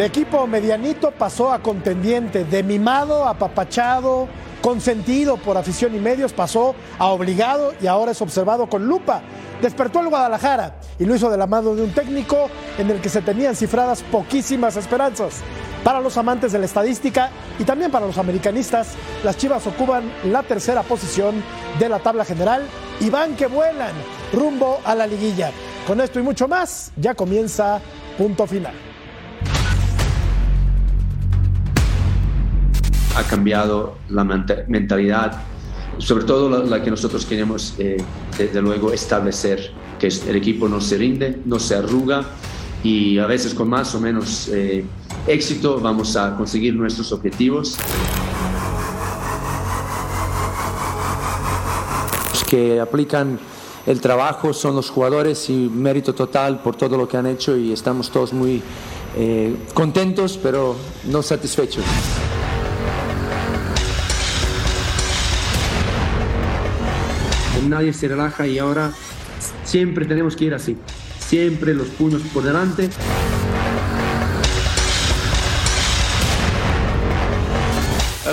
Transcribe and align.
De 0.00 0.06
equipo 0.06 0.46
medianito 0.46 1.10
pasó 1.10 1.52
a 1.52 1.58
contendiente, 1.58 2.46
de 2.46 2.62
mimado 2.62 3.26
a 3.26 3.34
papachado, 3.34 4.28
consentido 4.62 5.36
por 5.36 5.58
afición 5.58 5.94
y 5.94 5.98
medios, 5.98 6.32
pasó 6.32 6.74
a 6.98 7.08
obligado 7.08 7.74
y 7.82 7.86
ahora 7.86 8.12
es 8.12 8.22
observado 8.22 8.66
con 8.66 8.86
lupa. 8.86 9.20
Despertó 9.60 10.00
el 10.00 10.08
Guadalajara 10.08 10.76
y 10.98 11.04
lo 11.04 11.14
hizo 11.14 11.28
de 11.28 11.36
la 11.36 11.46
mano 11.46 11.74
de 11.74 11.82
un 11.82 11.92
técnico 11.92 12.48
en 12.78 12.90
el 12.90 13.02
que 13.02 13.10
se 13.10 13.20
tenían 13.20 13.54
cifradas 13.54 14.02
poquísimas 14.04 14.74
esperanzas. 14.78 15.42
Para 15.84 16.00
los 16.00 16.16
amantes 16.16 16.52
de 16.52 16.60
la 16.60 16.64
estadística 16.64 17.28
y 17.58 17.64
también 17.64 17.90
para 17.90 18.06
los 18.06 18.16
americanistas, 18.16 18.94
las 19.22 19.36
Chivas 19.36 19.66
ocupan 19.66 20.10
la 20.24 20.42
tercera 20.42 20.82
posición 20.82 21.44
de 21.78 21.90
la 21.90 21.98
tabla 21.98 22.24
general 22.24 22.62
y 23.00 23.10
van 23.10 23.36
que 23.36 23.48
vuelan 23.48 23.92
rumbo 24.32 24.80
a 24.82 24.94
la 24.94 25.06
liguilla. 25.06 25.50
Con 25.86 26.00
esto 26.00 26.18
y 26.18 26.22
mucho 26.22 26.48
más, 26.48 26.90
ya 26.96 27.14
comienza 27.14 27.82
punto 28.16 28.46
final. 28.46 28.89
Ha 33.16 33.22
cambiado 33.24 33.96
la 34.08 34.24
mentalidad, 34.24 35.42
sobre 35.98 36.24
todo 36.24 36.64
la, 36.64 36.82
que 36.82 36.90
nosotros 36.90 37.26
queremos, 37.26 37.74
eh, 37.78 37.96
desde 38.38 38.62
luego, 38.62 38.92
establecer, 38.92 39.72
que 39.98 40.08
el 40.08 40.36
equipo 40.36 40.68
no 40.68 40.80
se 40.80 40.96
rinde, 40.96 41.40
no 41.44 41.58
se 41.58 41.76
arruga 41.76 42.24
y 42.82 43.18
a 43.18 43.26
veces 43.26 43.52
con 43.54 43.68
más 43.68 43.94
o 43.94 44.00
menos 44.00 44.48
eh, 44.48 44.84
éxito 45.26 45.78
vamos 45.80 46.16
a 46.16 46.36
conseguir 46.36 46.74
nuestros 46.74 47.12
objetivos. 47.12 47.76
Los 52.32 52.44
que 52.44 52.80
aplican 52.80 53.38
el 53.86 54.00
trabajo 54.00 54.52
son 54.52 54.76
los 54.76 54.90
jugadores 54.90 55.50
y 55.50 55.68
mérito 55.68 56.14
total 56.14 56.62
por 56.62 56.76
todo 56.76 56.96
lo 56.96 57.08
que 57.08 57.16
han 57.16 57.26
hecho 57.26 57.56
y 57.56 57.72
estamos 57.72 58.10
todos 58.10 58.32
muy 58.32 58.62
eh, 59.16 59.56
contentos 59.74 60.38
pero 60.40 60.76
no 61.04 61.22
satisfechos. 61.22 61.84
Nadie 67.70 67.92
se 67.92 68.08
relaja 68.08 68.46
y 68.46 68.58
ahora 68.58 68.92
siempre 69.64 70.04
tenemos 70.04 70.36
que 70.36 70.46
ir 70.46 70.54
así, 70.54 70.76
siempre 71.18 71.72
los 71.72 71.88
puños 71.88 72.20
por 72.34 72.42
delante. 72.42 72.90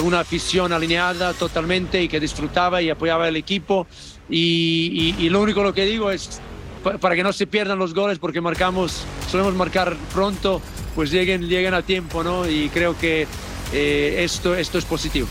Una 0.04 0.20
afición 0.20 0.74
alineada 0.74 1.34
totalmente 1.34 2.02
y 2.04 2.08
que 2.08 2.20
disfrutaba 2.20 2.82
y 2.82 2.90
apoyaba 2.90 3.28
el 3.28 3.36
equipo. 3.36 3.88
Y, 4.30 5.28
lo 5.30 5.42
único 5.42 5.64
lo 5.64 5.74
que 5.74 5.86
digo 5.86 6.12
es 6.12 6.40
para 7.02 7.16
que 7.16 7.24
no 7.24 7.34
se 7.34 7.48
pierdan 7.48 7.80
los 7.80 7.94
goles 7.94 8.20
porque 8.20 8.40
marcamos, 8.40 9.04
solemos 9.30 9.56
marcar 9.56 9.98
pronto, 10.14 10.62
pues 10.96 11.12
lleguen, 11.12 11.48
lleguen 11.48 11.74
a 11.74 11.82
tiempo, 11.82 12.24
¿no? 12.24 12.48
Y 12.48 12.70
creo 12.70 12.98
que 12.98 13.28
eh, 13.74 14.24
esto, 14.24 14.56
esto 14.56 14.78
es 14.78 14.86
positivo. 14.86 15.28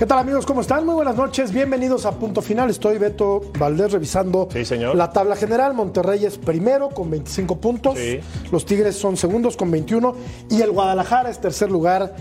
¿Qué 0.00 0.06
tal 0.06 0.18
amigos? 0.18 0.46
¿Cómo 0.46 0.62
están? 0.62 0.86
Muy 0.86 0.94
buenas 0.94 1.14
noches. 1.14 1.52
Bienvenidos 1.52 2.06
a 2.06 2.12
Punto 2.12 2.40
Final. 2.40 2.70
Estoy 2.70 2.96
Beto 2.96 3.42
Valdés 3.58 3.92
revisando 3.92 4.48
la 4.94 5.10
tabla 5.10 5.36
general. 5.36 5.74
Monterrey 5.74 6.24
es 6.24 6.38
primero 6.38 6.88
con 6.88 7.10
25 7.10 7.60
puntos. 7.60 7.98
Los 8.50 8.64
Tigres 8.64 8.96
son 8.96 9.18
segundos 9.18 9.58
con 9.58 9.70
21. 9.70 10.14
Y 10.48 10.62
el 10.62 10.70
Guadalajara 10.70 11.28
es 11.28 11.38
tercer 11.38 11.70
lugar 11.70 12.14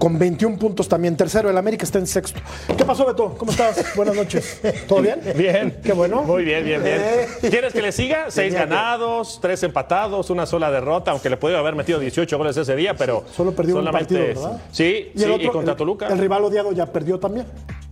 con 0.00 0.18
21 0.18 0.58
puntos 0.58 0.88
también. 0.88 1.14
Tercero, 1.14 1.50
el 1.50 1.56
América 1.58 1.84
está 1.84 1.98
en 1.98 2.06
sexto. 2.06 2.40
¿Qué 2.76 2.84
pasó, 2.86 3.04
Beto? 3.04 3.34
¿Cómo 3.36 3.52
estás? 3.52 3.94
Buenas 3.94 4.16
noches. 4.16 4.58
¿Todo 4.88 5.02
bien? 5.02 5.20
Bien. 5.36 5.78
Qué 5.84 5.92
bueno. 5.92 6.22
Muy 6.22 6.42
bien, 6.42 6.64
bien, 6.64 6.82
bien. 6.82 6.96
Eh. 6.98 7.28
¿Quieres 7.50 7.72
que 7.72 7.82
le 7.82 7.92
siga? 7.92 8.30
Seis 8.30 8.54
ganados, 8.54 9.38
tres 9.42 9.62
empatados, 9.62 10.30
una 10.30 10.46
sola 10.46 10.70
derrota, 10.70 11.10
aunque 11.10 11.28
le 11.28 11.36
podía 11.36 11.58
haber 11.58 11.74
metido 11.74 11.98
18 11.98 12.38
goles 12.38 12.56
ese 12.56 12.74
día, 12.74 12.94
pero. 12.94 13.24
solo 13.36 13.52
perdió 13.52 13.78
un 13.78 13.90
partido, 13.90 14.20
¿verdad? 14.20 14.62
Sí, 14.72 15.12
¿Y, 15.14 15.18
sí, 15.18 15.48
contra 15.52 15.76
Toluca. 15.76 16.08
El 16.08 16.18
rival 16.18 16.44
odiado 16.44 16.72
ya 16.72 16.86
perdió 16.86 17.20
también. 17.20 17.46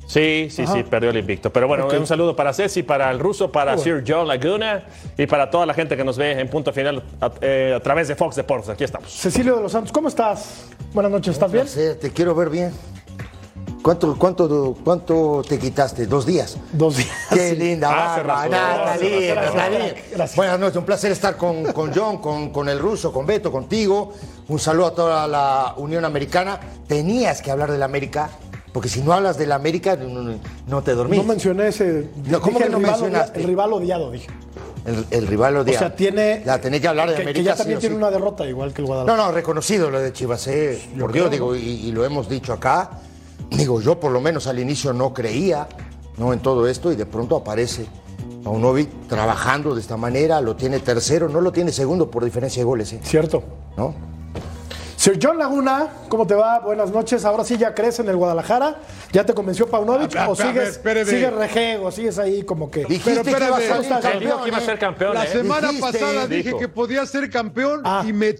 Sí, 0.08 0.48
sí, 0.50 0.66
sí, 0.66 0.82
perdió 0.84 1.10
el 1.10 1.18
invicto. 1.18 1.52
Pero 1.52 1.68
bueno, 1.68 1.86
un 1.86 2.06
saludo 2.06 2.34
para 2.34 2.54
Ceci, 2.54 2.82
para 2.82 3.10
el 3.10 3.18
ruso, 3.18 3.52
para 3.52 3.76
Sir 3.76 4.02
John 4.06 4.26
Laguna 4.26 4.84
y 5.18 5.26
para 5.26 5.50
toda 5.50 5.66
la 5.66 5.74
gente 5.74 5.98
que 5.98 6.04
nos 6.04 6.16
ve 6.16 6.40
en 6.40 6.48
punto 6.48 6.72
final 6.72 7.02
a, 7.20 7.30
eh, 7.42 7.78
través 7.84 8.08
de 8.08 8.16
Fox 8.16 8.34
Deportes. 8.34 8.70
Aquí 8.70 8.84
estamos. 8.84 9.12
Cecilio 9.12 9.56
de 9.56 9.62
los 9.62 9.70
Santos, 9.70 9.92
¿cómo 9.92 10.08
estás? 10.08 10.64
Buenas 10.94 11.12
noches, 11.12 11.34
¿estás 11.34 11.52
bien? 11.52 11.68
Sí, 11.68 11.82
te 12.00 12.10
quiero 12.10 12.34
ver 12.34 12.48
bien. 12.48 12.72
¿Cuánto, 13.82 14.18
cuánto, 14.18 14.76
¿Cuánto 14.82 15.42
te 15.46 15.58
quitaste? 15.58 16.06
¿Dos 16.06 16.24
días? 16.24 16.56
Dos 16.72 16.96
días. 16.96 17.10
Qué 17.30 17.54
linda, 17.54 17.90
ah, 17.92 18.96
Buenas 20.34 20.58
noches, 20.58 20.76
un 20.76 20.84
placer 20.84 21.12
estar 21.12 21.36
con, 21.36 21.64
con 21.72 21.92
John, 21.94 22.18
con, 22.18 22.50
con 22.50 22.68
el 22.70 22.78
ruso, 22.78 23.12
con 23.12 23.26
Beto, 23.26 23.52
contigo. 23.52 24.14
Un 24.48 24.58
saludo 24.58 24.86
a 24.86 24.94
toda 24.94 25.28
la 25.28 25.74
Unión 25.76 26.06
Americana. 26.06 26.58
Tenías 26.86 27.42
que 27.42 27.50
hablar 27.50 27.70
de 27.70 27.76
la 27.76 27.84
América 27.84 28.30
porque 28.72 28.88
si 28.88 29.00
no 29.00 29.12
hablas 29.12 29.38
de 29.38 29.46
la 29.46 29.54
América, 29.54 29.96
no, 29.96 30.82
te 30.82 30.94
dormís. 30.94 31.18
No 31.18 31.24
mencioné 31.24 31.68
ese. 31.68 32.08
¿Cómo 32.40 32.58
que 32.58 32.68
no 32.68 32.78
mencionaste? 32.78 33.40
El 33.40 33.46
rival 33.46 33.72
odiado, 33.72 34.10
dije. 34.10 34.28
El, 35.10 35.26
rival 35.26 35.56
odiado. 35.56 35.76
O 35.76 35.88
sea, 35.88 35.96
tiene. 35.96 36.42
La 36.44 36.60
tenés 36.60 36.80
que 36.80 36.88
hablar 36.88 37.08
de 37.08 37.16
América. 37.16 37.38
Que 37.38 37.44
ya 37.44 37.56
también 37.56 37.78
tiene 37.78 37.96
una 37.96 38.10
derrota, 38.10 38.46
igual 38.46 38.72
que 38.72 38.82
el 38.82 38.86
Guadalajara. 38.86 39.16
No, 39.16 39.28
no, 39.28 39.32
reconocido 39.32 39.90
lo 39.90 40.00
de 40.00 40.12
Chivas, 40.12 40.46
eh, 40.48 40.80
por 40.98 41.12
Dios, 41.12 41.30
digo, 41.30 41.54
y, 41.54 41.90
lo 41.92 42.04
hemos 42.04 42.28
dicho 42.28 42.52
acá. 42.52 42.90
Digo, 43.50 43.80
yo 43.80 43.98
por 43.98 44.12
lo 44.12 44.20
menos 44.20 44.46
al 44.46 44.58
inicio 44.58 44.92
no 44.92 45.14
creía 45.14 45.68
¿no? 46.18 46.34
en 46.34 46.40
todo 46.40 46.68
esto 46.68 46.92
y 46.92 46.96
de 46.96 47.06
pronto 47.06 47.36
aparece 47.36 47.86
Paunovic 48.44 48.90
trabajando 49.08 49.74
de 49.74 49.80
esta 49.80 49.96
manera, 49.96 50.40
lo 50.42 50.54
tiene 50.54 50.80
tercero, 50.80 51.28
no 51.28 51.40
lo 51.40 51.50
tiene 51.50 51.72
segundo 51.72 52.10
por 52.10 52.24
diferencia 52.24 52.60
de 52.60 52.64
goles. 52.64 52.92
¿eh? 52.92 53.00
Cierto. 53.02 53.42
¿No? 53.76 53.94
Sir 54.98 55.16
John 55.22 55.38
Laguna, 55.38 55.86
¿cómo 56.08 56.26
te 56.26 56.34
va? 56.34 56.58
Buenas 56.58 56.90
noches. 56.90 57.24
Ahora 57.24 57.44
sí 57.44 57.56
ya 57.56 57.72
crees 57.72 58.00
en 58.00 58.08
el 58.08 58.16
Guadalajara. 58.16 58.78
¿Ya 59.12 59.24
te 59.24 59.32
convenció 59.32 59.68
Paunovic? 59.68 60.12
¿O 60.26 60.34
sigues, 60.34 60.80
sigues 61.06 61.32
rejego? 61.32 61.92
¿Sigues 61.92 62.18
ahí 62.18 62.42
como 62.42 62.68
que.? 62.68 62.84
Dijiste 62.84 63.22
que, 63.22 63.30
iba 63.30 64.56
a 64.56 64.60
ser 64.60 64.76
campeón. 64.76 65.14
La 65.14 65.22
¿eh? 65.22 65.28
semana 65.28 65.70
pasada 65.80 66.26
dije 66.26 66.52
que 66.58 66.66
podía 66.66 67.06
ser 67.06 67.30
campeón 67.30 67.82
ah. 67.84 68.02
y 68.04 68.12
me, 68.12 68.34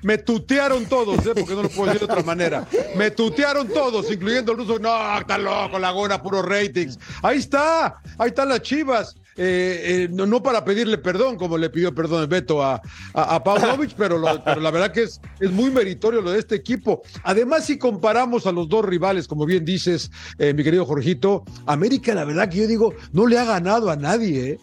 me 0.00 0.16
tutearon 0.16 0.86
todos, 0.86 1.26
¿eh? 1.26 1.32
porque 1.34 1.54
no 1.54 1.64
lo 1.64 1.68
puedo 1.68 1.92
decir 1.92 2.06
de 2.06 2.10
otra 2.10 2.24
manera. 2.24 2.66
Me 2.96 3.10
tutearon 3.10 3.68
todos, 3.68 4.10
incluyendo 4.10 4.52
el 4.52 4.58
ruso. 4.58 4.78
No, 4.78 5.18
está 5.18 5.36
loco, 5.36 5.78
Laguna, 5.78 6.22
puro 6.22 6.40
ratings. 6.40 6.98
Ahí 7.20 7.36
está, 7.36 8.00
ahí 8.16 8.28
están 8.28 8.48
las 8.48 8.62
chivas. 8.62 9.14
Eh, 9.40 10.08
eh, 10.08 10.08
no, 10.10 10.42
para 10.42 10.64
pedirle 10.64 10.98
perdón, 10.98 11.36
como 11.36 11.56
le 11.56 11.70
pidió 11.70 11.94
perdón 11.94 12.22
el 12.22 12.26
Beto 12.26 12.60
a, 12.60 12.82
a, 13.14 13.44
pero, 13.96 14.18
la 14.18 14.70
verdad 14.72 14.90
que 14.90 15.04
es, 15.04 15.20
es 15.38 15.52
muy 15.52 15.70
meritorio 15.70 16.20
lo 16.20 16.32
de 16.32 16.40
este 16.40 16.56
equipo. 16.56 17.02
Además, 17.22 17.64
si 17.66 17.78
comparamos 17.78 18.46
a 18.46 18.52
los 18.52 18.68
dos 18.68 18.84
rivales, 18.84 19.28
como 19.28 19.46
bien 19.46 19.64
dices, 19.64 20.10
eh, 20.38 20.52
mi 20.52 20.64
querido 20.64 20.84
Jorgito, 20.84 21.44
América, 21.66 22.14
la 22.14 22.24
verdad 22.24 22.48
que 22.48 22.58
yo 22.58 22.66
digo, 22.66 22.94
no 23.12 23.28
le 23.28 23.38
ha 23.38 23.44
ganado 23.44 23.90
a 23.90 23.96
nadie. 23.96 24.58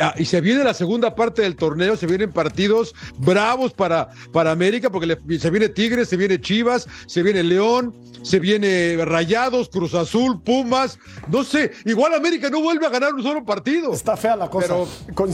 Ah, 0.00 0.14
y 0.16 0.24
se 0.24 0.40
viene 0.40 0.62
la 0.62 0.74
segunda 0.74 1.14
parte 1.14 1.42
del 1.42 1.56
torneo, 1.56 1.96
se 1.96 2.06
vienen 2.06 2.30
partidos 2.30 2.94
bravos 3.18 3.72
para, 3.72 4.08
para 4.32 4.52
América, 4.52 4.90
porque 4.90 5.18
se 5.38 5.50
viene 5.50 5.68
Tigres, 5.68 6.08
se 6.08 6.16
viene 6.16 6.40
Chivas, 6.40 6.86
se 7.06 7.22
viene 7.22 7.42
León, 7.42 7.94
se 8.22 8.38
viene 8.38 9.04
Rayados, 9.04 9.68
Cruz 9.68 9.94
Azul, 9.94 10.40
Pumas, 10.42 10.98
no 11.28 11.42
sé, 11.42 11.72
igual 11.84 12.14
América 12.14 12.50
no 12.50 12.60
vuelve 12.60 12.86
a 12.86 12.90
ganar 12.90 13.14
un 13.14 13.22
solo 13.22 13.44
partido 13.44 13.92
fea 14.16 14.36
la 14.36 14.48
cosa. 14.48 14.76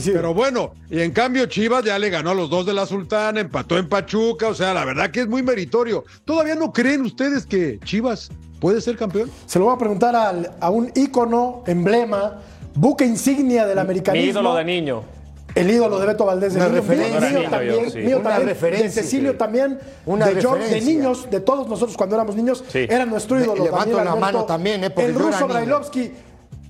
Pero, 0.05 0.33
bueno, 0.33 0.73
y 0.89 1.01
en 1.01 1.11
cambio 1.11 1.45
Chivas 1.45 1.83
ya 1.83 1.97
le 1.99 2.09
ganó 2.09 2.31
a 2.31 2.33
los 2.33 2.49
dos 2.49 2.65
de 2.65 2.73
la 2.73 2.85
Sultana, 2.85 3.39
empató 3.39 3.77
en 3.77 3.87
Pachuca, 3.87 4.47
o 4.47 4.53
sea, 4.53 4.73
la 4.73 4.85
verdad 4.85 5.11
que 5.11 5.21
es 5.21 5.27
muy 5.27 5.43
meritorio. 5.43 6.03
¿Todavía 6.25 6.55
no 6.55 6.71
creen 6.71 7.01
ustedes 7.01 7.45
que 7.45 7.79
Chivas 7.83 8.29
puede 8.59 8.81
ser 8.81 8.97
campeón? 8.97 9.31
Se 9.45 9.59
lo 9.59 9.65
voy 9.65 9.75
a 9.75 9.77
preguntar 9.77 10.15
a 10.59 10.69
un 10.69 10.91
ícono, 10.95 11.63
emblema, 11.67 12.39
buque 12.75 13.05
insignia 13.05 13.65
del 13.65 13.79
americanismo. 13.79 14.23
Mi 14.23 14.29
ídolo 14.29 14.55
de 14.55 14.63
niño. 14.63 15.19
El 15.55 15.69
ídolo 15.71 15.99
de 15.99 16.05
Beto 16.05 16.25
Valdés 16.25 16.53
de 16.53 16.59
una 16.59 16.69
referencia. 16.69 17.19
Mío, 17.19 17.49
también, 17.49 18.19
una 18.19 18.39
referencia, 18.39 18.85
de 18.85 18.91
Cecilio 18.91 19.35
también, 19.35 19.79
una 20.05 20.27
de 20.27 20.41
George, 20.41 20.67
de 20.69 20.81
niños, 20.81 21.27
de 21.29 21.39
todos 21.39 21.67
nosotros 21.67 21.97
cuando 21.97 22.15
éramos 22.15 22.35
niños, 22.35 22.63
era 22.73 23.05
nuestro 23.05 23.39
ídolo. 23.39 23.63
levanto 23.63 24.03
la 24.03 24.15
mano 24.15 24.45
también, 24.45 24.83
¿eh? 24.83 24.93
el 24.97 25.15
ruso 25.15 25.47
Brailovsky 25.47 26.11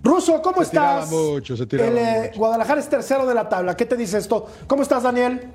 Ruso, 0.03 0.41
¿cómo 0.41 0.61
estás? 0.61 1.09
mucho, 1.11 1.57
se 1.57 1.63
El, 1.63 1.97
eh, 1.97 2.31
Guadalajara 2.35 2.79
es 2.79 2.89
tercero 2.89 3.25
de 3.25 3.33
la 3.33 3.49
tabla. 3.49 3.75
¿Qué 3.75 3.85
te 3.85 3.97
dice 3.97 4.17
esto? 4.17 4.47
¿Cómo 4.67 4.83
estás, 4.83 5.03
Daniel? 5.03 5.51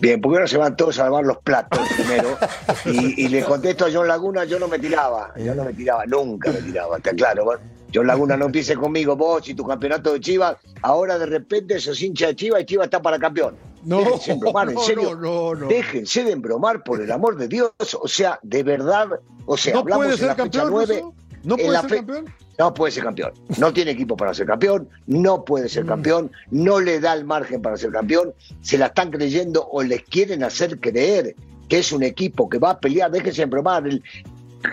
Bien, 0.00 0.18
porque 0.20 0.38
ahora 0.38 0.48
se 0.48 0.56
van 0.56 0.76
todos 0.76 0.98
a 0.98 1.04
lavar 1.04 1.24
los 1.24 1.38
platos 1.38 1.80
primero. 1.94 2.38
y, 2.86 3.28
le 3.28 3.44
contesto 3.44 3.84
a 3.84 3.88
John 3.92 4.08
Laguna, 4.08 4.44
yo 4.44 4.58
no 4.58 4.66
me 4.66 4.78
tiraba. 4.78 5.34
Yo 5.36 5.54
no 5.54 5.64
me 5.64 5.74
tiraba, 5.74 6.06
nunca 6.06 6.50
me 6.50 6.62
tiraba, 6.62 6.96
está 6.96 7.12
claro. 7.12 7.46
John 7.94 8.06
Laguna 8.06 8.36
no 8.36 8.46
empiece 8.46 8.74
conmigo, 8.76 9.14
vos 9.16 9.46
y 9.48 9.54
tu 9.54 9.66
campeonato 9.66 10.14
de 10.14 10.20
Chivas. 10.20 10.56
Ahora 10.80 11.18
de 11.18 11.26
repente 11.26 11.78
sos 11.78 12.00
hincha 12.00 12.28
de 12.28 12.36
Chivas 12.36 12.62
y 12.62 12.64
Chivas 12.64 12.86
está 12.86 13.02
para 13.02 13.18
campeón. 13.18 13.56
No, 13.82 13.98
Déjense 13.98 14.32
embromar, 14.32 14.70
en 14.70 14.78
serio. 14.78 15.14
No, 15.14 15.54
no, 15.54 15.66
Déjense 15.66 16.24
de 16.24 16.32
embromar, 16.32 16.82
por 16.82 17.00
el 17.00 17.10
amor 17.10 17.36
de 17.36 17.48
Dios. 17.48 17.72
O 18.00 18.08
sea, 18.08 18.38
de 18.42 18.62
verdad. 18.62 19.08
O 19.44 19.56
sea, 19.56 19.74
¿No 19.74 19.80
hablamos 19.80 20.06
puede 20.06 20.16
ser 20.16 20.24
en 20.24 20.28
la 20.28 20.36
campeón, 20.36 20.64
fecha 20.64 20.70
9. 20.70 21.04
¿No 21.42 21.56
puede 21.56 21.80
ser 21.80 21.96
campeón? 21.96 22.34
No 22.60 22.74
puede 22.74 22.92
ser 22.92 23.04
campeón. 23.04 23.32
No 23.56 23.72
tiene 23.72 23.92
equipo 23.92 24.18
para 24.18 24.34
ser 24.34 24.46
campeón, 24.46 24.86
no 25.06 25.46
puede 25.46 25.66
ser 25.66 25.84
mm. 25.84 25.88
campeón, 25.88 26.30
no 26.50 26.78
le 26.78 27.00
da 27.00 27.14
el 27.14 27.24
margen 27.24 27.62
para 27.62 27.78
ser 27.78 27.90
campeón, 27.90 28.34
se 28.60 28.76
la 28.76 28.88
están 28.88 29.10
creyendo 29.10 29.66
o 29.66 29.82
les 29.82 30.02
quieren 30.02 30.44
hacer 30.44 30.78
creer 30.78 31.34
que 31.70 31.78
es 31.78 31.90
un 31.90 32.02
equipo 32.02 32.50
que 32.50 32.58
va 32.58 32.72
a 32.72 32.78
pelear, 32.78 33.10
déjense 33.10 33.46
bromar, 33.46 33.86
el, 33.86 34.02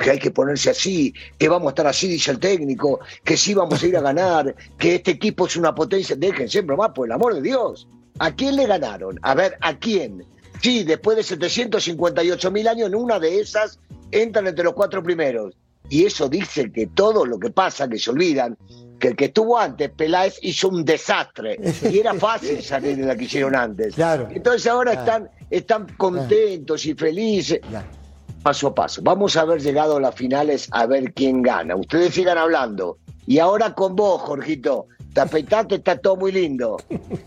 que 0.04 0.12
hay 0.12 0.20
que 0.20 0.32
ponerse 0.32 0.70
así, 0.72 1.14
que 1.38 1.48
vamos 1.48 1.68
a 1.68 1.70
estar 1.70 1.88
así, 1.88 2.10
dice 2.10 2.32
el 2.32 2.40
técnico, 2.40 3.00
que 3.24 3.38
sí 3.38 3.54
vamos 3.54 3.82
a 3.82 3.88
ir 3.88 3.96
a 3.96 4.02
ganar, 4.02 4.54
que 4.78 4.96
este 4.96 5.12
equipo 5.12 5.46
es 5.46 5.56
una 5.56 5.74
potencia, 5.74 6.18
déjense 6.18 6.60
bromar, 6.60 6.92
por 6.92 7.08
el 7.08 7.14
amor 7.14 7.36
de 7.36 7.42
Dios. 7.42 7.88
¿A 8.20 8.36
quién 8.36 8.58
le 8.58 8.68
ganaron? 8.68 9.18
A 9.22 9.34
ver, 9.34 9.58
¿a 9.62 9.80
quién? 9.80 10.26
Sí, 10.62 10.84
después 10.84 11.16
de 11.16 11.24
758 11.24 12.52
mil 12.52 12.68
años, 12.68 12.88
en 12.90 12.96
una 12.96 13.18
de 13.18 13.40
esas 13.40 13.80
entran 14.12 14.46
entre 14.46 14.66
los 14.66 14.74
cuatro 14.74 15.02
primeros. 15.02 15.56
Y 15.90 16.06
eso 16.06 16.28
dice 16.28 16.72
que 16.72 16.88
todo 16.88 17.26
lo 17.26 17.40
que 17.40 17.50
pasa, 17.50 17.88
que 17.88 17.98
se 17.98 18.12
olvidan, 18.12 18.58
que 19.00 19.10
el 19.10 19.16
que 19.16 19.26
estuvo 19.26 19.58
antes, 19.58 19.90
Peláez, 19.90 20.38
hizo 20.42 20.70
un 20.70 20.84
desastre. 20.84 21.60
Y 21.90 22.00
era 22.00 22.14
fácil 22.20 22.62
salir 22.62 22.98
de 22.98 23.06
la 23.06 23.16
que 23.16 23.26
hicieron 23.26 23.56
antes. 23.56 23.96
Entonces 23.98 24.68
ahora 24.68 24.94
están, 24.94 25.30
están 25.50 25.88
contentos 25.98 26.86
y 26.86 26.94
felices. 26.94 27.62
Paso 28.44 28.68
a 28.68 28.76
paso. 28.76 29.02
Vamos 29.04 29.38
a 29.38 29.42
haber 29.42 29.62
llegado 29.62 29.98
a 29.98 30.02
las 30.02 30.16
finales 30.16 30.68
a 30.72 30.86
ver 30.86 31.14
quién 31.14 31.42
gana. 31.42 31.76
Ustedes 31.76 32.14
sigan 32.14 32.38
hablando. 32.38 32.98
Y 33.26 33.40
ahora 33.40 33.74
con 33.74 33.96
vos, 33.96 34.22
Jorgito. 34.22 34.88
Te 35.14 35.22
afeitaste, 35.22 35.76
está 35.76 35.98
todo 35.98 36.16
muy 36.16 36.32
lindo. 36.32 36.78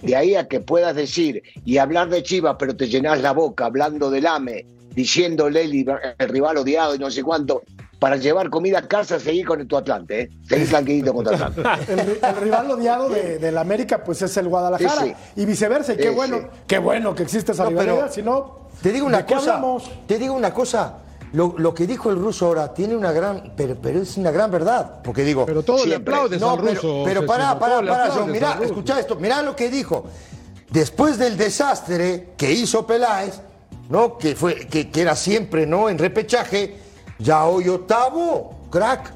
De 0.02 0.14
ahí 0.14 0.36
a 0.36 0.46
que 0.46 0.60
puedas 0.60 0.94
decir 0.94 1.42
y 1.64 1.78
hablar 1.78 2.08
de 2.08 2.22
Chivas, 2.22 2.56
pero 2.58 2.76
te 2.76 2.88
llenas 2.88 3.20
la 3.20 3.32
boca 3.32 3.66
hablando 3.66 4.10
del 4.10 4.28
AME, 4.28 4.64
diciéndole 4.94 5.62
el, 5.62 5.88
el 6.18 6.28
rival 6.28 6.58
odiado 6.58 6.94
y 6.94 6.98
no 6.98 7.10
sé 7.10 7.24
cuánto 7.24 7.62
para 8.00 8.16
llevar 8.16 8.48
comida 8.48 8.78
a 8.78 8.88
casa, 8.88 9.20
seguir 9.20 9.46
con 9.46 9.64
tu 9.68 9.76
Atlante, 9.76 10.22
¿eh? 10.22 10.30
Seguir 10.48 10.70
tranquilito 10.70 11.12
con 11.12 11.24
tu 11.24 11.30
Atlante. 11.30 11.62
el, 11.92 12.36
rival 12.36 12.70
odiado 12.70 13.10
de, 13.10 13.52
la 13.52 13.60
América, 13.60 14.02
pues 14.02 14.22
es 14.22 14.36
el 14.38 14.48
Guadalajara. 14.48 15.14
Y 15.36 15.44
viceversa, 15.44 15.92
y 15.92 15.98
qué 15.98 16.08
bueno, 16.08 16.48
qué 16.66 16.78
bueno 16.78 17.14
que 17.14 17.22
existe 17.22 17.52
esa 17.52 17.66
rivalidad, 17.66 18.10
si 18.10 18.22
no. 18.22 18.70
Te 18.82 18.90
digo 18.90 19.06
una 19.06 19.24
cosa. 19.26 19.62
Te 20.06 20.18
digo 20.18 20.34
una 20.34 20.52
cosa. 20.52 20.94
Lo, 21.32 21.74
que 21.74 21.86
dijo 21.86 22.10
el 22.10 22.16
ruso 22.16 22.46
ahora 22.46 22.74
tiene 22.74 22.96
una 22.96 23.12
gran, 23.12 23.52
pero, 23.54 24.00
es 24.00 24.16
una 24.16 24.30
gran 24.30 24.50
verdad, 24.50 25.02
porque 25.04 25.22
digo. 25.22 25.44
Pero 25.44 25.62
todo 25.62 25.84
le 25.84 25.96
aplaudes 25.96 26.42
al 26.42 26.58
ruso. 26.58 27.02
Pero, 27.04 27.26
pará, 27.26 27.58
pará, 27.58 27.80
pará, 27.82 28.10
John, 28.10 28.32
mirá, 28.32 28.58
escuchá 28.62 28.98
esto, 28.98 29.16
mirá 29.16 29.42
lo 29.42 29.54
que 29.54 29.68
dijo. 29.68 30.06
Después 30.70 31.18
del 31.18 31.36
desastre 31.36 32.30
que 32.36 32.50
hizo 32.50 32.86
Peláez, 32.86 33.40
¿no? 33.90 34.16
Que 34.16 34.34
fue, 34.34 34.66
que, 34.66 34.90
que 34.90 35.02
era 35.02 35.14
siempre, 35.14 35.66
¿no? 35.66 35.88
En 35.88 35.98
repechaje, 35.98 36.89
ya 37.20 37.44
hoy 37.44 37.68
octavo, 37.68 38.54
crack. 38.70 39.12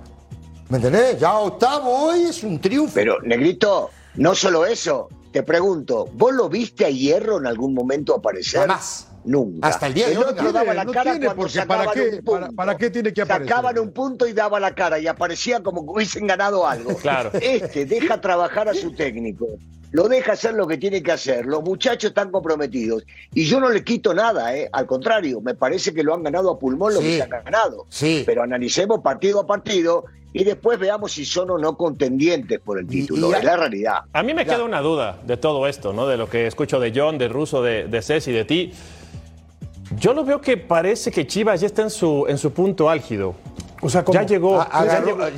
¿Me 0.68 0.76
entendés? 0.76 1.18
Ya 1.20 1.38
octavo 1.38 1.90
hoy 1.90 2.22
es 2.22 2.42
un 2.42 2.60
triunfo. 2.60 2.94
Pero, 2.94 3.20
Negrito, 3.22 3.90
no 4.16 4.34
solo 4.34 4.64
eso. 4.64 5.08
Te 5.32 5.42
pregunto, 5.42 6.08
¿vos 6.12 6.32
lo 6.32 6.48
viste 6.48 6.84
a 6.84 6.90
Hierro 6.90 7.38
en 7.38 7.46
algún 7.46 7.74
momento 7.74 8.14
aparecer? 8.14 8.60
Jamás. 8.60 9.08
Nunca. 9.24 9.68
Hasta 9.68 9.86
el 9.86 9.94
día 9.94 10.08
de 10.08 10.18
hoy. 10.18 10.24
daba 10.52 10.74
la 10.74 10.86
cara 10.86 11.34
¿para 11.66 11.90
qué, 11.92 12.22
para, 12.54 12.76
qué 12.76 12.90
tiene 12.90 13.12
que 13.12 13.22
aparecer? 13.22 13.48
Sacaban 13.48 13.78
un 13.78 13.92
punto 13.92 14.26
y 14.26 14.32
daba 14.32 14.60
la 14.60 14.74
cara 14.74 14.98
y 14.98 15.06
aparecía 15.06 15.62
como 15.62 15.84
que 15.84 15.90
hubiesen 15.92 16.26
ganado 16.26 16.66
algo. 16.66 16.94
Claro. 17.04 17.30
Este 17.34 17.84
deja 17.84 18.18
trabajar 18.20 18.68
a 18.68 18.74
su 18.74 18.92
técnico 18.92 19.58
lo 19.94 20.08
deja 20.08 20.32
hacer 20.32 20.54
lo 20.54 20.66
que 20.66 20.76
tiene 20.76 21.04
que 21.04 21.12
hacer. 21.12 21.46
Los 21.46 21.62
muchachos 21.62 22.08
están 22.08 22.32
comprometidos. 22.32 23.04
Y 23.32 23.44
yo 23.44 23.60
no 23.60 23.68
le 23.68 23.84
quito 23.84 24.12
nada, 24.12 24.56
¿eh? 24.56 24.68
al 24.72 24.86
contrario, 24.86 25.40
me 25.40 25.54
parece 25.54 25.94
que 25.94 26.02
lo 26.02 26.12
han 26.12 26.24
ganado 26.24 26.50
a 26.50 26.58
pulmón 26.58 26.94
lo 26.94 27.00
que 27.00 27.18
se 27.18 27.22
han 27.22 27.30
ganado. 27.30 27.86
Sí. 27.90 28.24
Pero 28.26 28.42
analicemos 28.42 29.02
partido 29.02 29.38
a 29.38 29.46
partido 29.46 30.06
y 30.32 30.42
después 30.42 30.80
veamos 30.80 31.12
si 31.12 31.24
son 31.24 31.48
o 31.50 31.58
no 31.58 31.76
contendientes 31.76 32.58
por 32.58 32.80
el 32.80 32.88
título. 32.88 33.32
es 33.36 33.44
la 33.44 33.56
realidad. 33.56 33.98
A 34.12 34.24
mí 34.24 34.34
me 34.34 34.44
queda 34.44 34.64
una 34.64 34.80
duda 34.80 35.20
de 35.24 35.36
todo 35.36 35.68
esto, 35.68 35.92
¿no? 35.92 36.08
De 36.08 36.16
lo 36.16 36.28
que 36.28 36.48
escucho 36.48 36.80
de 36.80 36.92
John, 36.92 37.16
de 37.16 37.28
Russo, 37.28 37.62
de, 37.62 37.86
de 37.86 38.02
Ceci, 38.02 38.32
de 38.32 38.44
ti. 38.44 38.72
Yo 39.98 40.14
lo 40.14 40.24
veo 40.24 40.40
que 40.40 40.56
parece 40.56 41.10
que 41.10 41.26
Chivas 41.26 41.60
ya 41.60 41.66
está 41.66 41.82
en 41.82 41.90
su, 41.90 42.26
en 42.28 42.38
su 42.38 42.52
punto 42.52 42.88
álgido. 42.88 43.34
O 43.80 43.90
sea, 43.90 44.02
ya 44.10 44.22
llegó, 44.22 44.64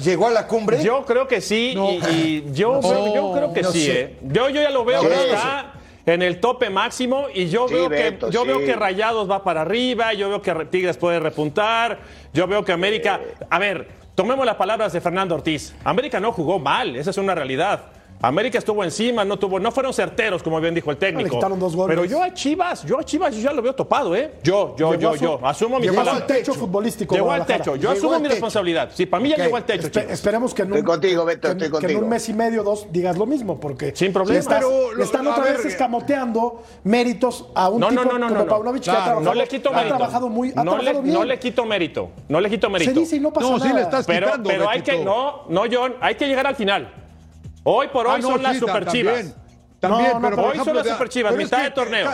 llegó 0.02 0.28
a 0.28 0.30
la 0.30 0.46
cumbre. 0.46 0.82
Yo 0.82 1.04
creo 1.04 1.26
que 1.26 1.40
sí, 1.40 1.74
y, 2.10 2.44
yo, 2.52 2.80
yo, 2.80 3.32
creo 3.34 3.52
que 3.52 3.64
sí. 3.64 3.90
Eh. 3.90 4.16
Yo, 4.22 4.48
yo 4.48 4.62
ya 4.62 4.70
lo 4.70 4.84
veo 4.84 5.02
que 5.02 5.14
está 5.14 5.72
en 6.06 6.22
el 6.22 6.38
tope 6.38 6.70
máximo 6.70 7.26
y 7.34 7.48
yo 7.48 7.66
veo 7.66 7.90
que 7.90 8.18
yo 8.30 8.44
veo 8.44 8.60
que 8.60 8.76
Rayados 8.76 9.28
va 9.28 9.42
para 9.42 9.62
arriba, 9.62 10.12
yo 10.12 10.28
veo 10.28 10.42
que 10.42 10.54
Tigres 10.66 10.96
puede 10.96 11.18
repuntar, 11.18 11.98
yo 12.32 12.46
veo 12.46 12.64
que 12.64 12.70
América, 12.70 13.20
a 13.50 13.58
ver, 13.58 13.88
tomemos 14.14 14.46
las 14.46 14.54
palabras 14.54 14.92
de 14.92 15.00
Fernando 15.00 15.34
Ortiz. 15.34 15.74
América 15.82 16.20
no 16.20 16.30
jugó 16.30 16.60
mal, 16.60 16.94
esa 16.94 17.10
es 17.10 17.18
una 17.18 17.34
realidad. 17.34 17.86
América 18.20 18.58
estuvo 18.58 18.82
encima, 18.82 19.24
no 19.24 19.38
tuvo, 19.38 19.60
no 19.60 19.70
fueron 19.70 19.92
certeros, 19.92 20.42
como 20.42 20.60
bien 20.60 20.74
dijo 20.74 20.90
el 20.90 20.96
técnico. 20.96 21.38
Pero 21.86 22.04
yo 22.04 22.22
a 22.22 22.32
Chivas, 22.32 22.84
yo 22.84 22.98
a 22.98 23.04
Chivas 23.04 23.34
yo 23.34 23.40
ya 23.40 23.52
lo 23.52 23.62
veo 23.62 23.74
topado, 23.74 24.14
¿eh? 24.16 24.32
Yo, 24.42 24.74
yo, 24.76 24.94
yo, 24.94 25.14
yo. 25.16 25.40
Asumo 25.42 25.78
mi 25.78 25.88
Llegó 25.88 26.00
al 26.00 26.26
techo 26.26 26.54
futbolístico. 26.54 27.14
Llegó 27.14 27.30
al 27.30 27.46
techo. 27.46 27.76
Yo 27.76 27.90
asumo 27.90 28.18
mi 28.18 28.28
responsabilidad. 28.28 28.90
Sí, 28.94 29.06
para 29.06 29.22
mí 29.22 29.30
ya 29.30 29.36
llegó 29.36 29.56
al 29.56 29.64
techo. 29.64 29.88
esperemos 30.00 30.54
que 30.54 30.62
en, 30.62 30.72
un, 30.72 30.82
contigo, 30.82 31.24
Beto, 31.24 31.48
estoy 31.48 31.70
contigo. 31.70 31.88
que 31.88 31.96
en 31.96 32.04
un 32.04 32.08
mes 32.08 32.28
y 32.28 32.34
medio, 32.34 32.62
dos, 32.62 32.86
digas 32.90 33.16
lo 33.16 33.26
mismo, 33.26 33.60
porque 33.60 33.94
sin 33.94 34.12
problema. 34.12 34.60
Le 34.96 35.04
están 35.04 35.26
otra 35.26 35.44
vez 35.44 35.64
escamoteando 35.64 36.62
méritos 36.84 37.46
a 37.54 37.68
un 37.68 37.86
tipo 37.86 38.02
como 38.02 38.46
Pavlovich 38.46 38.84
que 38.84 38.90
ha 38.90 38.94
trabajado, 38.94 39.20
no 39.20 39.34
le 39.34 39.48
quito 39.48 39.72
mérito. 39.72 39.94
Ha 39.94 39.98
trabajado 39.98 40.28
muy, 40.28 40.52
ha 40.56 40.64
no, 40.64 40.78
le, 40.78 40.92
bien. 41.00 41.14
no 41.14 41.24
le 41.24 41.38
quito 41.38 41.64
mérito. 41.64 42.10
No 42.28 42.40
le 42.40 42.50
quito 42.50 42.70
mérito. 42.70 42.92
Se 42.92 43.00
dice 43.00 43.16
y 43.16 43.20
no 43.20 43.32
pasa 43.32 43.50
nada. 43.50 43.66
sí 43.66 43.72
le 43.72 43.82
estás 43.82 44.06
quitando, 44.06 44.48
Pero 44.48 44.68
hay 44.68 44.82
que, 44.82 45.04
no, 45.04 45.44
no, 45.48 45.62
John, 45.70 45.96
hay 46.00 46.14
que 46.14 46.26
llegar 46.26 46.46
al 46.46 46.56
final. 46.56 47.05
Hoy 47.68 47.88
por 47.88 48.06
hoy 48.06 48.20
ah, 48.20 48.22
son 48.22 48.40
las 48.40 48.58
superchivas. 48.58 49.34
También, 49.80 50.12
pero 50.22 50.40
hoy 50.40 50.56
son 50.64 50.76
las 50.76 50.86
superchivas, 50.86 51.36
mitad 51.36 51.64
de 51.64 51.70
torneo. 51.72 52.12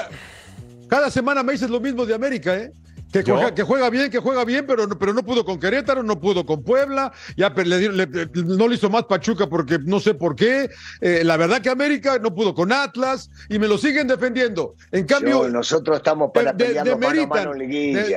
Cada 0.89 1.11
semana 1.11 1.43
me 1.43 1.53
dices 1.53 1.69
lo 1.69 1.79
mismo 1.79 2.07
de 2.07 2.15
América, 2.15 2.55
¿eh? 2.57 2.73
Que 3.13 3.23
juega, 3.63 3.91
bien, 3.91 4.11
que 4.11 4.19
juega 4.19 4.45
bien, 4.45 4.65
pero 4.67 4.87
no, 4.87 4.99
pero 4.99 5.13
no 5.13 5.23
pudo 5.23 5.45
con 5.45 5.61
Querétaro, 5.61 6.03
no 6.03 6.19
pudo 6.19 6.47
con 6.47 6.63
Puebla, 6.63 7.13
ya 7.37 7.51
no 7.51 8.69
le 8.69 8.75
hizo 8.75 8.89
más 8.89 9.05
Pachuca 9.05 9.49
porque 9.49 9.79
no 9.79 10.01
sé 10.01 10.15
por 10.15 10.35
qué. 10.35 10.71
Eh, 11.03 11.23
la 11.23 11.37
verdad 11.37 11.61
que 11.61 11.69
América 11.69 12.19
no 12.19 12.35
pudo 12.35 12.55
con 12.55 12.73
Atlas 12.73 13.31
y 13.51 13.59
me 13.59 13.69
lo 13.69 13.77
siguen 13.77 14.09
defendiendo. 14.09 14.77
En 14.91 15.05
cambio, 15.05 15.47
nosotros 15.51 15.99
estamos 15.99 16.31
para 16.33 16.55
de, 16.55 16.83
demeritan, 16.83 17.51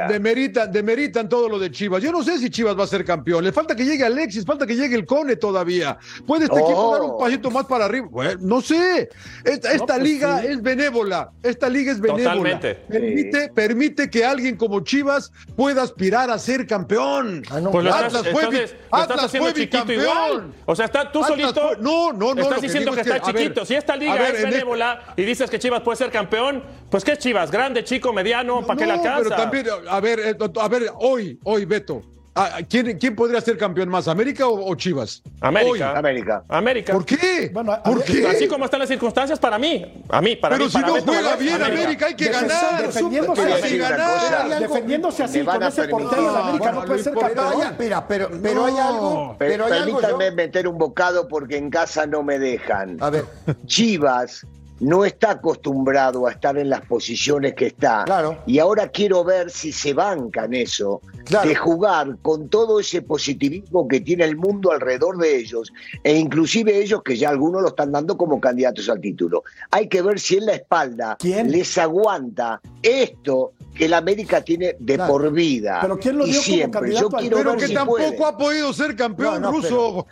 demeritan, 0.07 0.71
demeritan 0.71 1.27
todo 1.27 1.49
lo 1.49 1.59
de 1.59 1.71
Chivas. 1.71 2.01
Yo 2.01 2.13
no 2.13 2.23
sé 2.23 2.37
si 2.37 2.49
Chivas 2.49 2.79
va 2.79 2.85
a 2.85 2.87
ser 2.87 3.03
campeón. 3.03 3.43
Le 3.43 3.51
falta 3.51 3.75
que 3.75 3.83
llegue 3.83 4.05
Alexis, 4.05 4.45
falta 4.45 4.65
que 4.65 4.77
llegue 4.77 4.95
el 4.95 5.05
Cone 5.05 5.35
todavía. 5.35 5.97
¿Puede 6.25 6.45
este 6.45 6.57
equipo 6.57 6.91
dar 6.93 7.01
un 7.01 7.17
pasito 7.19 7.51
más 7.51 7.65
para 7.65 7.83
arriba? 7.83 8.07
Bueno, 8.09 8.39
no 8.41 8.61
sé. 8.61 9.09
Esta, 9.43 9.77
pues 9.77 10.01
liga 10.01 10.41
es 10.41 10.61
benévola. 10.61 11.31
Esta 11.43 11.67
liga 11.67 11.91
es 11.91 11.99
benévola. 11.99 12.59
Permite, 12.87 13.49
permite 13.53 14.09
que 14.09 14.23
alguien 14.23 14.55
como 14.55 14.84
Chivas 14.85 15.33
pueda 15.57 15.81
aspirar 15.81 16.29
a 16.29 16.39
ser 16.39 16.65
campeón. 16.65 17.43
Ah, 17.49 17.59
pues 17.69 17.85
Atlas 17.87 18.27
fue, 18.31 18.77
Atlas 18.91 19.31
fue 19.31 19.51
bicampeón. 19.51 20.53
O 20.65 20.75
sea, 20.75 20.85
está 20.85 21.11
tú 21.11 21.21
solito. 21.23 21.71
no, 21.81 22.13
no, 22.13 22.33
no. 22.33 22.41
Estás 22.41 22.61
diciendo 22.61 22.93
que, 22.93 23.01
está 23.01 23.19
chiquito. 23.19 23.65
si 23.65 23.75
esta 23.75 23.97
liga 23.97 24.29
es 24.29 24.43
benévola 24.43 25.13
y 25.17 25.23
dices 25.23 25.49
que 25.49 25.59
Chivas 25.59 25.81
puede 25.81 25.97
ser 25.97 26.11
campeón, 26.11 26.63
pues 26.89 27.03
¿qué 27.03 27.11
es 27.13 27.19
Chivas? 27.19 27.51
¿Grande, 27.51 27.83
chico, 27.83 28.13
mediano? 28.13 28.65
¿Para 28.65 28.79
qué 28.79 28.85
la 28.85 29.01
casa? 29.01 29.23
Pero 29.23 29.35
también, 29.35 29.65
a 29.89 29.99
ver, 29.99 30.19
eh, 30.19 30.37
a 30.61 30.67
ver, 30.69 30.91
hoy, 30.99 31.37
hoy, 31.43 31.65
Beto. 31.65 32.14
Ah, 32.37 32.59
¿quién, 32.69 32.97
¿Quién, 32.99 33.15
podría 33.15 33.39
ser 33.39 33.57
campeón 33.57 33.87
más, 33.87 34.09
América 34.09 34.45
o, 34.45 34.75
Chivas? 34.75 35.23
América. 35.39 35.97
América. 35.97 36.43
América. 36.49 36.91
¿Por 36.91 37.05
qué? 37.05 37.49
¿Por 37.53 38.03
qué? 38.03 38.27
Así 38.27 38.45
como 38.49 38.65
están 38.65 38.81
las 38.81 38.89
circunstancias 38.89 39.39
para 39.39 39.57
mí. 39.57 40.03
A 40.09 40.21
mí, 40.21 40.35
para 40.35 40.57
Pero 40.57 40.65
mí. 40.65 40.71
Pero 40.73 40.95
si 40.95 41.05
no 41.05 41.13
juega 41.13 41.35
bien 41.37 41.63
América. 41.63 42.07
hay 42.07 42.15
que 42.15 42.27
ganar. 42.27 42.87
Defendiéndose 42.87 43.53
así, 43.53 43.77
ganar. 43.77 44.59
defendiéndose 44.59 45.23
así 45.23 45.45
con 45.45 45.63
ese 45.63 45.87
portero 45.87 46.33
de 46.33 46.39
América 46.39 46.71
no, 46.73 46.83
puede 46.83 47.03
ser 47.03 47.13
campeón. 47.13 47.75
Mira, 47.79 48.05
pero, 48.05 48.29
pero 48.43 48.65
hay 48.65 48.77
algo. 48.79 49.35
Pero 49.39 49.65
hay 49.65 49.71
permítanme 49.71 50.31
meter 50.31 50.67
un 50.67 50.77
bocado 50.77 51.29
porque 51.29 51.55
en 51.55 51.69
casa 51.69 52.05
no 52.05 52.21
me 52.21 52.37
dejan. 52.37 52.97
A 52.99 53.11
ver. 53.11 53.23
Chivas 53.65 54.45
no 54.79 55.05
está 55.05 55.31
acostumbrado 55.31 56.27
a 56.27 56.31
estar 56.31 56.57
en 56.57 56.69
las 56.69 56.81
posiciones 56.81 57.53
que 57.53 57.67
está. 57.67 58.03
Claro. 58.05 58.37
Y 58.45 58.59
ahora 58.59 58.89
quiero 58.89 59.23
ver 59.23 59.49
si 59.49 59.71
se 59.71 59.93
bancan 59.93 60.53
eso, 60.53 61.01
de 61.43 61.55
jugar 61.55 62.17
con 62.21 62.49
todo 62.49 62.79
ese 62.79 63.01
positivismo 63.01 63.87
que 63.87 64.01
tiene 64.01 64.25
el 64.25 64.35
mundo 64.35 64.71
alrededor 64.71 65.17
de 65.17 65.37
ellos, 65.37 65.71
e 66.03 66.15
inclusive 66.17 66.77
ellos 66.77 67.01
que 67.03 67.15
ya 67.17 67.29
algunos 67.29 67.61
lo 67.61 67.69
están 67.69 67.91
dando 67.91 68.17
como 68.17 68.39
candidatos 68.39 68.89
al 68.89 68.99
título. 68.99 69.43
Hay 69.71 69.87
que 69.87 70.01
ver 70.01 70.19
si 70.19 70.37
en 70.37 70.45
la 70.45 70.53
espalda 70.53 71.17
les 71.23 71.77
aguanta 71.77 72.61
esto 72.81 73.53
que 73.75 73.87
la 73.87 73.97
América 73.97 74.41
tiene 74.41 74.75
de 74.79 74.97
por 74.97 75.31
vida. 75.31 75.79
Pero 75.81 75.97
¿quién 75.97 76.17
lo 76.17 76.25
dio 76.25 76.41
como 76.43 76.71
candidato 76.71 77.09
Pero 77.29 77.57
que 77.57 77.69
tampoco 77.69 78.25
ha 78.25 78.37
podido 78.37 78.73
ser 78.73 78.95
campeón 78.95 79.43
ruso. 79.43 80.07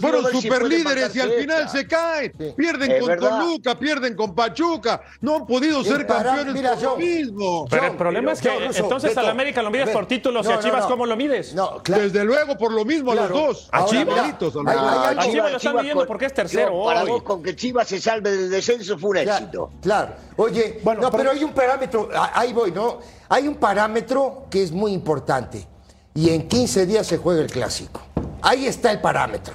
fueron, 0.00 0.26
superlíderes 0.30 1.14
y 1.16 1.20
al 1.20 1.32
final 1.32 1.68
se 1.68 1.86
caen. 1.86 2.32
Pierden 2.56 3.00
con 3.00 3.18
Toluca, 3.18 3.78
pierden 3.78 4.14
con 4.14 4.34
Pachuca. 4.34 5.02
No 5.20 5.36
han 5.36 5.46
podido 5.46 5.82
ser 5.84 6.06
campeones 6.06 6.62
por 6.62 6.82
lo 6.82 6.96
mismo. 6.96 7.66
Pero 7.68 7.86
el 7.86 7.96
problema 7.96 8.32
es 8.32 8.40
que 8.40 8.50
entonces 8.76 9.16
a 9.16 9.22
la 9.22 9.30
América 9.30 9.62
lo 9.62 9.70
miras 9.70 9.90
por 9.90 10.06
título 10.06 10.20
títulos 10.20 10.46
y 10.46 10.52
a 10.52 10.58
Chivas 10.60 10.86
cómo 10.86 11.06
lo 11.06 11.16
mides? 11.16 11.54
No, 11.54 11.82
claro. 11.82 12.02
Desde 12.02 12.24
luego, 12.24 12.56
por 12.56 12.72
lo 12.72 12.84
mismo, 12.84 13.14
los 13.14 13.28
dos. 13.28 13.68
A 13.72 13.84
Chivas. 13.86 14.18
a 14.18 15.18
Chivas 15.18 15.50
lo 15.50 15.56
están 15.56 15.76
midiendo 15.76 16.06
porque 16.06 16.26
es 16.26 16.34
tercero. 16.34 16.84
para 16.84 17.04
vos, 17.04 17.22
con 17.22 17.42
que 17.42 17.56
Chivas 17.56 17.88
se 17.88 18.00
salve 18.00 18.30
del 18.30 18.50
descenso 18.50 18.98
fue 18.98 19.10
un 19.10 19.16
éxito. 19.18 19.70
Claro. 19.82 20.14
Oye, 20.36 20.80
bueno, 20.82 21.02
no, 21.02 21.10
pero 21.10 21.32
hay 21.32 21.44
un 21.44 21.52
parámetro, 21.52 22.08
ahí 22.32 22.52
voy, 22.52 22.72
¿no? 22.72 22.79
Hay 23.28 23.48
un 23.48 23.56
parámetro 23.56 24.46
que 24.50 24.62
es 24.62 24.72
muy 24.72 24.92
importante. 24.92 25.66
Y 26.14 26.30
en 26.30 26.48
15 26.48 26.86
días 26.86 27.06
se 27.06 27.18
juega 27.18 27.40
el 27.40 27.50
clásico. 27.50 28.00
Ahí 28.42 28.66
está 28.66 28.90
el 28.90 29.00
parámetro. 29.00 29.54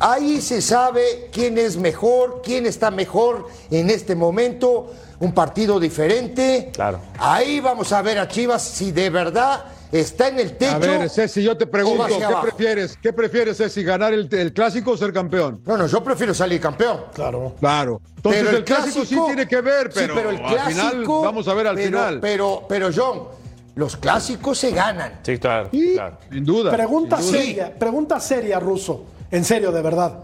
Ahí 0.00 0.40
se 0.40 0.62
sabe 0.62 1.30
quién 1.32 1.58
es 1.58 1.76
mejor, 1.76 2.40
quién 2.42 2.66
está 2.66 2.90
mejor 2.90 3.46
en 3.70 3.90
este 3.90 4.14
momento. 4.14 4.90
Un 5.20 5.32
partido 5.32 5.78
diferente. 5.78 6.70
Claro. 6.72 7.00
Ahí 7.18 7.60
vamos 7.60 7.92
a 7.92 8.02
ver 8.02 8.18
a 8.18 8.26
Chivas 8.26 8.62
si 8.62 8.90
de 8.90 9.10
verdad 9.10 9.64
está 9.92 10.28
en 10.28 10.40
el 10.40 10.56
techo. 10.56 10.74
A 10.74 10.78
ver, 10.78 11.10
Ceci, 11.10 11.42
yo 11.42 11.56
te 11.56 11.66
pregunto, 11.66 12.06
¿qué 12.06 12.34
prefieres? 12.42 12.98
¿Qué 13.00 13.12
prefieres, 13.12 13.58
Ceci, 13.58 13.84
ganar 13.84 14.12
el, 14.12 14.52
clásico 14.52 14.92
o 14.92 14.96
ser 14.96 15.12
campeón? 15.12 15.60
No, 15.66 15.76
no, 15.76 15.86
yo 15.86 16.02
prefiero 16.02 16.32
salir 16.32 16.60
campeón. 16.60 17.02
Claro. 17.14 17.54
Claro. 17.60 18.00
Entonces 18.16 18.48
el, 18.52 18.64
clásico, 18.64 19.04
sí 19.04 19.16
tiene 19.26 19.46
que 19.46 19.60
ver, 19.60 19.90
pero, 19.92 20.14
pero 20.14 20.30
el 20.30 20.38
clásico, 20.38 20.60
al 20.60 20.90
final 20.92 21.06
vamos 21.06 21.48
a 21.48 21.54
ver 21.54 21.66
al 21.66 21.78
final. 21.78 22.20
Pero, 22.20 22.64
pero, 22.68 22.90
John, 22.94 23.22
los 23.74 23.96
clásicos 23.96 24.58
se 24.58 24.70
ganan. 24.70 25.20
Sí, 25.22 25.38
claro. 25.38 25.70
Sin 25.70 26.44
duda. 26.44 26.70
Pregunta 26.72 27.20
seria, 27.20 27.72
pregunta 27.78 28.20
seria, 28.20 28.58
Ruso. 28.58 29.04
En 29.30 29.44
serio, 29.44 29.72
de 29.72 29.82
verdad. 29.82 30.20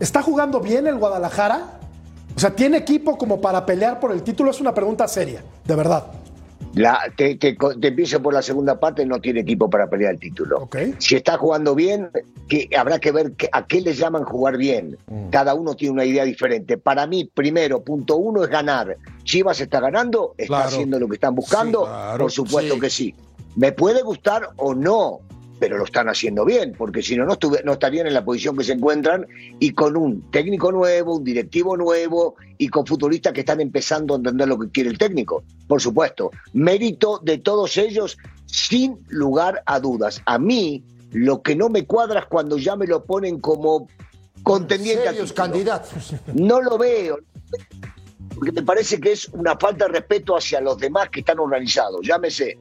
¿Está 0.00 0.22
jugando 0.22 0.60
bien 0.60 0.86
el 0.86 0.96
Guadalajara? 0.96 1.78
O 2.36 2.40
sea, 2.40 2.50
¿tiene 2.50 2.76
equipo 2.76 3.16
como 3.18 3.40
para 3.40 3.64
pelear 3.66 3.98
por 3.98 4.12
el 4.12 4.22
título? 4.22 4.50
Es 4.50 4.60
una 4.60 4.72
pregunta 4.72 5.08
seria, 5.08 5.42
de 5.64 5.74
verdad. 5.74 6.06
La, 6.74 7.00
te, 7.16 7.36
te, 7.36 7.56
empiezo 7.82 8.22
por 8.22 8.34
la 8.34 8.42
segunda 8.42 8.78
parte, 8.78 9.04
no 9.04 9.20
tiene 9.20 9.40
equipo 9.40 9.68
para 9.70 9.88
pelear 9.88 10.14
el 10.14 10.20
título. 10.20 10.68
Si 10.98 11.16
está 11.16 11.36
jugando 11.38 11.74
bien, 11.74 12.10
que 12.48 12.68
habrá 12.76 12.98
que 12.98 13.10
ver 13.10 13.32
a 13.52 13.66
qué 13.66 13.80
le 13.80 13.94
llaman 13.94 14.24
jugar 14.24 14.56
bien. 14.56 14.96
Mm. 15.06 15.30
Cada 15.30 15.54
uno 15.54 15.74
tiene 15.74 15.92
una 15.92 16.04
idea 16.04 16.24
diferente. 16.24 16.78
Para 16.78 17.06
mí, 17.06 17.30
primero, 17.32 17.82
punto 17.82 18.16
uno 18.16 18.44
es 18.44 18.50
ganar. 18.50 18.96
Chivas 19.24 19.60
está 19.60 19.80
ganando, 19.80 20.34
está 20.38 20.64
haciendo 20.64 20.98
lo 20.98 21.08
que 21.08 21.14
están 21.14 21.34
buscando, 21.34 21.88
por 22.18 22.30
supuesto 22.30 22.78
que 22.78 22.90
sí. 22.90 23.14
Me 23.56 23.72
puede 23.72 24.02
gustar 24.02 24.50
o 24.56 24.74
no, 24.74 25.20
pero 25.58 25.78
lo 25.78 25.84
están 25.84 26.08
haciendo 26.08 26.44
bien, 26.44 26.74
porque 26.76 27.02
si 27.02 27.16
no, 27.16 27.24
no, 27.24 27.36
no 27.64 27.72
estarían 27.72 28.06
en 28.06 28.14
la 28.14 28.24
posición 28.24 28.56
que 28.56 28.64
se 28.64 28.72
encuentran 28.72 29.26
y 29.58 29.72
con 29.72 29.96
un 29.96 30.30
técnico 30.30 30.72
nuevo, 30.72 31.16
un 31.16 31.24
directivo 31.24 31.76
nuevo 31.76 32.36
y 32.56 32.68
con 32.68 32.86
futbolistas 32.86 33.32
que 33.32 33.40
están 33.40 33.60
empezando 33.60 34.14
a 34.14 34.18
entender 34.18 34.48
lo 34.48 34.58
que 34.58 34.70
quiere 34.70 34.90
el 34.90 34.98
técnico. 34.98 35.44
Por 35.66 35.80
supuesto, 35.80 36.30
mérito 36.52 37.20
de 37.22 37.38
todos 37.38 37.76
ellos, 37.76 38.16
sin 38.46 38.98
lugar 39.08 39.62
a 39.66 39.80
dudas. 39.80 40.22
A 40.26 40.38
mí, 40.38 40.82
lo 41.12 41.42
que 41.42 41.56
no 41.56 41.68
me 41.68 41.86
cuadra 41.86 42.20
es 42.20 42.26
cuando 42.26 42.58
ya 42.58 42.76
me 42.76 42.86
lo 42.86 43.04
ponen 43.04 43.40
como 43.40 43.88
contendiente 44.42 45.08
a 45.08 45.34
candidatos. 45.34 46.14
No 46.34 46.60
lo 46.60 46.78
veo. 46.78 47.18
Porque 48.34 48.52
me 48.52 48.62
parece 48.62 49.00
que 49.00 49.12
es 49.12 49.28
una 49.30 49.58
falta 49.58 49.86
de 49.86 49.94
respeto 49.94 50.36
hacia 50.36 50.60
los 50.60 50.78
demás 50.78 51.08
que 51.10 51.20
están 51.20 51.40
organizados. 51.40 52.00
Llámese 52.06 52.58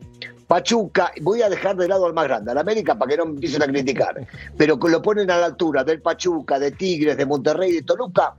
Pachuca, 0.48 1.12
voy 1.22 1.42
a 1.42 1.50
dejar 1.50 1.76
de 1.76 1.88
lado 1.88 2.06
al 2.06 2.14
más 2.14 2.26
grande, 2.26 2.52
al 2.52 2.58
América, 2.58 2.96
para 2.96 3.10
que 3.10 3.18
no 3.18 3.26
me 3.26 3.32
empiecen 3.32 3.62
a 3.62 3.68
criticar, 3.68 4.26
pero 4.56 4.80
que 4.80 4.90
lo 4.90 5.02
ponen 5.02 5.30
a 5.30 5.38
la 5.38 5.46
altura 5.48 5.84
del 5.84 6.02
Pachuca, 6.02 6.58
de 6.58 6.72
Tigres, 6.72 7.18
de 7.18 7.26
Monterrey, 7.26 7.74
de 7.74 7.82
Toluca, 7.82 8.34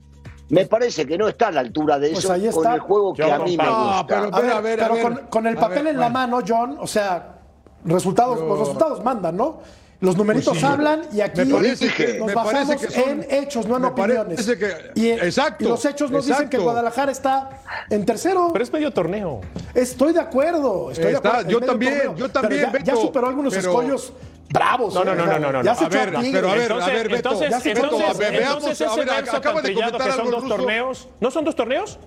me 0.49 0.65
parece 0.65 1.07
que 1.07 1.19
no 1.19 1.29
está 1.29 1.49
a 1.49 1.53
la 1.53 1.61
altura 1.61 1.99
de 1.99 2.11
pues 2.11 2.25
eso 2.25 2.61
con 2.63 2.73
el 2.73 2.81
juego 2.81 3.13
que 3.13 3.31
a 3.31 3.39
mí 3.39 3.57
me 3.57 3.69
gusta. 3.69 4.61
pero, 4.63 5.29
con, 5.29 5.47
el 5.47 5.57
papel 5.57 5.89
en 5.89 6.01
la 6.01 6.09
mano, 6.09 6.41
John, 6.47 6.79
o 6.81 6.87
sea, 6.87 7.41
resultados, 7.85 8.41
los 8.41 8.59
resultados 8.59 9.05
mandan, 9.05 9.37
¿no? 9.37 9.61
Los 10.01 10.17
numeritos 10.17 10.53
pues 10.53 10.63
hablan 10.63 11.03
y 11.13 11.21
aquí 11.21 11.45
nos 11.45 12.33
basamos 12.33 12.97
en 12.97 13.27
hechos, 13.29 13.67
no 13.67 13.79
en 13.79 13.85
opiniones. 13.87 14.49
y, 14.95 15.11
exacto, 15.11 15.65
y 15.65 15.69
los 15.69 15.85
hechos 15.85 16.11
nos 16.11 16.25
dicen 16.25 16.49
que 16.49 16.59
Guadalajara 16.59 17.11
está 17.11 17.63
en 17.91 18.07
tercero. 18.07 18.51
Pero 18.53 18.63
es 18.63 18.73
medio 18.73 18.93
torneo. 18.93 19.41
Estoy 19.75 20.13
de 20.13 20.21
acuerdo. 20.21 20.93
Estoy 20.93 21.13
de 21.13 21.17
acuerdo 21.17 21.49
yo, 21.49 21.61
también, 21.61 22.17
yo 22.17 22.29
también, 22.29 22.71
ya, 22.85 22.95
superó 22.95 23.27
algunos 23.27 23.55
escollos 23.55 24.13
bravos. 24.51 24.95
No, 24.95 25.05
no, 25.05 25.15
no, 25.15 25.27
no, 25.27 25.53
no. 25.53 25.63
Ya 25.63 25.75
se 25.75 25.87
a 25.87 25.89
ver, 25.89 26.13
pero 26.33 26.51
a 26.51 26.55
ver, 26.55 26.73
a 26.73 26.87
ver, 26.87 27.09
Beto. 27.09 27.43
Entonces, 27.43 27.67
entonces, 27.67 28.19
veamos, 28.19 28.81
a 28.81 28.95
ver, 28.95 29.11
acaba 29.11 29.63
de 29.63 29.75
comentar 29.75 30.01
que 30.01 30.13
son 30.13 30.31
dos 30.31 30.49
torneos. 30.49 31.09
¿No 31.21 31.31
son 31.31 31.45
dos 31.45 31.57
torneos? 31.57 31.99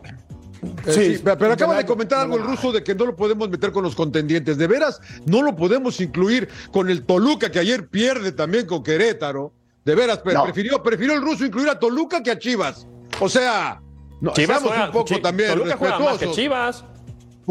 Eh, 0.85 0.93
sí, 0.93 1.21
pero 1.23 1.53
acaba 1.53 1.75
de 1.75 1.85
comentar 1.85 2.19
algo 2.19 2.37
el 2.37 2.43
ruso 2.43 2.71
de 2.71 2.83
que 2.83 2.93
no 2.93 3.05
lo 3.05 3.15
podemos 3.15 3.49
meter 3.49 3.71
con 3.71 3.83
los 3.83 3.95
contendientes. 3.95 4.57
De 4.57 4.67
veras, 4.67 5.01
no 5.25 5.41
lo 5.41 5.55
podemos 5.55 5.99
incluir 5.99 6.49
con 6.71 6.89
el 6.89 7.03
Toluca 7.03 7.51
que 7.51 7.59
ayer 7.59 7.87
pierde 7.87 8.31
también 8.31 8.65
con 8.65 8.83
Querétaro. 8.83 9.53
De 9.83 9.95
veras, 9.95 10.21
pero 10.23 10.43
prefirió, 10.43 10.83
prefirió 10.83 11.13
el 11.13 11.21
ruso 11.21 11.43
incluir 11.43 11.69
a 11.69 11.79
Toluca 11.79 12.21
que 12.21 12.29
a 12.29 12.37
Chivas. 12.37 12.85
O 13.19 13.27
sea, 13.27 13.81
no, 14.19 14.31
Chivas 14.33 14.61
un 14.61 14.91
poco 14.91 15.19
también 15.19 15.49
Toluca 15.49 15.77
juega 15.77 15.99
más 15.99 16.17
que 16.19 16.31
Chivas. 16.31 16.85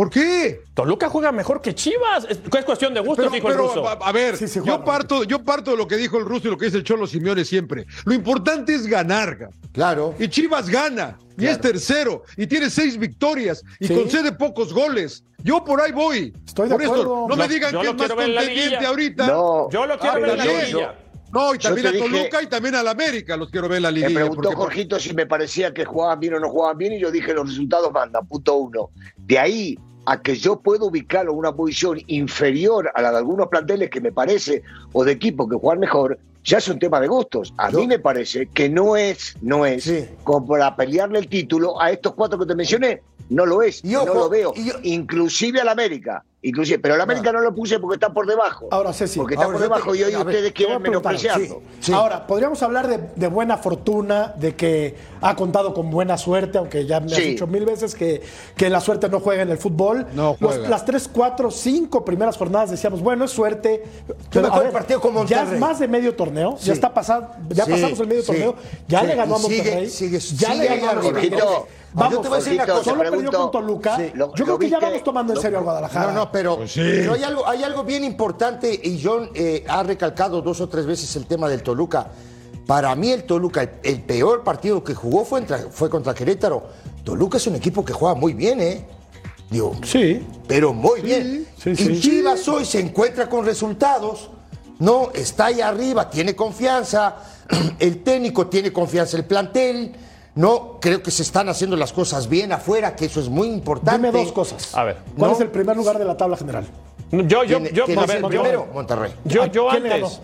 ¿Por 0.01 0.09
qué? 0.09 0.63
Toluca 0.73 1.11
juega 1.11 1.31
mejor 1.31 1.61
que 1.61 1.75
Chivas. 1.75 2.27
Es, 2.27 2.39
cuestión 2.65 2.95
de 2.95 3.01
gusto, 3.01 3.29
dijo 3.29 3.51
el 3.51 3.59
ruso. 3.59 3.87
A, 3.87 4.13
ver, 4.13 4.35
yo, 4.65 4.83
parto, 4.83 5.25
yo 5.25 5.45
parto 5.45 5.73
de 5.73 5.77
lo 5.77 5.87
que 5.87 5.99
dijo 5.99 6.17
el 6.17 6.25
ruso 6.25 6.49
y 6.49 6.51
lo 6.51 6.57
que 6.57 6.65
dice 6.65 6.79
el 6.79 6.85
Cholo 6.85 7.07
Simeone 7.07 7.45
siempre. 7.45 7.85
Lo 8.07 8.15
importante 8.15 8.75
es 8.75 8.87
ganar. 8.87 9.51
Claro. 9.73 10.15
Y 10.19 10.29
Chivas 10.29 10.71
gana. 10.71 11.19
Y 11.37 11.45
es 11.45 11.61
tercero. 11.61 12.23
Y 12.39 12.47
tiene 12.47 12.71
seis 12.71 12.97
victorias. 12.97 13.63
Y 13.79 13.89
concede 13.89 14.33
pocos 14.33 14.73
goles. 14.73 15.23
Yo 15.45 15.63
por 15.63 15.83
ahí 15.83 15.93
voy. 15.93 16.33
Estoy 16.47 16.71
de 16.71 16.77
por 16.77 16.83
acuerdo. 16.83 17.27
no 17.29 17.37
me 17.37 17.47
digan 17.47 17.79
que 17.79 17.89
es 17.89 17.95
más 17.95 18.09
contendiente 18.11 18.87
ahorita. 18.87 19.27
No. 19.27 19.69
Yo 19.69 19.85
lo 19.85 19.99
quiero 19.99 20.19
ver 20.19 20.31
en 20.31 20.39
la 20.39 20.45
liguilla. 20.47 20.95
No, 21.31 21.55
y 21.55 21.59
también 21.59 21.87
a 21.89 21.93
Toluca 21.93 22.43
y 22.43 22.47
también 22.47 22.75
al 22.75 22.89
América 22.89 23.37
los 23.37 23.51
quiero 23.51 23.69
ver 23.69 23.77
en 23.77 23.83
la 23.83 23.91
liguilla. 23.91 24.21
Me 24.21 24.27
preguntó 24.27 24.51
Jorgito 24.53 24.99
si 24.99 25.13
me 25.13 25.27
parecía 25.27 25.75
que 25.75 25.85
jugaban 25.85 26.19
bien 26.19 26.35
o 26.35 26.41
no 26.41 26.49
jugaban 26.49 26.79
bien 26.79 26.95
y 26.95 27.01
yo 27.01 27.11
dije 27.11 27.35
los 27.35 27.49
resultados 27.49 27.93
mandan, 27.93 28.27
punto 28.27 28.57
uno. 28.57 28.91
De 29.19 29.39
ahí 29.39 29.79
a 30.11 30.21
que 30.21 30.35
yo 30.35 30.59
puedo 30.59 30.87
ubicarlo 30.87 31.31
en 31.31 31.39
una 31.39 31.55
posición 31.55 32.01
inferior 32.09 32.91
a 32.97 33.01
la 33.01 33.13
de 33.13 33.19
algunos 33.19 33.47
planteles 33.47 33.91
que 33.91 34.01
me 34.01 34.11
parece, 34.11 34.65
o 34.93 35.05
de 35.05 35.13
equipos 35.13 35.49
que 35.49 35.55
juegan 35.55 35.79
mejor, 35.79 36.19
ya 36.43 36.59
es 36.59 36.67
un 36.67 36.81
tema 36.81 36.99
de 36.99 37.07
gustos. 37.07 37.55
A 37.59 37.71
mí 37.71 37.87
me 37.87 38.01
parece 38.01 38.47
que 38.47 38.69
no 38.69 38.97
es, 38.97 39.37
no 39.41 39.65
es 39.65 39.89
como 40.25 40.49
para 40.49 40.75
pelearle 40.75 41.21
el 41.21 41.29
título 41.29 41.81
a 41.81 41.93
estos 41.93 42.15
cuatro 42.15 42.41
que 42.41 42.47
te 42.47 42.57
mencioné. 42.57 43.03
No 43.29 43.47
lo 43.47 43.63
es, 43.63 43.85
no 43.85 44.05
lo 44.05 44.29
veo. 44.29 44.53
Inclusive 44.83 45.61
al 45.61 45.69
América. 45.69 46.25
Inclusive, 46.43 46.79
pero 46.79 46.95
el 46.95 47.01
América 47.03 47.33
no. 47.33 47.41
lo 47.41 47.55
puse 47.55 47.79
porque 47.79 47.97
está 47.97 48.15
por 48.15 48.27
debajo. 48.27 48.69
Ahora, 48.71 48.95
sí. 48.95 49.05
Porque 49.15 49.35
está 49.35 49.47
por 49.47 49.61
debajo 49.61 49.95
y 49.95 50.03
hoy 50.03 50.17
ustedes 50.17 50.53
quieren 50.53 50.81
menospreciarlo. 50.81 51.61
Ahora, 51.93 52.27
podríamos 52.27 52.63
hablar 52.63 52.89
de, 53.15 53.27
buena 53.29 53.59
fortuna, 53.59 54.35
de 54.37 54.57
que 54.57 54.97
ha 55.21 55.37
contado 55.37 55.75
con 55.75 55.91
buena 55.91 56.17
suerte, 56.17 56.57
aunque 56.57 56.87
ya 56.87 57.01
me 57.01 57.13
has 57.13 57.19
dicho 57.19 57.47
mil 57.47 57.67
veces 57.67 57.95
que, 57.95 58.23
que 58.57 58.71
la 58.71 58.81
suerte 58.81 59.09
no 59.11 59.21
juega 59.21 59.43
en 59.43 59.51
el 59.51 59.59
fútbol. 59.59 60.07
No 60.15 60.37
las 60.41 60.85
tres, 60.85 61.09
cuatro, 61.13 61.51
cinco 61.51 62.05
primeras 62.05 62.37
jornadas 62.37 62.71
decíamos, 62.71 63.03
bueno, 63.03 63.25
es 63.25 63.31
suerte. 63.31 63.85
Pero, 64.31 64.47
a 64.47 64.71
partido 64.71 65.01
con 65.01 65.27
ya 65.27 65.43
es 65.43 65.59
más 65.59 65.79
de 65.79 65.89
medio 65.89 66.15
torneo, 66.15 66.57
ya 66.59 66.73
está 66.73 66.95
pasado, 66.95 67.33
ya 67.51 67.67
pasamos 67.67 68.01
el 68.01 68.07
medio 68.07 68.23
torneo, 68.23 68.55
ya 68.89 69.03
le 69.03 69.15
ganó 69.15 69.37
a 69.37 69.39
Monterrey. 69.39 69.89
ya 70.37 70.55
le 70.55 70.67
ganó 70.67 70.91
a 70.91 70.95
Monterrey. 71.03 71.31
Vamos, 71.93 72.13
yo 72.13 72.21
te 72.21 72.29
voy 72.29 72.37
a 72.37 72.39
decir 72.39 72.55
una 72.55 72.67
cosa. 72.67 72.85
Solo 72.85 73.11
perdió 73.11 73.33
con 73.33 73.51
Toluca. 73.51 73.99
yo 74.15 74.31
creo 74.33 74.59
que 74.59 74.71
ya 74.71 74.79
vamos 74.79 75.03
tomando 75.03 75.33
en 75.35 75.41
serio 75.41 75.59
a 75.59 75.63
Guadalajara. 75.63 76.13
No, 76.13 76.25
no, 76.25 76.30
pero, 76.33 76.57
pues 76.57 76.77
hay, 76.77 77.23
algo, 77.25 77.47
hay 77.47 77.63
algo 77.63 77.85
bien 77.85 78.05
importante 78.05 78.81
y 78.83 79.01
John 79.03 79.31
eh, 79.35 79.65
ha 79.69 79.83
recalcado 79.83 80.43
dos 80.43 80.61
o 80.61 80.69
tres 80.69 80.87
veces 80.87 81.15
el 81.17 81.27
tema 81.27 81.49
del 81.49 81.63
Toluca. 81.63 82.09
Para 82.67 82.95
mí 82.95 83.11
el 83.11 83.25
Toluca, 83.25 83.69
el, 83.83 84.03
peor 84.03 84.45
partido 84.45 84.85
que 84.85 84.95
jugó 84.95 85.25
fue, 85.25 85.45
fue 85.71 85.91
contra 85.91 86.15
Querétaro. 86.15 86.69
Toluca 87.05 87.39
es 87.39 87.47
un 87.47 87.57
equipo 87.57 87.85
que 87.85 87.93
juega 87.93 88.15
muy 88.15 88.33
bien, 88.33 88.61
¿eh? 88.61 88.85
Digo, 89.51 89.77
sí. 89.85 90.25
Pero 90.47 90.73
muy 90.73 91.01
bien. 91.01 91.47
y 91.65 92.01
Chivas 92.01 92.47
hoy 92.49 92.65
se 92.65 92.81
encuentra 92.81 93.29
con 93.29 93.45
resultados. 93.45 94.31
No, 94.79 95.11
está 95.13 95.47
ahí 95.47 95.61
arriba, 95.61 96.09
tiene 96.09 96.37
confianza. 96.37 97.17
El 97.79 98.03
técnico 98.03 98.47
tiene 98.47 98.73
confianza, 98.73 99.17
el 99.17 99.25
plantel 99.25 99.93
no, 100.35 100.79
creo 100.81 101.03
que 101.03 101.11
se 101.11 101.23
están 101.23 101.49
haciendo 101.49 101.77
las 101.77 101.93
cosas 101.93 102.29
bien 102.29 102.53
afuera, 102.53 102.95
que 102.95 103.07
eso 103.07 103.21
es 103.21 103.29
muy 103.29 103.49
importante. 103.49 104.07
Dime 104.07 104.25
dos 104.25 104.33
cosas. 104.33 104.75
A 104.75 104.85
ver. 104.85 104.99
¿Cuál 105.17 105.33
es 105.33 105.41
el 105.41 105.49
primer 105.49 105.77
lugar 105.77 105.99
de 105.99 106.05
la 106.05 106.17
tabla 106.17 106.37
general? 106.37 106.67
Yo, 107.11 107.45
yo, 107.45 107.59
yo, 107.59 107.85
¿quién 107.87 107.99
es 107.99 108.11
el 108.11 108.25
primero? 108.25 108.69
Monterrey. 108.73 109.13
Yo, 109.25 109.47
yo 109.47 109.71
antes. 109.71 110.21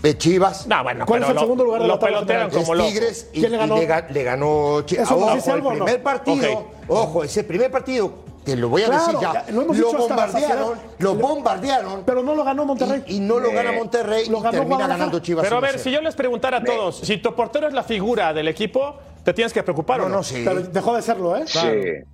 De 0.00 0.18
Chivas. 0.18 0.66
No, 0.66 0.82
bueno, 0.82 1.06
¿Cuál 1.06 1.22
es 1.22 1.28
el 1.28 1.38
segundo 1.38 1.64
lugar 1.64 1.82
de 1.82 1.88
la 1.88 1.98
tabla 1.98 2.20
general? 2.20 2.50
como 2.50 2.74
Tigres 2.74 3.28
y, 3.32 3.40
¿Quién 3.40 3.52
le 3.52 3.58
ganó? 3.58 3.76
le, 3.76 4.24
ganó 4.24 4.82
Chivas. 4.82 5.10
Ojo, 5.12 5.54
el 5.54 5.62
primer 5.62 6.02
partido, 6.02 6.64
ojo, 6.88 7.22
ese 7.22 7.44
primer 7.44 7.70
partido 7.70 8.12
te 8.44 8.56
lo 8.56 8.68
voy 8.68 8.82
a 8.82 8.90
decir 8.90 9.14
ya. 9.20 9.44
lo, 9.52 9.64
bombardearon, 9.64 10.78
lo 10.98 11.14
bombardearon. 11.14 12.02
Pero 12.04 12.22
no 12.22 12.34
lo 12.34 12.44
ganó 12.44 12.64
Monterrey. 12.64 13.04
Y, 13.06 13.20
no 13.20 13.38
lo 13.38 13.52
gana 13.52 13.72
Monterrey 13.72 14.28
lo 14.28 14.38
y 14.38 14.50
termina 14.50 14.86
ganando 14.86 15.20
Chivas. 15.20 15.44
Pero 15.44 15.56
a 15.58 15.60
ver, 15.60 15.78
si 15.78 15.90
yo 15.90 16.00
les 16.00 16.14
preguntara 16.14 16.58
a 16.58 16.64
todos, 16.64 16.98
si 16.98 17.18
tu 17.18 17.34
portero 17.34 17.68
es 17.68 17.74
la 17.74 17.82
figura 17.82 18.32
del 18.32 18.48
equipo, 18.48 18.96
te 19.24 19.32
tienes 19.32 19.52
que 19.52 19.62
preocupar 19.62 20.00
no, 20.00 20.06
o 20.06 20.08
no. 20.08 20.16
no 20.16 20.22
sí. 20.22 20.42
Pero 20.44 20.62
dejó 20.62 20.96
de 20.96 21.02
serlo, 21.02 21.36
¿eh? 21.36 21.44
Sí. 21.46 21.58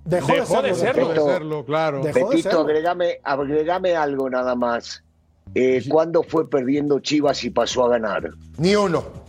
Dejó, 0.05 0.33
de 0.33 0.45
serlo. 0.45 0.61
De 0.61 0.75
serlo, 0.75 1.09
de 1.09 1.19
serlo 1.21 1.65
claro. 1.65 2.01
Petito, 2.01 2.61
agregame, 2.61 3.19
agregame 3.23 3.95
algo 3.95 4.29
nada 4.29 4.55
más. 4.55 5.03
eh, 5.55 5.83
¿cuándo 5.89 6.21
fue 6.21 6.47
perdiendo 6.47 6.99
Chivas 6.99 7.43
y 7.43 7.49
pasó 7.49 7.85
a 7.85 7.89
ganar? 7.89 8.29
Ni 8.57 8.75
uno. 8.75 9.28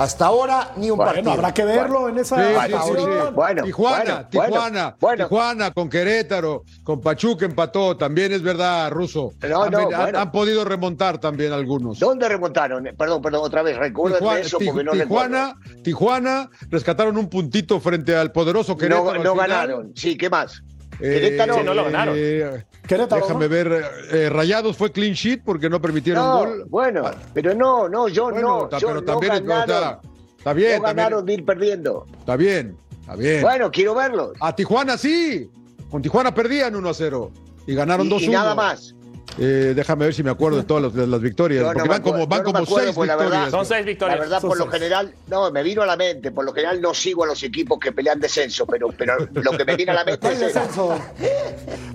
Hasta 0.00 0.24
ahora 0.26 0.72
ni 0.76 0.90
un 0.90 0.96
Bueno, 0.96 1.12
partido. 1.12 1.32
habrá 1.32 1.52
que 1.52 1.62
verlo 1.64 2.08
en 2.08 2.18
esa 2.18 2.36
Sí, 2.36 2.72
sí, 2.72 2.76
sí. 2.86 3.06
Bueno, 3.34 3.62
Tijuana, 3.64 4.04
bueno, 4.04 4.28
Tijuana, 4.30 4.96
bueno. 4.98 5.24
Tijuana 5.24 5.70
con 5.72 5.90
Querétaro, 5.90 6.64
con 6.82 7.02
Pachuca 7.02 7.44
empató, 7.44 7.96
también 7.98 8.32
es 8.32 8.40
verdad, 8.42 8.90
Ruso. 8.90 9.32
No, 9.46 9.62
han, 9.64 9.70
no, 9.72 9.88
han- 10.18 10.32
podido 10.32 10.64
remontar 10.64 11.18
también 11.18 11.52
algunos. 11.52 11.98
¿Dónde 11.98 12.28
remontaron? 12.30 12.88
Perdón, 12.96 13.20
perdón, 13.20 13.42
otra 13.44 13.60
vez, 13.62 13.76
recuerden 13.76 14.20
Tijuana, 14.20 14.40
eso 14.40 14.58
porque 14.64 14.84
no 14.84 14.92
Tijuana, 14.92 15.54
Tijuana 15.84 16.50
rescataron 16.70 17.18
un 17.18 17.28
puntito 17.28 17.78
frente 17.78 18.16
al 18.16 18.32
poderoso 18.32 18.72
recuerdo. 18.74 19.04
Querétaro. 19.04 19.22
No, 19.22 19.34
no 19.34 19.34
ganaron. 19.38 19.92
Sí, 19.94 20.16
¿qué 20.16 20.30
más? 20.30 20.62
Eh, 21.02 21.14
Querétaro. 21.14 21.54
Sí, 21.54 21.60
no 21.64 21.74
lo 21.74 21.84
ganaron. 21.84 22.14
eh, 22.16 22.64
Querétaro, 22.86 23.22
déjame 23.22 23.44
¿no? 23.44 23.50
ver, 23.50 23.84
eh, 24.12 24.28
Rayados 24.30 24.76
fue 24.76 24.90
clean 24.92 25.12
sheet 25.14 25.42
porque 25.44 25.68
no 25.70 25.80
permitieron 25.80 26.24
No, 26.24 26.38
gol. 26.38 26.64
bueno, 26.68 27.02
pero 27.34 27.54
no, 27.54 27.88
no, 27.88 28.08
yo 28.08 28.30
Bueno, 28.30 28.40
no, 28.62 28.68
ta- 28.68 28.78
yo 28.78 28.88
pero 28.88 29.00
no 29.00 29.06
también 29.06 29.32
ganaron, 29.46 29.60
está, 29.70 30.00
está 30.38 30.52
bien, 30.52 30.76
no 30.76 30.82
ganaron 30.88 31.18
también, 31.20 31.26
de 31.26 31.32
ir 31.34 31.44
perdiendo. 31.46 32.06
está 32.18 32.36
bien, 32.36 32.76
está 33.00 33.16
bien. 33.16 33.42
Bueno, 33.42 33.70
quiero 33.70 33.94
verlos. 33.94 34.32
A 34.40 34.54
Tijuana 34.54 34.98
sí, 34.98 35.48
con 35.90 36.02
Tijuana 36.02 36.34
perdían 36.34 36.74
1 36.76 36.88
a 36.88 36.94
0 36.94 37.30
y 37.66 37.74
ganaron 37.74 38.06
Y, 38.06 38.10
2 38.10 38.22
y 38.22 38.28
1. 38.28 38.38
nada 38.38 38.54
más. 38.54 38.94
Eh, 39.38 39.72
déjame 39.76 40.06
ver 40.06 40.14
si 40.14 40.22
me 40.24 40.30
acuerdo 40.30 40.58
de 40.58 40.64
todas 40.64 40.92
las, 40.92 41.20
victorias, 41.20 41.62
Yo 41.62 41.72
porque 41.72 41.88
van 41.88 42.02
como, 42.02 42.26
van 42.26 42.42
como 42.42 42.58
acuerdo, 42.58 42.86
seis 42.86 42.94
pues, 42.96 43.06
la 43.08 43.16
verdad. 43.16 43.48
Son 43.50 43.64
seis 43.64 43.86
victorias. 43.86 44.18
La 44.18 44.24
verdad, 44.24 44.40
Son 44.40 44.50
por 44.50 44.58
lo 44.58 44.66
general, 44.66 45.14
no, 45.28 45.50
me 45.52 45.62
vino 45.62 45.82
a 45.82 45.86
la 45.86 45.96
mente, 45.96 46.32
por 46.32 46.44
lo 46.44 46.52
general 46.52 46.80
no 46.82 46.92
sigo 46.94 47.22
a 47.24 47.26
los 47.28 47.40
equipos 47.44 47.78
que 47.78 47.92
pelean 47.92 48.18
descenso, 48.20 48.66
pero, 48.66 48.88
pero 48.88 49.14
lo 49.32 49.52
que 49.52 49.64
me 49.64 49.76
viene 49.76 49.92
a 49.92 49.94
la 49.94 50.04
mente 50.04 50.32
es 50.32 50.40
descenso. 50.40 50.98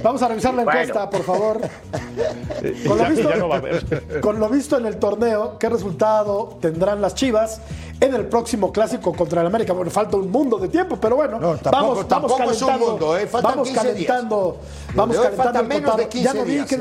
Vamos 0.01 0.21
a 0.21 0.27
revisar 0.29 0.53
la 0.53 0.63
Bueno. 0.63 0.79
encuesta, 0.79 1.09
por 1.09 1.23
favor. 1.23 1.61
Con 2.87 2.97
lo, 2.97 3.05
visto, 3.09 3.29
ya 3.29 3.35
no 3.35 3.49
va 3.49 3.55
a 3.55 3.57
haber. 3.59 4.21
con 4.21 4.39
lo 4.39 4.49
visto 4.49 4.77
en 4.77 4.85
el 4.85 4.97
torneo, 4.97 5.57
¿qué 5.59 5.67
resultado 5.69 6.57
tendrán 6.61 7.01
las 7.01 7.13
Chivas 7.15 7.61
en 7.99 8.13
el 8.13 8.25
próximo 8.27 8.71
clásico 8.71 9.13
contra 9.13 9.41
el 9.41 9.47
América? 9.47 9.73
Bueno, 9.73 9.91
falta 9.91 10.17
un 10.17 10.31
mundo 10.31 10.57
de 10.57 10.69
tiempo, 10.69 10.97
pero 10.99 11.17
bueno, 11.17 11.39
No, 11.39 11.57
tampoco- 11.57 11.71
vamos, 11.71 11.95
vamos 11.95 12.07
tampoco 12.07 12.51
es 12.51 12.61
un 12.61 12.67
calentando. 12.67 12.91
mundo, 12.91 13.17
¿eh? 13.17 13.29
Vamos 13.31 13.67
15 13.67 13.93
días. 13.93 14.07
calentando. 14.07 14.57
Vamos 14.95 15.15
calentando 15.17 15.43
falta 15.43 15.59
el 15.59 15.67
menos 15.67 15.81
de 15.83 16.03
contado. 16.03 16.09
15 16.09 16.25
Ya 16.27 16.33
no 16.33 16.45
vi 16.45 16.51
días, 16.53 16.67
que 16.67 16.77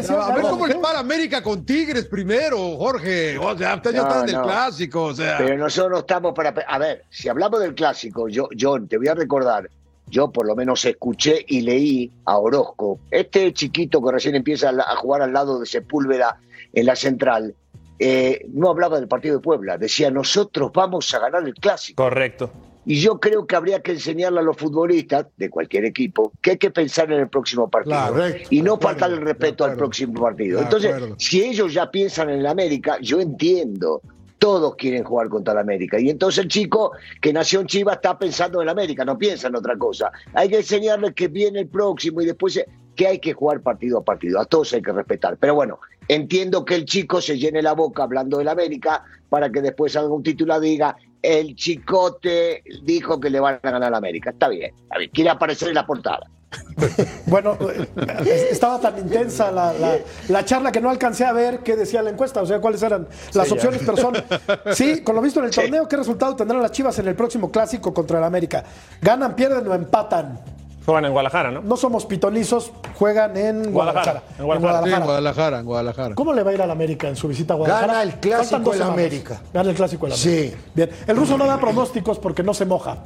cómo 0.50 0.66
le 0.66 0.74
va 0.74 0.90
a 0.90 0.94
la 0.94 0.98
América 1.00 1.42
con 1.42 1.64
Tigres 1.64 2.06
primero, 2.06 2.76
Jorge. 2.76 3.36
O 3.38 3.56
sea, 3.56 3.76
ustedes 3.76 3.96
ya 3.96 4.02
No, 4.02 4.08
están 4.08 4.22
en 4.28 4.34
el 4.34 4.40
no. 4.40 4.42
clásico, 4.44 5.02
o 5.04 5.14
sea. 5.14 5.36
Pero 5.38 5.56
nosotros 5.58 5.90
no 5.92 5.98
estamos 5.98 6.32
para... 6.34 6.50
A 6.66 6.78
ver, 6.78 7.04
si 7.10 7.28
hablamos 7.28 7.60
del 7.60 7.74
clásico, 7.74 8.28
yo, 8.28 8.48
John, 8.58 8.88
te 8.88 8.96
voy 8.98 9.08
a 9.08 9.14
recordar, 9.14 9.68
yo 10.08 10.30
por 10.30 10.46
lo 10.46 10.54
menos 10.54 10.84
escuché 10.84 11.44
y 11.48 11.62
leí 11.62 12.10
a 12.26 12.38
Orozco, 12.38 12.98
este 13.10 13.52
chiquito 13.52 14.02
que 14.02 14.12
recién 14.12 14.34
empieza 14.34 14.70
a 14.70 14.72
a 14.72 14.96
jugar 14.96 15.22
al 15.22 15.32
lado 15.32 15.58
de 15.58 15.66
Sepúlveda 15.66 16.38
en 16.72 16.86
la 16.86 16.96
central, 16.96 17.54
eh, 17.98 18.44
no 18.52 18.70
hablaba 18.70 18.98
del 18.98 19.08
partido 19.08 19.36
de 19.36 19.40
Puebla, 19.40 19.78
decía 19.78 20.10
nosotros 20.10 20.70
vamos 20.74 21.12
a 21.14 21.20
ganar 21.20 21.44
el 21.44 21.54
clásico. 21.54 22.02
Correcto. 22.02 22.50
Y 22.86 23.00
yo 23.00 23.18
creo 23.18 23.46
que 23.46 23.56
habría 23.56 23.80
que 23.80 23.92
enseñarle 23.92 24.40
a 24.40 24.42
los 24.42 24.56
futbolistas 24.56 25.26
de 25.36 25.50
cualquier 25.50 25.84
equipo 25.84 26.32
que 26.42 26.52
hay 26.52 26.58
que 26.58 26.70
pensar 26.70 27.10
en 27.10 27.20
el 27.20 27.28
próximo 27.28 27.68
partido 27.68 27.96
Claro, 27.96 28.36
y 28.50 28.62
no 28.62 28.78
faltar 28.78 29.10
el 29.10 29.20
respeto 29.20 29.64
al 29.64 29.76
próximo 29.76 30.20
partido. 30.20 30.60
Entonces, 30.60 30.94
si 31.18 31.42
ellos 31.42 31.72
ya 31.72 31.90
piensan 31.90 32.30
en 32.30 32.40
el 32.40 32.46
América, 32.46 32.98
yo 33.00 33.20
entiendo. 33.20 34.00
Todos 34.36 34.74
quieren 34.76 35.04
jugar 35.04 35.30
contra 35.30 35.54
el 35.54 35.60
América. 35.60 35.98
Y 35.98 36.10
entonces 36.10 36.44
el 36.44 36.50
chico 36.50 36.92
que 37.22 37.32
nació 37.32 37.60
en 37.60 37.66
Chivas 37.66 37.96
está 37.96 38.18
pensando 38.18 38.60
en 38.60 38.64
el 38.64 38.68
América, 38.68 39.02
no 39.02 39.16
piensa 39.16 39.48
en 39.48 39.56
otra 39.56 39.78
cosa. 39.78 40.12
Hay 40.34 40.50
que 40.50 40.58
enseñarles 40.58 41.14
que 41.14 41.28
viene 41.28 41.60
el 41.60 41.68
próximo 41.68 42.20
y 42.20 42.26
después 42.26 42.62
que 42.94 43.06
hay 43.06 43.20
que 43.20 43.32
jugar 43.32 43.62
partido 43.62 43.98
a 43.98 44.04
partido. 44.04 44.38
A 44.38 44.44
todos 44.44 44.74
hay 44.74 44.82
que 44.82 44.92
respetar. 44.92 45.38
Pero 45.38 45.54
bueno, 45.54 45.78
entiendo 46.08 46.64
que 46.64 46.74
el 46.74 46.84
chico 46.84 47.22
se 47.22 47.38
llene 47.38 47.62
la 47.62 47.72
boca 47.72 48.02
hablando 48.02 48.36
del 48.36 48.48
América 48.48 49.04
para 49.30 49.50
que 49.50 49.62
después 49.62 49.92
salga 49.92 50.12
un 50.12 50.22
título 50.22 50.62
y 50.62 50.68
diga 50.68 50.96
el 51.24 51.56
chicote 51.56 52.62
dijo 52.82 53.18
que 53.18 53.30
le 53.30 53.40
van 53.40 53.54
a 53.62 53.70
ganar 53.70 53.84
al 53.88 53.94
América. 53.94 54.30
Está 54.30 54.48
bien, 54.48 54.74
está 54.82 54.98
bien. 54.98 55.10
Quiere 55.12 55.30
aparecer 55.30 55.68
en 55.68 55.74
la 55.74 55.86
portada. 55.86 56.26
Bueno, 57.26 57.56
eh, 57.60 58.48
estaba 58.50 58.78
tan 58.78 58.96
intensa 58.98 59.50
la, 59.50 59.72
la- 59.72 59.98
la 60.28 60.44
charla 60.44 60.70
que 60.70 60.80
no 60.80 60.88
alcancé 60.90 61.24
a 61.24 61.32
ver 61.32 61.60
qué 61.60 61.74
decía 61.74 62.00
la 62.02 62.10
encuesta, 62.10 62.42
o 62.42 62.46
sea, 62.46 62.60
cuáles 62.60 62.82
eran 62.82 63.08
las 63.32 63.50
opciones, 63.50 63.80
pero 63.84 63.96
son. 63.96 64.14
Sí, 64.74 65.02
con 65.02 65.16
lo 65.16 65.22
visto 65.22 65.40
en 65.40 65.46
el 65.46 65.52
Sí. 65.52 65.62
torneo, 65.62 65.88
¿qué 65.88 65.96
resultado 65.96 66.36
tendrán 66.36 66.60
las 66.62 66.70
Chivas 66.70 66.96
en 67.00 67.08
el 67.08 67.16
próximo 67.16 67.50
clásico 67.50 67.92
contra 67.92 68.18
el 68.18 68.24
América? 68.24 68.62
¿Ganan, 69.00 69.34
pierden 69.34 69.66
o 69.66 69.74
empatan? 69.74 70.38
Juegan 70.84 71.06
en 71.06 71.12
Guadalajara, 71.12 71.50
¿no? 71.50 71.62
No 71.62 71.76
somos 71.76 72.04
pitonizos, 72.04 72.70
juegan 72.98 73.36
en 73.36 73.72
Guadalajara. 73.72 74.22
Guadalajara, 74.38 74.48
en 74.48 74.54
Guadalajara. 74.60 74.86
Sí, 74.86 74.94
en 74.94 75.04
Guadalajara, 75.04 75.58
en 75.58 75.64
Guadalajara. 75.66 76.14
¿Cómo 76.14 76.32
le 76.34 76.42
va 76.42 76.50
a 76.50 76.54
ir 76.54 76.62
al 76.62 76.70
América 76.70 77.08
en 77.08 77.16
su 77.16 77.26
visita 77.26 77.54
a 77.54 77.56
Guadalajara? 77.56 77.92
Gana 77.94 78.02
el 78.02 78.20
clásico 78.20 78.72
semanas. 78.72 78.92
América. 78.92 79.40
Gana 79.52 79.70
el 79.70 79.76
clásico 79.76 80.06
el 80.06 80.12
América. 80.12 80.30
Sí. 80.30 80.54
Bien. 80.74 80.90
El 81.06 81.16
ruso 81.16 81.38
no 81.38 81.46
da 81.46 81.58
pronósticos 81.58 82.18
porque 82.18 82.42
no 82.42 82.52
se 82.52 82.66
moja. 82.66 82.98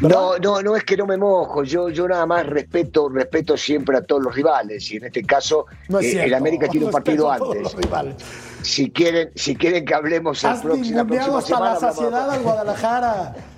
No, 0.00 0.36
no, 0.38 0.60
no 0.60 0.76
es 0.76 0.84
que 0.84 0.96
no 0.96 1.06
me 1.06 1.16
mojo, 1.16 1.62
yo, 1.62 1.88
yo 1.88 2.06
nada 2.08 2.26
más 2.26 2.44
respeto, 2.44 3.08
respeto 3.08 3.56
siempre 3.56 3.96
a 3.96 4.02
todos 4.02 4.22
los 4.22 4.34
rivales, 4.34 4.90
y 4.90 4.96
en 4.96 5.04
este 5.04 5.22
caso 5.22 5.66
No 5.88 6.00
es 6.00 6.12
eh, 6.14 6.24
el 6.24 6.34
América 6.34 6.66
tiene 6.68 6.86
un 6.86 6.92
partido 6.92 7.30
antes. 7.30 7.62
los 7.62 7.74
rivales. 7.76 8.16
Si 8.62 8.90
quieren, 8.90 9.30
si 9.36 9.54
quieren 9.56 9.84
que 9.84 9.94
hablemos 9.94 10.42
el 10.42 10.50
Has 10.50 10.62
próximo, 10.62 10.96
la 10.98 11.04
próxima 11.04 11.38
hasta 11.38 11.46
semana, 11.46 11.74
la 11.74 11.80
saciedad 11.80 12.30
al 12.30 12.42
Guadalajara. 12.42 13.34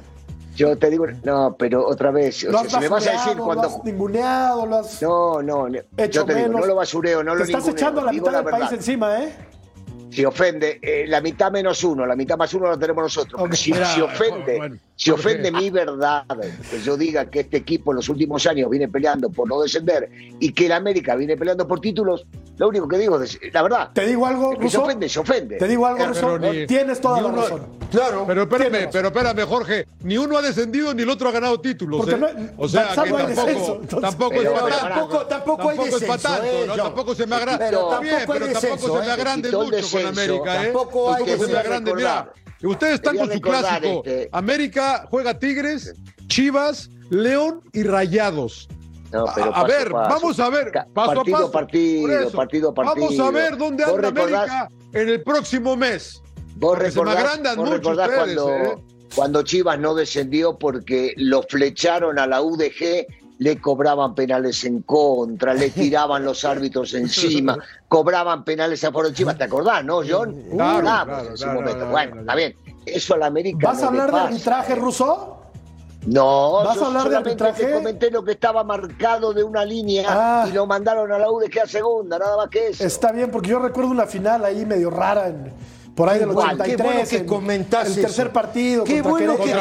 Yo 0.56 0.76
te 0.76 0.90
digo, 0.90 1.06
no, 1.22 1.54
pero 1.58 1.86
otra 1.86 2.10
vez, 2.10 2.44
o 2.44 2.50
Lo 2.50 2.60
sea, 2.60 2.70
si 2.70 2.76
me 2.78 2.88
vas 2.88 3.06
a 3.06 3.12
decir 3.12 3.36
cuando 3.36 3.62
lo 3.64 3.68
has 3.68 3.84
ninguneado, 3.84 4.66
lo 4.66 4.76
has 4.76 5.02
no, 5.02 5.42
no, 5.42 5.68
yo 5.68 5.82
te 5.96 6.08
digo, 6.08 6.24
menos. 6.48 6.60
no 6.60 6.66
lo 6.66 6.74
basureo, 6.76 7.22
no 7.22 7.32
Te 7.32 7.38
lo 7.38 7.44
estás 7.44 7.62
ninguneo, 7.64 7.76
echando 7.76 8.02
la 8.02 8.10
digo 8.10 8.26
mitad 8.26 8.36
del 8.38 8.44
verdad. 8.44 8.60
país 8.60 8.72
encima, 8.72 9.22
¿eh? 9.22 9.36
Si 10.10 10.24
ofende, 10.24 10.78
eh, 10.80 11.04
la 11.06 11.20
mitad 11.20 11.50
menos 11.52 11.84
uno, 11.84 12.06
la 12.06 12.16
mitad 12.16 12.38
más 12.38 12.52
uno 12.54 12.70
la 12.70 12.78
tenemos 12.78 13.02
nosotros. 13.02 13.40
Ok. 13.40 13.52
Si, 13.52 13.72
Mira, 13.72 13.86
si 13.86 14.00
ofende, 14.00 14.56
bueno, 14.56 14.76
si 14.96 15.10
ofende 15.10 15.52
mi 15.52 15.68
verdad, 15.70 16.24
que 16.70 16.80
yo 16.80 16.96
diga 16.96 17.26
que 17.30 17.40
este 17.40 17.58
equipo 17.58 17.92
en 17.92 17.96
los 17.96 18.08
últimos 18.08 18.46
años 18.46 18.70
viene 18.70 18.88
peleando 18.88 19.28
por 19.30 19.46
no 19.48 19.60
descender 19.60 20.08
y 20.40 20.52
que 20.52 20.66
el 20.66 20.72
América 20.72 21.14
viene 21.16 21.36
peleando 21.36 21.68
por 21.68 21.80
títulos, 21.80 22.26
lo 22.56 22.68
único 22.68 22.88
que 22.88 22.96
digo 22.96 23.20
es 23.22 23.38
la 23.52 23.62
verdad. 23.62 23.90
Te 23.92 24.06
digo 24.06 24.26
algo, 24.26 24.52
El 24.52 24.58
que 24.58 24.70
se 24.70 24.78
ofende, 24.78 25.08
se 25.08 25.20
ofende. 25.20 25.56
Te 25.58 25.68
digo 25.68 25.84
algo, 25.86 25.98
Pero 25.98 26.38
Ruso. 26.38 26.38
ni- 26.38 26.66
Tienes 26.66 27.00
toda 27.00 27.20
la 27.20 27.28
uno- 27.28 27.42
razón. 27.42 27.76
Claro. 27.90 28.24
Pero 28.26 28.42
espérame, 28.42 28.88
pero 28.90 29.08
espérame, 29.08 29.46
Jorge. 29.46 29.86
Ni 30.02 30.18
uno 30.18 30.38
ha 30.38 30.42
descendido 30.42 30.92
ni 30.94 31.02
el 31.02 31.10
otro 31.10 31.28
ha 31.28 31.32
ganado 31.32 31.60
títulos. 31.60 32.00
Porque 32.00 32.14
¿eh? 32.14 32.18
no- 32.18 32.28
o 32.56 32.66
sea, 32.68 32.88
que 32.88 32.94
tampoco, 32.96 33.26
descenso, 33.26 33.78
entonces. 33.82 34.00
tampoco 34.00 34.30
Pero 34.30 34.54
es 34.54 34.60
para. 34.60 34.78
Tampoco, 34.88 35.26
tampoco 35.26 35.62
hay 35.62 35.76
Tampoco 35.76 35.84
es 35.86 35.92
descenso, 36.00 36.06
para 36.22 36.36
tanto, 36.38 36.56
eh, 36.56 36.64
¿no? 36.66 36.74
Tampoco 36.76 37.14
se 37.14 37.26
me 37.26 37.36
agranda. 37.36 37.66
Pero 37.66 37.78
tampoco 37.88 38.02
hay 38.16 38.26
pero 38.26 38.46
descenso, 38.46 38.68
tampoco 38.68 38.92
se 38.94 39.00
me 39.00 39.06
¿eh? 39.06 39.12
agrande 39.12 39.48
mucho 39.50 39.58
con 39.60 39.70
descenso, 39.70 40.08
América, 40.08 40.62
¿eh? 40.62 40.64
tampoco 40.64 41.14
se 41.16 41.24
me 41.24 41.30
descenso. 41.32 41.58
agrande, 41.58 41.94
mira. 41.94 42.32
Ustedes 42.62 42.94
están 42.94 43.16
con 43.16 43.30
su 43.30 43.40
clásico. 43.40 44.02
este- 44.04 44.28
América 44.32 45.06
juega 45.10 45.38
Tigres, 45.38 45.94
Chivas, 46.26 46.90
León 47.10 47.60
y 47.72 47.82
Rayados. 47.82 48.68
No, 49.12 49.24
pero 49.34 49.54
a, 49.54 49.64
ver, 49.64 49.90
paso. 49.90 50.14
vamos 50.14 50.40
a 50.40 50.50
ver, 50.50 50.72
paso 50.92 51.14
partido 51.14 51.36
a 51.36 51.40
paso. 51.40 51.50
partido, 51.52 52.30
partido 52.32 52.74
partido. 52.74 53.06
Vamos 53.06 53.20
a 53.20 53.30
ver 53.30 53.56
dónde 53.56 53.84
¿Vos 53.84 53.94
anda 53.94 54.10
recordás- 54.10 54.50
América 54.50 54.68
en 54.92 55.08
el 55.08 55.22
próximo 55.22 55.76
mes. 55.76 56.20
Vos 56.56 56.74
Porque 56.76 56.90
se 56.90 56.98
me 56.98 57.04
recordás- 57.04 57.24
agrandan 57.24 57.56
vos 57.56 57.70
mucho 57.70 57.90
ustedes, 57.90 58.10
cuando, 58.16 58.50
¿eh? 58.50 58.74
cuando 59.14 59.42
Chivas 59.42 59.78
no 59.78 59.94
descendió 59.94 60.58
porque 60.58 61.14
lo 61.18 61.42
flecharon 61.44 62.18
a 62.18 62.26
la 62.26 62.42
UDG, 62.42 63.06
le 63.38 63.60
cobraban 63.60 64.14
penales 64.14 64.64
en 64.64 64.82
contra, 64.82 65.54
le 65.54 65.70
tiraban 65.70 66.24
los 66.24 66.44
árbitros 66.44 66.94
encima, 66.94 67.58
cobraban 67.88 68.44
penales 68.44 68.82
a 68.84 68.90
de 68.90 69.12
Chivas. 69.12 69.36
¿Te 69.38 69.44
acordás, 69.44 69.84
no, 69.84 70.00
John? 70.08 70.34
Claro, 70.52 70.80
claro, 70.82 71.20
en 71.30 71.36
su 71.36 71.44
claro, 71.44 71.60
momento. 71.60 71.88
bueno, 71.90 72.20
está 72.20 72.34
bien. 72.34 72.56
Eso 72.86 73.14
América. 73.26 73.68
¿Vas 73.68 73.78
no 73.80 73.84
a 73.84 73.88
hablar 73.88 74.12
de 74.12 74.20
arbitraje. 74.20 74.74
Ruso? 74.76 75.32
No, 76.06 76.62
¿Vas 76.64 76.80
a 76.80 76.86
hablar 76.86 77.08
de 77.08 77.16
solamente 77.16 77.16
arbitraje? 77.30 77.64
te 77.64 77.72
comenté 77.72 78.10
lo 78.12 78.22
que 78.22 78.30
estaba 78.32 78.62
marcado 78.62 79.32
de 79.32 79.42
una 79.42 79.64
línea 79.64 80.04
Ah. 80.08 80.46
y 80.48 80.52
lo 80.52 80.64
mandaron 80.64 81.10
a 81.10 81.18
la 81.18 81.28
UDG 81.30 81.62
a 81.64 81.66
segunda, 81.66 82.16
nada 82.16 82.36
más 82.36 82.48
que 82.48 82.68
eso. 82.68 82.84
Está 82.84 83.10
bien, 83.10 83.28
porque 83.30 83.50
yo 83.50 83.58
recuerdo 83.58 83.90
una 83.90 84.06
final 84.06 84.44
ahí 84.44 84.64
medio 84.64 84.88
rara 84.90 85.26
en, 85.26 85.52
por 85.96 86.08
ahí 86.10 86.18
del 86.18 86.28
Igual, 86.30 86.60
83. 86.60 86.76
qué 86.76 86.82
bueno 86.82 87.08
que 87.08 87.16
en 87.16 87.26
comentás 87.26 87.88
El 87.88 87.94
tercer 88.02 88.26
eso. 88.26 88.32
partido. 88.32 88.84
Qué 88.84 89.02
contra 89.02 89.10
bueno 89.32 89.36
que-. 89.38 89.52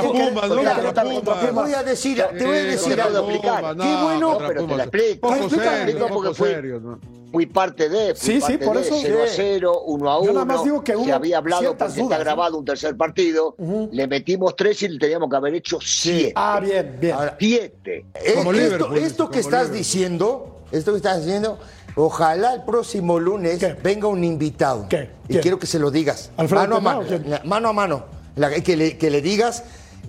Te 1.45 1.52
voy 1.52 1.74
a 1.74 1.84
decir, 1.84 2.24
te 2.38 2.45
voy 2.45 2.58
a 2.58 2.62
Sí, 2.62 2.67
decir 2.67 3.02
algo. 3.02 3.28
No, 3.76 3.84
Qué 3.84 4.04
bueno- 4.04 4.38
pero 4.45 4.65
te 4.65 4.76
la 4.76 4.84
explico. 4.84 5.28
Poco 5.30 5.50
serio, 5.50 5.71
Explico 5.71 6.00
porque 6.00 6.13
poco 6.13 6.34
fui- 6.34 6.48
serio, 6.50 6.80
¿no? 6.80 7.00
Fui 7.32 7.45
parte 7.48 7.89
de. 7.89 8.15
Fui 8.15 8.34
Sí, 8.34 8.34
sí, 8.36 8.39
parte 8.41 8.65
por 8.65 8.76
de, 8.78 8.82
eso. 8.84 8.95
0 9.02 9.17
a 9.24 9.28
0, 9.28 9.82
1 9.88 10.10
a 10.12 10.17
1. 10.19 10.26
Yo 10.28 10.34
nada 10.34 10.45
más 10.45 10.63
digo 10.63 10.84
que 10.84 10.95
hubo 10.95 11.06
se 11.06 11.12
había 11.13 11.38
hablado 11.38 11.63
porque 11.78 11.84
dudas, 11.84 11.98
está 11.98 12.17
¿no? 12.17 12.24
grabado 12.24 12.58
un 12.58 12.65
tercer 12.65 12.95
partido. 12.98 13.56
Le 13.91 14.08
metimos 14.08 14.56
3 14.56 14.84
y 14.84 14.88
le 14.89 15.00
teníamos 15.00 15.30
que 15.30 15.36
haber 15.36 15.56
hecho 15.56 15.80
7. 15.82 16.34
Ah, 16.36 16.60
bien, 16.62 16.98
bien. 17.00 17.13
Ahora, 17.13 17.36
7. 17.39 18.06
Eh, 18.13 18.36
esto, 18.36 18.39
esto 18.41 18.45
que 18.45 18.93
como 18.95 19.00
estás 19.39 19.63
Liverpool. 19.63 19.78
diciendo, 19.78 20.56
esto 20.71 20.91
que 20.91 20.98
estás 20.98 21.26
diciendo, 21.26 21.60
ojalá 21.95 22.53
el 22.55 22.63
próximo 22.63 23.19
lunes 23.19 23.60
¿Qué? 23.60 23.73
venga 23.81 24.08
un 24.08 24.23
invitado. 24.23 24.88
¿Qué? 24.89 25.10
Y 25.25 25.31
¿Quién? 25.34 25.41
quiero 25.41 25.60
que 25.60 25.67
se 25.67 25.79
lo 25.79 25.91
digas. 25.91 26.31
¿Alfredo 26.38 26.79
mano 26.79 26.99
a 26.99 27.03
Tenao 27.05 27.19
mano. 27.29 27.39
Mano 27.45 27.69
a 27.69 27.73
mano. 27.73 28.03
La- 28.36 28.49
que, 28.62 28.75
le, 28.75 28.97
que 28.97 29.10
le 29.10 29.21
digas 29.21 29.63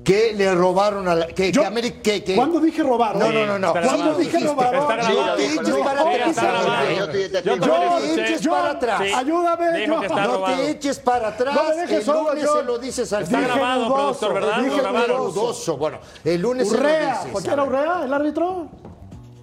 que 0.05 0.35
le 0.35 0.55
robaron 0.55 1.09
a 1.09 1.15
la. 1.17 1.27
Que, 1.27 1.51
Yo- 1.51 1.63
que 1.63 1.67
América. 1.67 1.99
Que, 2.03 2.23
que- 2.23 2.37
¿Cuándo 2.37 2.61
dije 2.61 2.83
robar? 2.83 3.17
No, 3.17 3.33
no, 3.33 3.45
no, 3.47 3.59
no. 3.59 3.73
¿Cuándo 3.73 4.15
dije 4.15 4.39
robar? 4.41 4.75
Está 4.75 4.97
grabado. 4.97 5.27
No 5.27 5.37
te 5.37 5.45
eches 5.55 5.75
para 5.79 6.01
atrás. 6.01 7.45
Yo 7.45 7.57
Yo 7.57 8.15
te 8.15 8.25
eches 8.25 8.47
para 8.49 8.71
atrás. 8.71 9.01
Ayúdame, 9.17 9.87
yo- 9.87 10.01
No 10.03 10.45
te 10.45 10.71
eches 10.71 10.99
para 11.01 11.29
atrás. 11.29 11.55
No 11.55 11.65
me 11.65 11.75
dejes 11.77 11.99
el 11.99 12.05
solo, 12.05 12.29
lunes 12.31 12.45
yo- 12.45 12.57
se 12.59 12.63
lo 12.65 12.79
dices 12.79 13.13
al 13.13 13.23
Está 13.25 13.41
grabado, 13.41 13.95
productor, 13.95 14.35
¿verdad? 14.35 14.59
dije 14.63 14.83
dudoso. 15.09 15.77
Bueno, 15.77 15.99
el 16.25 16.41
lunes 16.41 16.69
se 16.69 16.75
lo 16.75 16.81
Urrea. 16.81 17.11
dices. 17.19 17.33
¿Joaquín 17.33 17.51
a 17.51 17.53
era. 17.55 17.65
Urrea, 17.65 18.05
el 18.05 18.13
árbitro? 18.15 18.67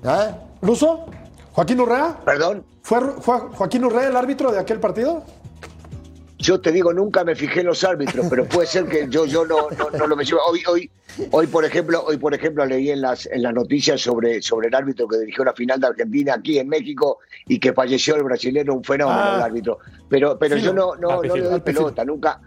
¿Ah? 0.05 0.31
¿Ruso? 0.61 1.05
¿Joaquín 1.53 1.79
Urrea? 1.79 2.17
Perdón, 2.25 2.65
¿Fue, 2.81 2.99
Joaquín 2.99 3.85
Urrea 3.85 4.09
el 4.09 4.15
árbitro 4.17 4.51
de 4.51 4.59
aquel 4.59 4.79
partido? 4.79 5.23
yo 6.39 6.59
te 6.59 6.73
digo, 6.73 6.91
nunca 6.91 7.23
me 7.23 7.35
fijé 7.35 7.61
en 7.61 7.67
los 7.67 7.85
árbitros, 7.85 8.25
pero 8.29 8.43
puede 8.45 8.67
ser 8.67 8.85
que 8.85 9.07
yo, 9.07 9.25
yo 9.25 9.45
no, 9.45 9.69
no, 9.77 9.97
no 9.97 10.07
lo 10.07 10.15
menciono. 10.17 10.41
Hoy, 10.45 10.61
hoy, 10.67 10.91
hoy, 11.31 11.47
por 11.47 11.63
ejemplo, 11.63 12.03
hoy, 12.05 12.17
por 12.17 12.33
ejemplo, 12.33 12.65
leí 12.65 12.89
en 12.89 12.99
las, 12.99 13.27
en 13.27 13.43
las 13.43 13.53
noticias 13.53 14.01
sobre, 14.01 14.41
sobre 14.41 14.67
el 14.67 14.75
árbitro 14.75 15.07
que 15.07 15.19
dirigió 15.19 15.45
la 15.45 15.53
final 15.53 15.79
de 15.79 15.87
Argentina 15.87 16.33
aquí 16.33 16.59
en 16.59 16.67
México 16.67 17.19
y 17.47 17.59
que 17.59 17.71
falleció 17.71 18.17
el 18.17 18.23
brasileño, 18.23 18.73
un 18.73 18.83
fenómeno 18.83 19.17
Ah. 19.21 19.35
el 19.37 19.41
árbitro. 19.43 19.79
Pero, 20.09 20.37
pero 20.37 20.57
yo 20.57 20.73
no, 20.73 20.95
no, 20.95 21.23
no 21.23 21.33
le 21.33 21.43
doy 21.43 21.61
pelota, 21.61 22.03
nunca, 22.03 22.41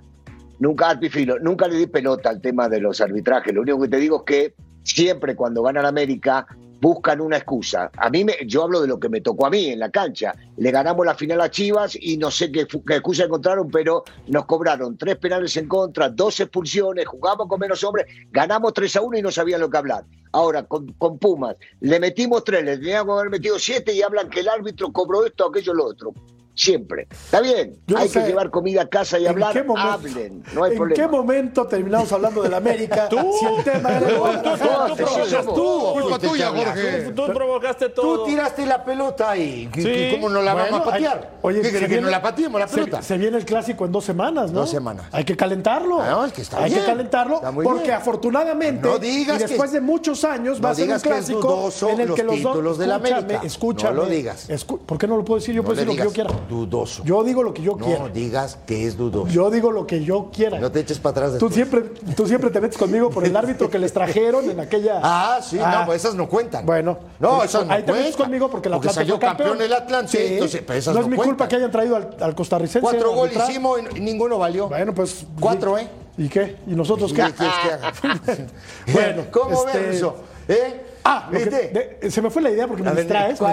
nunca 0.58 0.90
Arpifilo, 0.90 1.38
nunca 1.38 1.68
le 1.68 1.76
di 1.76 1.86
pelota 1.86 2.30
al 2.30 2.40
tema 2.40 2.68
de 2.68 2.80
los 2.80 3.00
arbitrajes. 3.00 3.54
Lo 3.54 3.62
único 3.62 3.80
que 3.82 3.88
te 3.88 3.98
digo 3.98 4.18
es 4.18 4.22
que 4.24 4.54
siempre 4.82 5.34
cuando 5.34 5.62
gana 5.62 5.82
la 5.82 5.88
América 5.88 6.46
buscan 6.80 7.20
una 7.20 7.38
excusa. 7.38 7.90
A 7.96 8.10
mí, 8.10 8.24
me, 8.24 8.34
yo 8.46 8.62
hablo 8.62 8.80
de 8.80 8.88
lo 8.88 9.00
que 9.00 9.08
me 9.08 9.20
tocó 9.20 9.46
a 9.46 9.50
mí 9.50 9.66
en 9.66 9.78
la 9.78 9.90
cancha. 9.90 10.34
Le 10.56 10.70
ganamos 10.70 11.06
la 11.06 11.14
final 11.14 11.40
a 11.40 11.50
Chivas 11.50 11.96
y 12.00 12.16
no 12.16 12.30
sé 12.30 12.52
qué 12.52 12.60
excusa 12.60 13.24
encontraron, 13.24 13.70
pero 13.70 14.04
nos 14.28 14.46
cobraron 14.46 14.96
tres 14.96 15.16
penales 15.16 15.56
en 15.56 15.68
contra, 15.68 16.08
dos 16.08 16.38
expulsiones, 16.40 17.06
jugamos 17.06 17.48
con 17.48 17.60
menos 17.60 17.82
hombres, 17.84 18.06
ganamos 18.30 18.72
3 18.74 18.96
a 18.96 19.02
1 19.02 19.18
y 19.18 19.22
no 19.22 19.30
sabían 19.30 19.60
lo 19.60 19.70
que 19.70 19.78
hablar. 19.78 20.04
Ahora, 20.32 20.64
con, 20.64 20.92
con 20.94 21.18
Pumas, 21.18 21.56
le 21.80 21.98
metimos 21.98 22.44
tres, 22.44 22.62
le 22.62 22.76
teníamos 22.76 23.14
que 23.16 23.20
haber 23.20 23.30
metido 23.30 23.58
siete 23.58 23.94
y 23.94 24.02
hablan 24.02 24.28
que 24.28 24.40
el 24.40 24.48
árbitro 24.48 24.92
cobró 24.92 25.24
esto, 25.24 25.48
aquello, 25.48 25.72
lo 25.72 25.86
otro. 25.86 26.12
Siempre. 26.56 27.06
Está 27.10 27.40
bien, 27.42 27.76
Yo 27.86 27.98
hay 27.98 28.08
que 28.08 28.20
llevar 28.20 28.50
comida 28.50 28.80
a 28.82 28.86
casa 28.88 29.18
y 29.18 29.24
¿En 29.24 29.28
hablar, 29.32 29.52
qué 29.52 29.62
momento- 29.62 29.90
hablen, 29.92 30.42
no 30.54 30.64
hay 30.64 30.72
¿En 30.72 30.76
problema. 30.78 31.02
qué 31.02 31.08
momento 31.08 31.66
terminamos 31.66 32.10
hablando 32.12 32.42
de 32.42 32.48
la 32.48 32.56
América? 32.56 33.08
Si 33.10 33.44
el 33.44 33.62
tema 33.62 33.96
era 33.98 34.16
Guadalajara. 34.18 34.86
Tú 34.88 34.96
provocas 34.96 35.28
somos- 35.28 35.54
tú. 35.54 36.00
Culpa 36.00 36.18
tuya. 36.18 36.48
Jorge. 36.48 37.12
Tú 37.14 37.26
provocaste 37.26 37.88
todo. 37.90 38.20
Tú 38.20 38.24
tiraste 38.24 38.64
la 38.64 38.82
pelota 38.82 39.30
ahí. 39.32 39.68
¿Qué- 39.70 39.82
Sí. 39.82 39.86
qué- 39.88 40.10
¿Cómo 40.14 40.30
no 40.30 40.40
la 40.40 40.54
Bueno, 40.54 40.70
vamos 40.72 40.88
a 40.88 40.90
patear? 40.92 41.18
hay- 41.32 41.38
oye, 41.42 41.60
¿Qué 41.60 41.68
crees 41.70 41.88
que 41.90 42.00
no 42.00 42.08
la 42.08 42.22
pateemos 42.22 42.58
la 42.58 42.66
pelota? 42.66 43.02
Se, 43.02 43.18
viene 43.18 43.36
el 43.36 43.44
clásico 43.44 43.84
en 43.84 43.92
dos 43.92 44.04
semanas, 44.04 44.50
¿no? 44.50 44.60
Dos 44.60 44.70
semanas. 44.70 45.04
Hay 45.12 45.24
que 45.24 45.36
calentarlo. 45.36 46.00
Ah, 46.00 46.08
no, 46.10 46.24
es 46.24 46.32
que 46.32 46.40
está 46.40 46.58
Hay 46.62 46.70
bien. 46.70 46.80
que 46.80 46.86
calentarlo 46.86 47.40
porque 47.62 47.82
bien. 47.82 47.94
afortunadamente 47.96 48.88
No 48.88 48.98
digas 48.98 49.36
y 49.40 49.44
después 49.44 49.70
que- 49.70 49.76
de 49.76 49.80
muchos 49.82 50.24
años 50.24 50.56
va 50.58 50.62
no 50.62 50.68
a 50.68 50.74
ser 50.74 50.90
un 50.90 50.98
clásico 51.00 51.70
en 51.90 52.00
el 52.00 52.14
que 52.14 52.22
los 52.22 52.42
dos 52.42 52.52
títulos 52.52 52.78
de 52.78 52.86
la 52.86 52.94
Escúchame, 52.96 53.18
América. 53.18 53.40
Escúchame. 53.46 53.94
No 53.96 54.02
lo 54.04 54.08
digas. 54.08 54.48
¿Por 54.86 54.96
qué 54.98 55.06
no 55.06 55.18
lo 55.18 55.24
puedo 55.24 55.38
decir? 55.38 55.54
Yo 55.54 55.62
puedo 55.62 55.74
decir 55.76 55.88
lo 55.88 55.96
que 55.96 56.08
yo 56.08 56.12
quiera. 56.14 56.30
Dudoso. 56.48 57.02
Yo 57.04 57.22
digo 57.24 57.42
lo 57.42 57.52
que 57.52 57.62
yo 57.62 57.76
No 57.76 57.84
quiera. 57.84 58.08
digas 58.08 58.58
que 58.66 58.86
es 58.86 58.96
dudoso. 58.96 59.28
Yo 59.28 59.50
digo 59.50 59.70
lo 59.72 59.86
que 59.86 60.02
yo 60.04 60.30
quiera. 60.32 60.58
No 60.58 60.70
te 60.72 60.80
eches 60.80 60.98
para 60.98 61.10
atrás 61.26 61.38
Tú 61.38 61.48
después. 61.48 61.54
siempre, 61.54 62.14
tú 62.14 62.26
siempre 62.26 62.50
te 62.50 62.60
metes 62.60 62.78
conmigo 62.78 63.10
por 63.10 63.24
el 63.24 63.36
árbitro 63.36 63.68
que 63.70 63.78
les 63.78 63.92
trajeron 63.92 64.48
en 64.50 64.60
aquella. 64.60 65.00
Ah, 65.02 65.40
sí, 65.42 65.58
Ah. 65.62 65.78
no, 65.80 65.86
pues 65.86 66.02
esas 66.04 66.14
no 66.14 66.28
cuentan. 66.28 66.64
Bueno, 66.64 66.98
no, 67.20 67.36
pues, 67.38 67.50
esas 67.50 67.66
no 67.66 67.72
ahí 67.72 67.82
te 67.82 67.92
metes 67.92 68.16
conmigo 68.16 68.50
porque 68.50 68.68
el 68.68 68.74
Porque 68.74 68.90
salió 68.90 69.14
fue 69.18 69.26
campeón 69.26 69.60
el 69.60 69.72
Atlante, 69.72 70.18
Sí. 70.18 70.34
entonces, 70.34 70.62
pues 70.66 70.78
esas 70.78 70.94
no 70.94 71.00
no 71.00 71.06
es 71.06 71.10
mi 71.10 71.16
cuentan. 71.16 71.34
culpa 71.36 71.48
que 71.48 71.56
hayan 71.56 71.70
traído 71.70 71.96
al, 71.96 72.16
al 72.20 72.34
costarricense. 72.34 72.80
Cuatro 72.80 73.12
goles 73.14 73.36
hicimos 73.48 73.80
y 73.96 74.00
ninguno 74.00 74.38
valió. 74.38 74.68
Bueno, 74.68 74.94
pues. 74.94 75.24
Cuatro, 75.40 75.78
¿y- 75.78 75.82
¿eh? 75.82 75.88
¿Y 76.18 76.28
qué? 76.28 76.56
¿Y 76.66 76.74
nosotros 76.74 77.12
¿Qué 77.12 77.22
qué? 77.22 77.32
que 77.34 77.72
haga? 77.72 77.92
Bueno, 78.92 79.24
¿cómo 79.30 79.66
este- 79.66 79.78
ves 79.80 79.96
eso? 79.96 80.16
¿Eh? 80.48 80.85
Ah, 81.08 81.28
¿Viste? 81.30 81.98
de- 82.00 82.10
se 82.10 82.20
me 82.20 82.30
fue 82.30 82.42
la 82.42 82.50
idea 82.50 82.66
porque 82.66 82.82
me 82.82 82.90
ver, 82.90 83.04
distraes. 83.04 83.40
Me 83.40 83.46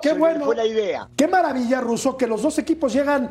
qué 0.00 0.08
se 0.10 0.14
bueno. 0.18 0.44
Fue 0.46 0.56
la 0.56 0.64
idea. 0.64 1.08
Qué 1.14 1.28
maravilla, 1.28 1.80
Ruso, 1.82 2.16
que 2.16 2.26
los 2.26 2.40
dos 2.40 2.58
equipos 2.58 2.92
llegan 2.92 3.30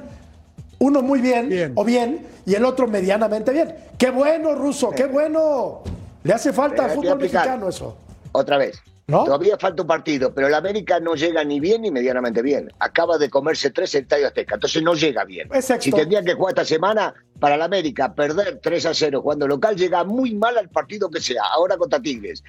uno 0.80 1.02
muy 1.02 1.20
bien, 1.20 1.50
Bien. 1.50 1.72
o 1.76 1.84
bien 1.84 2.28
y 2.46 2.54
el 2.54 2.64
otro 2.66 2.88
medianamente 2.88 3.52
bien. 3.52 3.74
Qué 3.98 4.12
bueno, 4.12 4.54
Ruso, 4.54 4.92
qué 4.92 5.06
bueno. 5.06 5.82
Le 6.24 6.34
hace 6.34 6.54
falta 6.54 6.84
al 6.84 6.90
que 6.92 6.96
fútbol 6.96 7.18
mexicano 7.18 7.70
eso. 7.70 7.98
Otra 8.34 8.58
vez. 8.58 8.80
¿No? 9.08 9.26
Todavía 9.26 9.58
falta 9.58 9.82
un 9.82 9.88
partido, 9.88 10.34
pero 10.34 10.48
el 10.48 10.54
América 10.54 11.00
no 11.00 11.16
llega 11.16 11.44
ni 11.44 11.60
bien 11.60 11.82
ni 11.82 11.92
medianamente 11.92 12.42
bien. 12.42 12.72
Acaba 12.80 13.18
de 13.18 13.30
comerse 13.30 13.70
tres 13.70 13.94
en 13.96 14.04
Estadio 14.04 14.28
Azteca, 14.28 14.56
entonces 14.56 14.82
no 14.82 14.94
llega 14.94 15.26
bien. 15.26 15.50
Sexto. 15.62 15.82
Si 15.82 15.92
tendría 15.92 16.24
que 16.24 16.34
jugar 16.34 16.52
esta 16.52 16.66
semana, 16.66 17.13
para 17.44 17.56
el 17.56 17.62
América 17.62 18.16
perder 18.16 18.62
3 18.63 18.86
a 18.86 18.94
0 18.94 19.22
cuando 19.22 19.46
local 19.46 19.76
llega 19.76 20.06
muy 20.06 20.34
mal 20.34 20.58
al 20.58 20.70
partido 20.70 21.10
que 21.10 21.20
sea, 21.20 21.44
ahora 21.52 21.76
contra 21.76 22.02
Tigres. 22.02 22.42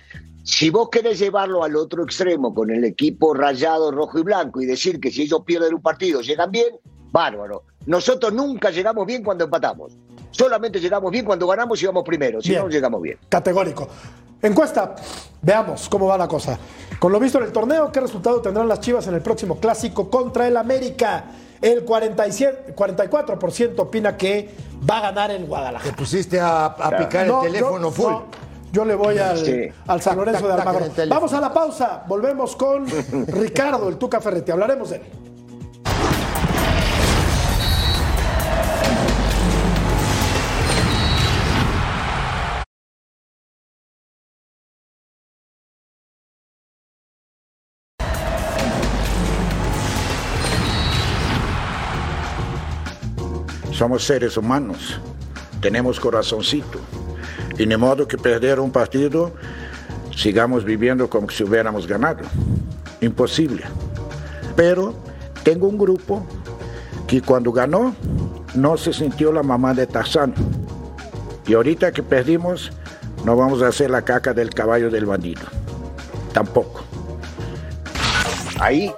Si 0.45 0.71
vos 0.71 0.89
querés 0.89 1.19
llevarlo 1.19 1.65
al 1.65 1.75
otro 1.75 2.05
extremo 2.05 2.55
con 2.55 2.71
el 2.71 2.85
equipo 2.85 3.35
rayado 3.35 3.91
rojo 3.91 4.21
y 4.21 4.23
blanco 4.23 4.61
y 4.61 4.67
decir 4.67 5.01
que 5.01 5.11
si 5.11 5.23
ellos 5.23 5.43
pierden 5.45 5.75
un 5.75 5.83
partido 5.83 6.21
llegan 6.21 6.53
bien, 6.53 6.77
bárbaro. 7.11 7.65
Nosotros 7.87 8.33
nunca 8.33 8.71
llegamos 8.71 9.05
bien 9.05 9.25
cuando 9.25 9.45
empatamos. 9.45 9.97
Solamente 10.37 10.81
llegamos 10.81 11.13
bien 11.13 11.25
cuando 11.25 11.47
ganamos 11.47 11.81
y 11.81 11.87
vamos 11.87 12.03
primero, 12.05 12.43
si 12.43 12.49
Bien. 12.49 12.61
no, 12.63 12.67
no 12.67 12.73
llegamos 12.73 13.01
bien. 13.01 13.17
Categórico. 13.29 13.87
Encuesta, 14.43 14.97
veamos 15.41 15.89
cómo 15.89 16.07
va 16.09 16.19
la 16.19 16.27
cosa. 16.27 16.59
Con 16.99 17.13
lo 17.13 17.21
visto 17.21 17.39
en 17.39 17.45
el 17.45 17.53
torneo, 17.53 17.91
¿qué 17.93 18.01
resultado 18.01 18.41
tendrán 18.43 18.67
las 18.69 18.81
Chivas 18.81 19.07
en 19.07 19.15
el 19.15 19.23
próximo 19.23 19.59
clásico 19.59 20.11
contra 20.11 20.49
el 20.49 20.57
América? 20.57 21.25
El 21.63 21.85
47, 21.85 22.75
44% 22.77 23.79
opina 23.79 24.17
que 24.17 24.51
va 24.91 24.99
a 24.99 25.01
ganar 25.03 25.31
el 25.31 25.43
Te 25.43 25.47
Guadalajara. 25.49 25.97
pusiste 25.97 26.41
a, 26.41 26.67
a 26.67 26.97
picar 26.97 27.27
No, 27.27 27.43
el 27.45 27.53
teléfono 27.53 27.89
yo, 27.89 27.91
full. 27.93 28.13
no, 28.13 28.25
yo 28.73 28.85
le 28.85 28.95
voy 28.97 29.17
al, 29.19 29.39
Sí. 29.39 29.69
al 29.87 30.03
San 30.03 30.17
Lorenzo 30.17 30.47
Tac, 30.47 30.51
de 30.51 30.57
tac, 30.65 30.67
Almagro. 30.77 30.93
Vamos 31.09 31.33
a 31.33 31.41
la 31.41 31.53
pausa. 31.55 32.03
Volvemos 32.09 32.57
con 32.57 32.87
Ricardo, 33.29 33.89
el 33.89 33.97
Tuca 33.97 34.21
Ferretti. 34.21 34.51
Hablaremos 34.51 34.91
de 34.91 34.97
él. 34.97 35.03
Somos 53.85 54.07
seres 54.07 54.39
humanos, 54.39 54.99
tenemos 55.61 56.01
corazoncito. 56.01 56.81
Y 57.59 57.67
de 57.67 57.77
modo 57.77 58.09
que 58.09 58.17
perder 58.17 58.59
un 58.59 58.71
partido, 58.71 59.31
sigamos 60.17 60.65
viviendo 60.65 61.11
como 61.11 61.29
si 61.29 61.45
hubiéramos 61.45 61.87
ganado. 61.87 62.25
Imposible. 63.03 63.63
Pero 64.57 64.95
tengo 65.43 65.69
un 65.69 65.77
grupo 65.77 66.27
que 67.07 67.21
cuando 67.21 67.53
ganó 67.53 67.95
no 68.55 68.79
se 68.79 68.95
sintió 68.95 69.31
la 69.33 69.43
mamá 69.43 69.75
de 69.75 69.87
Tarzán. 69.87 70.33
Y 71.47 71.53
ahorita 71.53 71.93
que 71.93 72.03
perdimos, 72.03 72.73
no 73.27 73.37
vamos 73.37 73.61
a 73.61 73.69
hacer 73.69 73.91
la 73.91 74.01
caca 74.01 74.33
del 74.33 74.49
caballo 74.49 74.89
del 74.89 75.05
bandido. 75.05 75.43
Tampoco. 76.33 76.85
Ahí 78.59 78.91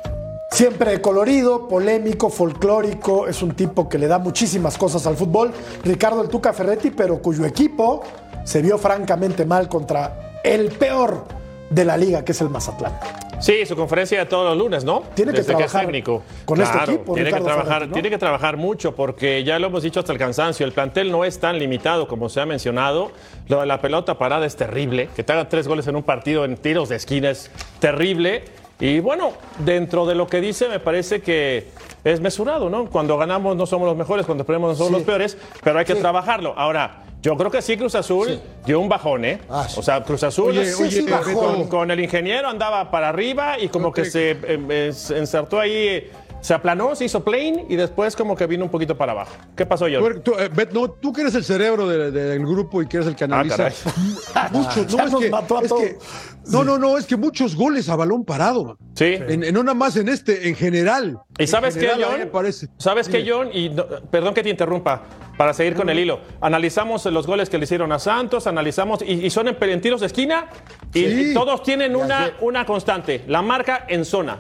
Siempre 0.51 1.01
colorido, 1.01 1.69
polémico, 1.69 2.31
folclórico, 2.31 3.27
es 3.27 3.43
un 3.43 3.55
tipo 3.55 3.89
que 3.89 3.99
le 3.99 4.07
da 4.07 4.19
muchísimas 4.19 4.79
cosas 4.79 5.07
al 5.07 5.17
fútbol. 5.17 5.53
Ricardo 5.85 6.23
el 6.23 6.29
Tuca 6.29 6.53
Ferretti, 6.53 6.91
pero 6.91 7.19
cuyo 7.21 7.45
equipo 7.45 8.03
se 8.45 8.63
vio 8.63 8.79
francamente 8.79 9.45
mal 9.45 9.69
contra 9.69 10.39
el 10.45 10.71
peor 10.71 11.25
de 11.69 11.85
la 11.85 11.97
liga, 11.97 12.25
que 12.25 12.33
es 12.33 12.41
el 12.41 12.49
Mazatlán. 12.49 12.93
Sí, 13.39 13.67
su 13.67 13.77
conferencia 13.77 14.21
de 14.21 14.27
todos 14.27 14.47
los 14.47 14.57
lunes, 14.57 14.83
¿no? 14.83 15.03
Tiene 15.15 15.33
que 15.33 15.39
Desde 15.39 15.53
trabajar 15.53 15.83
es 15.83 15.87
técnico. 15.87 16.23
con 16.47 16.59
este 16.61 16.79
equipo, 16.79 17.13
Tiene 17.13 17.31
que, 17.31 17.41
trabajar, 17.41 17.65
Ferretti, 17.67 17.89
¿no? 17.89 17.93
tiene 17.93 18.11
que 18.11 18.19
trabajar 18.19 18.57
mucho 18.57 18.95
porque 18.95 19.45
ya 19.45 19.59
lo 19.59 19.67
hemos 19.67 19.83
dicho 19.83 20.01
hasta 20.01 20.13
el 20.13 20.19
cansancio. 20.19 20.65
El 20.65 20.73
plantel 20.73 21.13
no 21.13 21.23
es 21.23 21.39
tan 21.39 21.59
limitado 21.59 22.09
como 22.09 22.31
se 22.31 22.41
ha 22.41 22.47
mencionado. 22.47 23.11
Lo 23.49 23.61
de 23.61 23.67
la 23.67 23.83
pelota 23.83 24.17
parada 24.17 24.47
es 24.47 24.57
terrible. 24.57 25.11
Que 25.15 25.23
te 25.23 25.35
hagan 25.35 25.51
tres 25.51 25.69
goles 25.69 25.87
en 25.87 25.97
un 25.97 26.03
partido 26.03 26.47
en 26.47 26.57
tiros 26.57 26.89
de 26.89 26.97
esquina 26.97 27.29
es 27.29 27.51
terrible. 27.79 28.45
Y 28.79 29.01
bueno, 29.01 29.33
dentro 29.59 30.05
de 30.05 30.15
lo 30.15 30.27
que 30.27 30.41
dice, 30.41 30.69
me 30.69 30.81
parece 30.81 31.23
que 31.23 31.69
es 32.05 32.21
mesurado, 32.21 32.69
¿no? 32.69 32.87
Cuando 32.87 33.17
ganamos 33.17 33.57
no 33.57 33.67
somos 33.67 33.89
los 33.89 33.97
mejores, 33.97 34.27
cuando 34.27 34.45
perdemos 34.45 34.71
no 34.71 34.77
somos 34.77 34.93
los 34.93 35.03
peores, 35.03 35.39
pero 35.65 35.79
hay 35.79 35.85
que 35.85 35.95
trabajarlo. 35.95 36.53
Ahora, 36.57 37.03
yo 37.23 37.37
creo 37.37 37.51
que 37.51 37.63
sí, 37.63 37.77
Cruz 37.77 37.95
Azul 37.95 38.39
dio 38.67 38.79
un 38.79 38.89
bajón, 38.89 39.25
¿eh? 39.25 39.41
Ah. 39.49 39.67
O 39.77 39.83
sea, 39.83 40.05
Cruz 40.05 40.23
Azul 40.23 40.51
Oye, 40.51 40.75
oye, 40.75 41.07
con, 41.35 41.69
con 41.69 41.91
el 41.91 42.01
ingeniero 42.01 42.49
andaba 42.49 42.91
para 42.91 43.09
arriba 43.09 43.59
y 43.59 43.69
como 43.69 43.93
que 43.93 44.05
se 44.05 44.33
eh, 44.33 44.39
eh, 44.69 44.91
se 44.95 45.19
insertó 45.19 45.59
ahí, 45.59 45.73
eh, 45.73 46.11
se 46.47 46.55
aplanó, 46.55 46.95
se 46.95 47.05
hizo 47.05 47.25
plane 47.25 47.67
y 47.69 47.75
después 47.75 48.15
como 48.15 48.37
que 48.37 48.47
vino 48.47 48.63
un 48.63 48.71
poquito 48.71 48.97
para 48.97 49.11
abajo. 49.11 49.35
¿Qué 49.57 49.67
pasó, 49.67 49.87
John? 49.93 50.23
tú, 50.23 50.33
eh, 50.39 50.49
Bet, 50.55 50.71
no, 50.71 50.89
tú 50.89 51.13
que 51.13 51.23
eres 51.23 51.35
el 51.35 51.43
cerebro 51.43 51.89
de- 51.89 52.13
de- 52.13 52.25
del 52.25 52.47
grupo 52.47 52.81
y 52.81 52.87
que 52.87 52.99
eres 52.99 53.09
el 53.09 53.17
que 53.17 53.25
analiza. 53.25 53.57
caray. 53.57 53.73
muchos, 54.53 54.95
no, 54.95 55.05
es 55.61 55.73
que, 55.73 55.87
es 55.87 56.53
no, 56.53 56.63
no, 56.63 56.79
no, 56.79 56.97
es 56.99 57.07
que 57.07 57.17
muchos 57.17 57.57
goles 57.57 57.89
a 57.89 57.97
balón 57.97 58.25
parado. 58.25 58.79
Sí. 58.95 59.15
En, 59.15 59.43
en- 59.43 59.53
no 59.53 59.65
nada 59.65 59.75
más 59.75 59.97
en 59.97 60.09
este, 60.09 60.49
en 60.49 60.55
general. 60.55 61.19
Y 61.37 61.49
sabes 61.49 61.77
qué, 61.77 61.91
John, 61.99 62.31
sabes 62.79 63.09
qué, 63.09 63.27
John, 63.29 63.49
y 63.53 63.71
perdón 64.13 64.33
que 64.33 64.45
te 64.45 64.49
interrumpa, 64.51 65.03
para 65.37 65.53
seguir 65.53 65.75
con 65.75 65.89
el 65.91 65.99
hilo. 65.99 66.21
Analizamos 66.41 67.05
los 67.07 67.27
goles 67.27 67.51
que 67.51 67.59
le 67.59 67.65
hicieron 67.65 67.93
a 67.93 67.99
Santos, 67.99 68.47
analizamos, 68.47 69.03
y, 69.03 69.29
son 69.31 69.49
en, 69.49 69.81
tiros 69.81 70.01
de 70.01 70.07
esquina, 70.07 70.47
y, 70.95 71.35
todos 71.35 71.63
tienen 71.63 71.95
una, 71.95 72.33
una 72.41 72.65
constante, 72.65 73.25
la 73.27 73.43
marca 73.43 73.85
en 73.89 74.05
zona. 74.05 74.39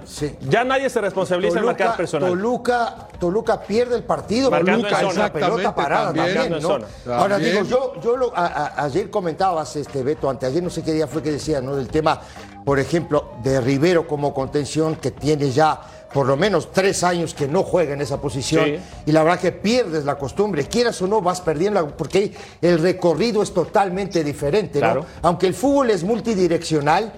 Ya 0.48 0.64
nadie 0.64 0.88
se 0.88 1.00
responsabiliza 1.00 1.58
en 1.58 1.64
marcar 1.66 1.95
personal. 1.96 2.30
Toluca, 2.30 3.08
Toluca 3.18 3.60
pierde 3.60 3.96
el 3.96 4.04
partido, 4.04 4.50
Marcando 4.50 4.88
Toluca 4.88 5.26
en 5.26 5.32
pelota 5.32 5.74
parada 5.74 6.12
también, 6.12 6.58
Ahora 7.10 7.38
digo, 7.38 7.62
yo, 7.64 7.94
yo 8.02 8.32
ayer 8.34 9.10
comentabas, 9.10 9.76
este 9.76 10.02
Beto, 10.02 10.28
anteayer 10.28 10.62
no 10.62 10.70
sé 10.70 10.82
qué 10.82 10.92
día 10.92 11.06
fue 11.06 11.22
que 11.22 11.32
decía, 11.32 11.60
¿no? 11.60 11.76
Del 11.76 11.88
tema, 11.88 12.20
por 12.64 12.78
ejemplo, 12.78 13.32
de 13.42 13.60
Rivero 13.60 14.06
como 14.06 14.34
contención, 14.34 14.96
que 14.96 15.10
tiene 15.10 15.50
ya 15.50 15.80
por 16.12 16.26
lo 16.26 16.36
menos 16.36 16.72
tres 16.72 17.04
años 17.04 17.34
que 17.34 17.46
no 17.46 17.62
juega 17.62 17.92
en 17.92 18.00
esa 18.00 18.20
posición 18.20 18.76
y 19.04 19.12
la 19.12 19.22
verdad 19.22 19.40
que 19.40 19.52
pierdes 19.52 20.04
la 20.04 20.16
costumbre, 20.16 20.66
quieras 20.66 21.02
o 21.02 21.06
no, 21.06 21.20
vas 21.20 21.40
perdiendo 21.40 21.88
porque 21.96 22.32
el 22.62 22.78
recorrido 22.78 23.42
es 23.42 23.52
totalmente 23.52 24.24
diferente, 24.24 24.80
¿no? 24.80 25.04
Aunque 25.22 25.46
el 25.46 25.54
fútbol 25.54 25.90
es 25.90 26.04
multidireccional, 26.04 27.12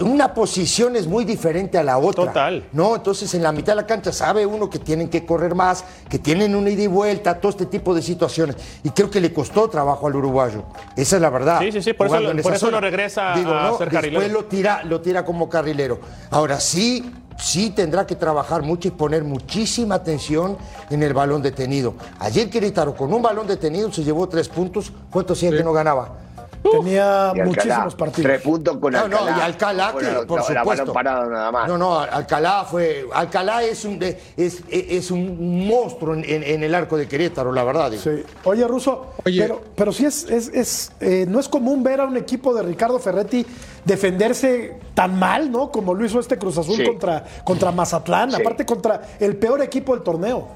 una 0.00 0.34
posición 0.34 0.96
es 0.96 1.06
muy 1.06 1.24
diferente 1.24 1.78
a 1.78 1.82
la 1.82 1.98
otra. 1.98 2.26
Total. 2.26 2.64
¿No? 2.72 2.96
Entonces 2.96 3.32
en 3.34 3.42
la 3.42 3.52
mitad 3.52 3.72
de 3.72 3.76
la 3.76 3.86
cancha 3.86 4.12
sabe 4.12 4.44
uno 4.46 4.68
que 4.68 4.78
tienen 4.78 5.08
que 5.08 5.24
correr 5.24 5.54
más, 5.54 5.84
que 6.08 6.18
tienen 6.18 6.54
una 6.54 6.70
ida 6.70 6.82
y 6.82 6.86
vuelta, 6.86 7.40
todo 7.40 7.50
este 7.50 7.66
tipo 7.66 7.94
de 7.94 8.02
situaciones. 8.02 8.56
Y 8.82 8.90
creo 8.90 9.10
que 9.10 9.20
le 9.20 9.32
costó 9.32 9.68
trabajo 9.68 10.06
al 10.06 10.16
uruguayo. 10.16 10.64
Esa 10.96 11.16
es 11.16 11.22
la 11.22 11.30
verdad. 11.30 11.60
Sí, 11.60 11.72
sí, 11.72 11.82
sí. 11.82 11.92
Por, 11.92 12.08
eso 12.08 12.20
lo, 12.20 12.42
por 12.42 12.54
eso, 12.54 12.70
lo, 12.70 12.80
regresa 12.80 13.32
a 13.32 13.78
ser 13.78 13.88
carrilero. 13.88 14.20
Después 14.20 14.32
lo 14.32 14.44
tira, 14.44 14.84
lo 14.84 15.00
tira 15.00 15.24
como 15.24 15.48
carrilero. 15.48 16.00
Ahora 16.30 16.60
sí, 16.60 17.12
sí 17.38 17.70
tendrá 17.70 18.06
que 18.06 18.16
trabajar 18.16 18.62
mucho 18.62 18.88
y 18.88 18.90
poner 18.90 19.24
muchísima 19.24 19.96
atención 19.96 20.56
en 20.90 21.02
el 21.02 21.14
balón 21.14 21.42
detenido. 21.42 21.94
Ayer 22.18 22.50
Querétaro 22.50 22.94
con 22.94 23.12
un 23.12 23.22
balón 23.22 23.46
detenido 23.46 23.90
se 23.92 24.04
llevó 24.04 24.28
tres 24.28 24.48
puntos. 24.48 24.92
¿Cuánto 25.10 25.32
hacía 25.32 25.50
que 25.50 25.64
no 25.64 25.72
ganaba? 25.72 26.18
Tenía 26.62 27.32
muchísimos 27.44 27.94
partidos. 27.94 28.30
Tres 28.30 28.42
puntos 28.42 28.76
con 28.78 28.94
Alcalá. 28.94 29.20
No, 29.20 29.30
no, 29.30 29.38
y 29.38 29.40
Alcalá, 29.40 29.94
que, 29.98 30.26
por 30.26 30.42
supuesto. 30.42 30.92
nada 31.02 31.50
más. 31.50 31.68
No, 31.68 31.78
no, 31.78 31.98
Alcalá 31.98 32.64
fue. 32.64 33.06
Alcalá 33.12 33.62
es 33.62 33.84
un, 33.84 34.02
es, 34.02 34.62
es 34.68 35.10
un 35.10 35.66
monstruo 35.66 36.14
en, 36.14 36.62
el 36.62 36.74
arco 36.74 36.96
de 36.96 37.08
Querétaro, 37.08 37.52
la 37.52 37.64
verdad. 37.64 37.92
Sí. 37.92 38.24
Oye, 38.44 38.66
Russo, 38.66 39.14
pero, 39.24 39.62
pero 39.74 39.92
sí 39.92 40.04
es. 40.04 40.24
es, 40.24 40.92
eh, 41.00 41.24
no 41.28 41.40
es 41.40 41.48
común 41.48 41.82
ver 41.82 42.00
a 42.00 42.04
un 42.04 42.16
equipo 42.16 42.52
de 42.54 42.62
Ricardo 42.62 42.98
Ferretti 42.98 43.44
defenderse 43.84 44.78
tan 44.94 45.18
mal, 45.18 45.50
¿no? 45.50 45.70
Como 45.70 45.94
lo 45.94 46.04
hizo 46.04 46.20
este 46.20 46.38
Cruz 46.38 46.58
Azul 46.58 46.84
contra, 46.84 47.24
contra 47.44 47.72
Mazatlán, 47.72 48.34
aparte 48.34 48.66
contra 48.66 49.02
el 49.18 49.36
peor 49.36 49.62
equipo 49.62 49.94
del 49.94 50.02
torneo. 50.02 50.48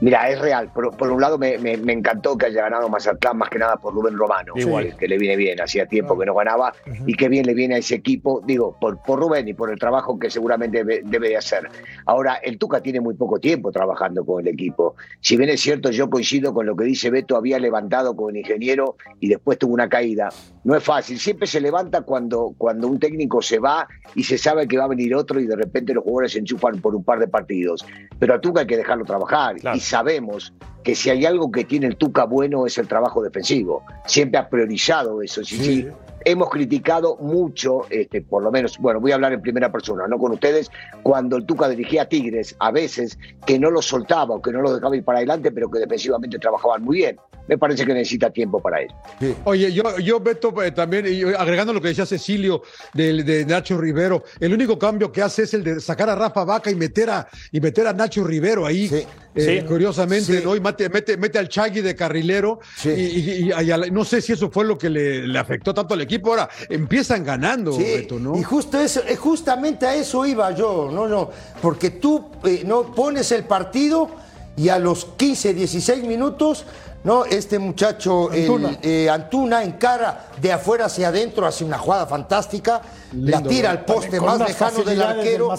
Mira, 0.00 0.30
es 0.30 0.38
real. 0.38 0.70
Por, 0.72 1.10
un 1.10 1.20
lado 1.20 1.38
me, 1.38 1.54
encantó 1.54 2.36
que 2.36 2.46
haya 2.46 2.62
ganado 2.62 2.88
Mazatlán, 2.88 3.36
más 3.36 3.50
que 3.50 3.58
nada 3.58 3.76
por 3.76 3.94
Rubén 3.94 4.16
Romano, 4.16 4.54
que, 4.54 5.08
le 5.08 5.18
viene 5.18 5.36
bien, 5.36 5.60
hacía 5.60 5.86
tiempo 5.86 6.18
que 6.18 6.24
no 6.26 6.34
ganaba, 6.34 6.72
y 7.06 7.14
que 7.14 7.28
bien 7.28 7.44
le 7.46 7.54
viene 7.54 7.74
a 7.74 7.78
ese 7.78 7.96
equipo, 7.96 8.42
digo, 8.46 8.76
por, 8.80 9.02
por 9.02 9.20
Rubén 9.20 9.48
y 9.48 9.54
por 9.54 9.70
el 9.70 9.78
trabajo 9.78 10.18
que 10.18 10.30
seguramente 10.30 10.84
debe, 10.84 11.28
de 11.28 11.36
hacer. 11.36 11.68
Ahora, 12.06 12.36
el 12.36 12.58
Tuca 12.58 12.80
tiene 12.80 13.00
muy 13.00 13.14
poco 13.14 13.38
tiempo 13.38 13.70
trabajando 13.70 14.24
con 14.24 14.40
el 14.40 14.48
equipo. 14.48 14.96
Si 15.20 15.36
bien 15.36 15.50
es 15.50 15.60
cierto, 15.60 15.90
yo 15.90 16.08
coincido 16.08 16.54
con 16.54 16.64
lo 16.64 16.74
que 16.76 16.84
dice 16.84 17.10
Beto, 17.10 17.36
había 17.36 17.58
levantado 17.58 18.16
con 18.16 18.30
el 18.30 18.38
ingeniero 18.38 18.96
y 19.20 19.28
después 19.28 19.58
tuvo 19.58 19.74
una 19.74 19.88
caída. 19.88 20.30
No 20.64 20.74
es 20.76 20.82
fácil, 20.82 21.18
siempre 21.18 21.46
se 21.46 21.60
levanta 21.60 22.02
cuando, 22.02 22.54
cuando 22.56 22.88
un 22.88 22.98
técnico 22.98 23.42
se 23.42 23.58
va 23.58 23.86
y 24.14 24.24
se 24.24 24.38
sabe 24.38 24.66
que 24.66 24.78
va 24.78 24.84
a 24.84 24.88
venir 24.88 25.14
otro 25.14 25.40
y 25.40 25.46
de 25.46 25.56
repente 25.56 25.92
los 25.92 26.04
jugadores 26.04 26.32
se 26.32 26.38
enchufan 26.38 26.80
por 26.80 26.94
un 26.94 27.04
par 27.04 27.18
de 27.18 27.28
partidos. 27.28 27.84
Pero 28.18 28.34
a 28.34 28.40
Tuca 28.40 28.60
hay 28.60 28.66
que 28.66 28.76
dejarlo 28.76 29.04
trabajar 29.04 29.56
sabemos 29.90 30.52
que 30.82 30.94
si 30.94 31.10
hay 31.10 31.26
algo 31.26 31.50
que 31.50 31.64
tiene 31.64 31.86
el 31.86 31.96
Tuca 31.96 32.24
bueno 32.24 32.66
es 32.66 32.78
el 32.78 32.88
trabajo 32.88 33.22
defensivo. 33.22 33.84
Siempre 34.06 34.38
ha 34.38 34.48
priorizado 34.48 35.20
eso. 35.20 35.44
Sí, 35.44 35.56
sí. 35.56 35.88
Hemos 36.24 36.50
criticado 36.50 37.16
mucho, 37.16 37.86
este, 37.90 38.22
por 38.22 38.42
lo 38.42 38.50
menos, 38.50 38.78
bueno, 38.78 39.00
voy 39.00 39.12
a 39.12 39.14
hablar 39.14 39.32
en 39.32 39.40
primera 39.40 39.72
persona, 39.72 40.06
no 40.06 40.18
con 40.18 40.32
ustedes, 40.32 40.70
cuando 41.02 41.36
el 41.36 41.46
Tuca 41.46 41.68
dirigía 41.68 42.02
a 42.02 42.04
Tigres, 42.06 42.56
a 42.58 42.70
veces 42.70 43.18
que 43.46 43.58
no 43.58 43.70
los 43.70 43.86
soltaba 43.86 44.34
o 44.34 44.42
que 44.42 44.52
no 44.52 44.60
los 44.60 44.74
dejaba 44.74 44.96
ir 44.96 45.04
para 45.04 45.18
adelante, 45.18 45.50
pero 45.50 45.70
que 45.70 45.78
defensivamente 45.78 46.38
trabajaban 46.38 46.82
muy 46.82 46.98
bien. 46.98 47.16
Me 47.48 47.58
parece 47.58 47.84
que 47.84 47.92
necesita 47.92 48.30
tiempo 48.30 48.60
para 48.60 48.80
eso. 48.80 48.94
Oye, 49.42 49.72
yo, 49.72 49.98
yo 49.98 50.20
Beto, 50.20 50.62
eh, 50.62 50.70
también, 50.70 51.04
agregando 51.36 51.72
lo 51.72 51.80
que 51.80 51.88
decía 51.88 52.06
Cecilio 52.06 52.62
de, 52.94 53.24
de, 53.24 53.44
Nacho 53.44 53.76
Rivero, 53.76 54.22
el 54.38 54.54
único 54.54 54.78
cambio 54.78 55.10
que 55.10 55.20
hace 55.20 55.42
es 55.42 55.54
el 55.54 55.64
de 55.64 55.80
sacar 55.80 56.08
a 56.10 56.14
Rafa 56.14 56.44
Vaca 56.44 56.70
y 56.70 56.76
meter 56.76 57.10
a, 57.10 57.26
y 57.50 57.60
meter 57.60 57.88
a 57.88 57.92
Nacho 57.92 58.22
Rivero 58.22 58.66
ahí. 58.66 58.86
Sí. 58.86 59.04
Eh, 59.34 59.64
curiosamente, 59.66 60.40
¿no? 60.44 60.56
Y 60.56 60.60
mete, 60.60 60.88
mete, 60.88 61.38
al 61.38 61.48
Chagui 61.48 61.80
de 61.80 61.94
carrilero. 61.94 62.58
Y, 62.84 63.50
no 63.92 64.04
sé 64.04 64.20
si 64.20 64.32
eso 64.32 64.50
fue 64.50 64.64
lo 64.64 64.76
que 64.76 64.90
le, 64.90 65.38
afectó 65.38 65.72
tanto 65.72 65.94
al 65.94 66.00
equipo. 66.00 66.09
Ahora 66.24 66.48
empiezan 66.68 67.24
ganando, 67.24 67.72
¿no? 68.18 68.36
Y 68.36 68.42
justo 68.42 68.78
eso, 68.78 69.00
eh, 69.06 69.16
justamente 69.16 69.86
a 69.86 69.94
eso 69.94 70.24
iba 70.26 70.50
yo, 70.52 70.90
¿no? 70.92 71.06
no 71.06 71.30
Porque 71.60 71.90
tú 71.90 72.26
eh, 72.44 72.62
no 72.66 72.94
pones 72.94 73.30
el 73.32 73.44
partido 73.44 74.08
y 74.56 74.68
a 74.68 74.78
los 74.78 75.04
15, 75.16 75.54
16 75.54 76.04
minutos. 76.04 76.64
¿no? 77.02 77.24
Este 77.24 77.58
muchacho, 77.58 78.30
Antuna, 78.30 78.78
el, 78.82 79.08
Antuna 79.08 79.64
encara 79.64 80.26
de 80.38 80.52
afuera 80.52 80.84
hacia 80.84 81.08
adentro, 81.08 81.46
hace 81.46 81.64
una 81.64 81.78
jugada 81.78 82.06
fantástica, 82.06 82.82
la 83.14 83.42
tira 83.42 83.70
al 83.70 83.86
poste 83.86 84.20
más 84.20 84.38
lejano 84.38 84.82
del 84.82 85.00
arquero. 85.00 85.50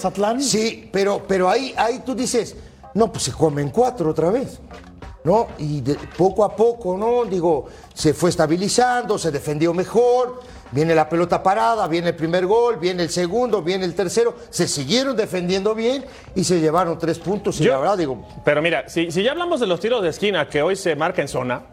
Sí, 0.43 0.87
pero, 0.91 1.23
pero 1.27 1.49
ahí, 1.49 1.73
ahí 1.77 2.03
tú 2.05 2.13
dices, 2.13 2.55
no, 2.93 3.11
pues 3.11 3.23
se 3.23 3.31
comen 3.31 3.69
cuatro 3.69 4.11
otra 4.11 4.29
vez. 4.29 4.59
¿No? 5.23 5.49
Y 5.59 5.81
poco 6.17 6.43
a 6.43 6.55
poco, 6.55 6.97
¿no? 6.97 7.25
Digo, 7.25 7.67
se 7.93 8.13
fue 8.13 8.31
estabilizando, 8.31 9.19
se 9.19 9.29
defendió 9.29 9.71
mejor, 9.71 10.41
viene 10.71 10.95
la 10.95 11.07
pelota 11.07 11.43
parada, 11.43 11.87
viene 11.87 12.09
el 12.09 12.15
primer 12.15 12.47
gol, 12.47 12.77
viene 12.77 13.03
el 13.03 13.09
segundo, 13.09 13.61
viene 13.61 13.85
el 13.85 13.93
tercero, 13.93 14.35
se 14.49 14.67
siguieron 14.67 15.15
defendiendo 15.15 15.75
bien 15.75 16.05
y 16.33 16.43
se 16.43 16.59
llevaron 16.59 16.97
tres 16.97 17.19
puntos 17.19 17.59
y 17.61 17.65
la 17.65 17.77
verdad 17.77 17.97
digo... 17.97 18.25
Pero 18.43 18.61
mira, 18.61 18.89
si, 18.89 19.11
si 19.11 19.21
ya 19.21 19.31
hablamos 19.31 19.59
de 19.59 19.67
los 19.67 19.79
tiros 19.79 20.01
de 20.01 20.09
esquina 20.09 20.49
que 20.49 20.63
hoy 20.63 20.75
se 20.75 20.95
marca 20.95 21.21
en 21.21 21.27
zona, 21.27 21.65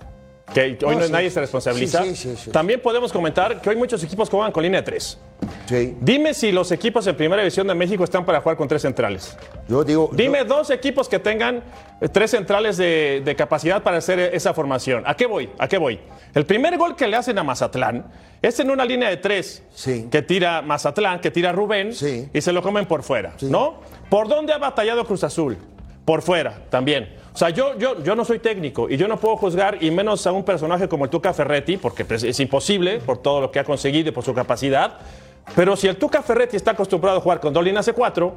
que 0.53 0.79
hoy 0.85 0.97
no, 0.97 1.09
nadie 1.09 1.31
se 1.31 1.41
responsabiliza. 1.41 2.03
También 2.53 2.81
podemos 2.81 3.13
comentar 3.13 3.61
que 3.61 3.71
hoy 3.71 3.77
muchos 3.77 4.03
equipos 4.03 4.29
juegan 4.29 4.53
con 4.53 4.63
línea 4.63 4.81
de 4.81 4.87
tres. 4.87 5.19
Dime 6.01 6.35
si 6.35 6.51
los 6.51 6.73
equipos 6.73 7.07
en 7.07 7.17
Primera 7.17 7.43
División 7.43 7.67
de 7.67 7.75
México 7.75 8.05
están 8.05 8.25
para 8.25 8.41
jugar 8.41 8.57
con 8.57 8.67
tres 8.67 8.83
centrales. 8.83 9.37
Yo 9.69 9.85
digo. 9.85 10.11
Dime 10.13 10.45
dos 10.45 10.71
equipos 10.71 11.09
que 11.09 11.19
tengan 11.19 11.63
eh, 12.01 12.09
tres 12.09 12.31
centrales 12.31 12.77
de, 12.77 13.35
capacidad 13.37 13.83
para 13.83 13.99
hacer 13.99 14.19
esa 14.19 14.55
formación. 14.55 15.03
¿A 15.07 15.15
qué 15.15 15.27
voy? 15.27 15.51
¿A 15.59 15.69
qué 15.69 15.79
voy? 15.79 16.01
El 16.35 16.47
primer 16.47 16.77
gol 16.79 16.97
que 16.97 17.07
le 17.07 17.17
hacen 17.17 17.39
a 17.39 17.45
Mazatlán 17.45 18.07
es 18.41 18.59
en 18.61 18.71
una 18.71 18.85
línea 18.85 19.11
de 19.11 19.19
tres 19.19 19.63
que 20.11 20.23
tira 20.23 20.63
Mazatlán, 20.63 21.21
que 21.21 21.31
tira 21.31 21.53
Rubén 21.53 21.91
y 22.33 22.41
se 22.41 22.53
lo 22.53 22.63
comen 22.63 22.87
por 22.87 23.03
fuera, 23.03 23.35
¿no? 23.43 23.81
¿Por 24.09 24.29
dónde 24.29 24.53
ha 24.53 24.59
batallado 24.59 25.05
Cruz 25.05 25.25
Azul? 25.25 25.57
Por 26.05 26.23
fuera 26.23 26.65
también. 26.71 27.15
O 27.39 27.47
sea, 27.47 27.51
yo, 27.51 27.79
yo, 27.79 28.03
yo 28.03 28.17
no 28.17 28.25
soy 28.25 28.41
técnico 28.41 28.91
y 28.91 28.97
yo 28.97 29.07
no 29.07 29.17
puedo 29.17 29.37
juzgar, 29.37 29.81
y 29.81 29.93
menos 29.93 30.27
a 30.27 30.33
un 30.33 30.43
personaje 30.43 30.89
como 30.89 31.05
el 31.05 31.11
Tuca 31.13 31.33
Ferretti, 31.33 31.77
porque 31.77 32.05
pues, 32.05 32.25
es 32.25 32.41
imposible 32.41 32.99
por 32.99 33.19
todo 33.19 33.41
lo 33.41 33.53
que 33.53 33.61
ha 33.61 33.65
conseguido 33.65 34.09
y 34.09 34.11
por 34.11 34.25
su 34.25 34.35
capacidad. 34.35 34.99
Pero 35.55 35.77
si 35.77 35.87
el 35.87 35.95
Tuca 35.99 36.21
Ferretti 36.21 36.57
está 36.57 36.73
acostumbrado 36.73 37.19
a 37.19 37.21
jugar 37.21 37.39
con 37.39 37.53
dos 37.53 37.63
líneas 37.63 37.87
de 37.87 37.93
cuatro, 37.93 38.35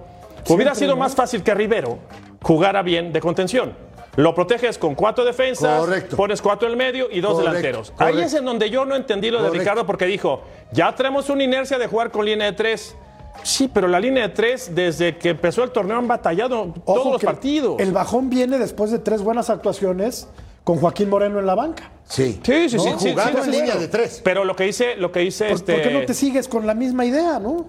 hubiera 0.48 0.76
sido 0.76 0.96
más 0.96 1.16
fácil 1.16 1.42
que 1.42 1.52
Rivero 1.56 1.98
jugara 2.44 2.84
bien 2.84 3.12
de 3.12 3.20
contención. 3.22 3.74
Lo 4.18 4.36
proteges 4.36 4.78
con 4.78 4.94
cuatro 4.94 5.26
defensas, 5.26 5.84
pones 6.16 6.40
cuatro 6.40 6.68
en 6.68 6.74
el 6.74 6.78
medio 6.78 7.08
y 7.12 7.22
dos 7.22 7.40
delanteros. 7.40 7.94
Ahí 7.98 8.20
es 8.20 8.36
en 8.36 8.46
donde 8.46 8.70
yo 8.70 8.86
no 8.86 8.96
entendí 8.96 9.32
lo 9.32 9.42
de 9.42 9.50
Ricardo 9.50 9.88
porque 9.88 10.06
dijo, 10.06 10.44
ya 10.74 10.94
tenemos 10.94 11.28
una 11.32 11.44
inercia 11.44 11.80
de 11.80 11.88
jugar 11.88 12.12
con 12.12 12.24
línea 12.24 12.46
de 12.46 12.54
tres. 12.54 12.96
Sí, 13.44 13.70
pero 13.74 13.88
la 13.88 14.00
línea 14.00 14.28
de 14.28 14.34
tres, 14.34 14.74
desde 14.74 15.18
que 15.18 15.30
empezó 15.30 15.64
el 15.64 15.72
torneo, 15.72 15.98
han 15.98 16.08
batallado 16.08 16.74
todos 16.86 17.14
los 17.14 17.24
partidos. 17.24 17.80
El 17.80 17.92
bajón 17.92 18.30
viene 18.30 18.58
después 18.58 18.92
de 18.92 19.00
tres 19.00 19.22
buenas 19.22 19.50
actuaciones 19.50 20.28
con 20.64 20.78
Joaquín 20.78 21.10
Moreno 21.10 21.40
en 21.40 21.46
la 21.46 21.56
banca. 21.56 21.92
Sí. 22.06 22.40
Sí, 22.44 22.70
sí, 22.70 22.78
sí. 22.80 23.12
Jugando 23.12 23.44
en 23.44 23.52
línea 23.52 23.76
de 23.76 23.88
tres. 23.88 24.22
Pero 24.24 24.46
lo 24.46 24.56
que 24.56 24.66
dice, 24.66 24.96
lo 24.96 25.12
que 25.12 25.22
dice 25.22 25.52
este... 25.52 25.74
¿Por 25.74 25.82
qué 25.82 25.92
no 25.92 26.06
te 26.06 26.14
sigues 26.14 26.48
con 26.48 26.68
la 26.68 26.74
misma 26.74 27.06
idea, 27.06 27.40
no? 27.40 27.66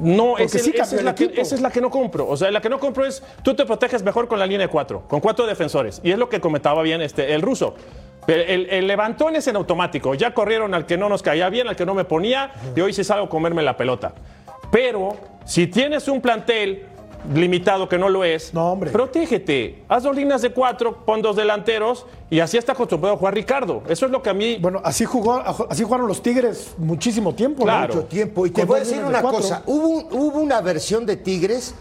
No, 0.00 0.36
esa, 0.36 0.58
es 0.58 1.02
la 1.02 1.14
que, 1.14 1.32
esa 1.36 1.54
es 1.54 1.60
la 1.60 1.70
que 1.70 1.80
no 1.80 1.90
compro. 1.90 2.28
O 2.28 2.36
sea, 2.36 2.50
la 2.50 2.60
que 2.60 2.68
no 2.68 2.80
compro 2.80 3.06
es, 3.06 3.22
tú 3.42 3.54
te 3.54 3.64
proteges 3.64 4.02
mejor 4.02 4.26
con 4.26 4.38
la 4.38 4.46
línea 4.46 4.66
de 4.66 4.72
cuatro, 4.72 5.04
con 5.06 5.20
cuatro 5.20 5.46
defensores. 5.46 6.00
Y 6.02 6.10
es 6.10 6.18
lo 6.18 6.28
que 6.28 6.40
comentaba 6.40 6.82
bien 6.82 7.00
este, 7.00 7.34
el 7.34 7.42
ruso. 7.42 7.74
El, 8.26 8.68
el, 8.68 8.86
levantón 8.88 9.36
es 9.36 9.46
en 9.46 9.54
automático. 9.54 10.14
Ya 10.14 10.34
corrieron 10.34 10.74
al 10.74 10.84
que 10.84 10.96
no 10.96 11.08
nos 11.08 11.22
caía 11.22 11.48
bien, 11.48 11.68
al 11.68 11.76
que 11.76 11.86
no 11.86 11.94
me 11.94 12.04
ponía, 12.04 12.52
y 12.74 12.80
hoy 12.80 12.92
sí 12.92 13.04
salgo 13.04 13.26
a 13.26 13.28
comerme 13.28 13.62
la 13.62 13.76
pelota. 13.76 14.14
Pero 14.70 15.16
si 15.44 15.66
tienes 15.66 16.08
un 16.08 16.20
plantel 16.20 16.86
limitado 17.34 17.88
que 17.88 17.98
no 17.98 18.08
lo 18.08 18.24
es, 18.24 18.54
no, 18.54 18.72
hombre. 18.72 18.90
protégete. 18.90 19.82
Haz 19.88 20.04
dos 20.04 20.14
líneas 20.14 20.42
de 20.42 20.50
cuatro, 20.50 21.04
pon 21.04 21.22
dos 21.22 21.36
delanteros 21.36 22.06
y 22.30 22.40
así 22.40 22.56
está 22.56 22.72
acostumbrado 22.72 23.16
a 23.16 23.18
jugar 23.18 23.34
Ricardo. 23.34 23.82
Eso 23.88 24.06
es 24.06 24.12
lo 24.12 24.22
que 24.22 24.30
a 24.30 24.34
mí. 24.34 24.58
Bueno, 24.60 24.80
así 24.84 25.04
jugó, 25.04 25.42
así 25.68 25.82
jugaron 25.82 26.06
los 26.06 26.22
Tigres 26.22 26.74
muchísimo 26.78 27.34
tiempo. 27.34 27.66
Mucho 27.66 28.04
tiempo. 28.04 28.46
Y 28.46 28.50
te 28.50 28.64
voy 28.64 28.76
a 28.76 28.80
decir 28.80 29.02
una 29.02 29.22
cosa: 29.22 29.62
hubo, 29.66 30.08
hubo 30.10 30.40
una 30.40 30.60
versión 30.60 31.06
de 31.06 31.16
Tigres 31.16 31.74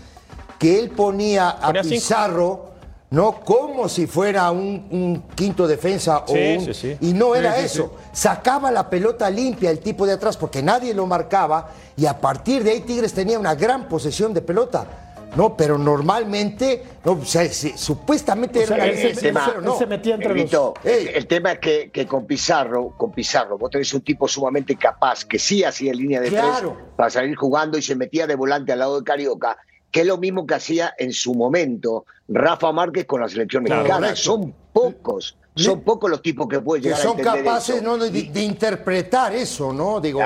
que 0.58 0.80
él 0.80 0.90
ponía 0.90 1.50
a 1.50 1.74
Pizarro 1.74 2.75
¿no? 3.12 3.40
Como 3.42 3.88
si 3.88 4.08
fuera 4.08 4.52
un, 4.52 5.24
quinto 5.36 5.68
defensa 5.68 6.26
o 6.28 6.36
y 6.36 7.14
no 7.14 7.36
era 7.36 7.58
eso. 7.60 7.96
Sacaba 8.12 8.72
la 8.72 8.90
pelota 8.90 9.30
limpia 9.30 9.70
el 9.72 9.80
tipo 9.80 10.06
de 10.06 10.14
atrás 10.14 10.38
porque 10.38 10.62
nadie 10.62 10.94
lo 10.94 11.06
marcaba 11.06 11.72
y 11.96 12.06
a 12.06 12.20
partir 12.20 12.64
de 12.64 12.72
ahí 12.72 12.82
Tigres 12.82 13.14
tenía 13.14 13.40
una 13.40 13.56
gran 13.56 13.88
posesión 13.88 14.34
de 14.34 14.42
pelota. 14.42 15.02
No, 15.36 15.58
pero 15.58 15.78
normalmente, 15.78 16.82
no, 17.04 17.20
supuestamente 17.26 18.64
era 18.64 18.86
el, 18.86 19.18
tema, 19.18 19.54
se 19.78 19.86
metía 19.86 20.16
entre 20.16 20.34
los... 20.34 20.74
el, 20.86 21.28
tema 21.28 21.52
es 21.52 21.60
que, 21.92 22.08
con 22.08 22.26
Pizarro, 22.26 22.94
con 22.96 23.12
Pizarro, 23.12 23.58
vos 23.58 23.70
tenés 23.70 23.94
un 23.94 24.00
tipo 24.00 24.30
sumamente 24.30 24.78
capaz 24.78 25.26
que 25.26 25.38
sí 25.38 25.62
hacía 25.66 25.94
línea 25.94 26.22
de 26.22 26.32
tres 26.32 26.64
para 26.96 27.10
salir 27.10 27.36
jugando 27.36 27.78
y 27.78 27.82
se 27.82 27.98
metía 27.98 28.28
de 28.28 28.36
volante 28.36 28.72
al 28.72 28.80
lado 28.80 28.98
de 28.98 29.04
Carioca 29.04 29.58
que 29.96 30.02
es 30.02 30.08
lo 30.08 30.18
mismo 30.18 30.46
que 30.46 30.56
hacía 30.56 30.94
en 30.98 31.14
su 31.14 31.34
momento 31.34 32.06
Rafa 32.28 32.70
Márquez 32.74 33.06
con 33.06 33.22
la 33.22 33.30
selección 33.30 33.64
mexicana. 33.64 34.14
Son 34.14 34.54
pocos. 34.74 35.38
Son 35.56 35.80
pocos 35.84 36.10
los 36.10 36.22
tipos 36.22 36.50
que 36.50 36.60
pueden 36.60 36.84
llegar 36.84 37.00
que 37.00 37.08
son 37.08 37.18
capaces 37.18 37.82
de, 38.12 38.42
interpretar 38.42 39.34
eso, 39.34 39.72
¿no? 39.72 40.02
Digo, 40.02 40.20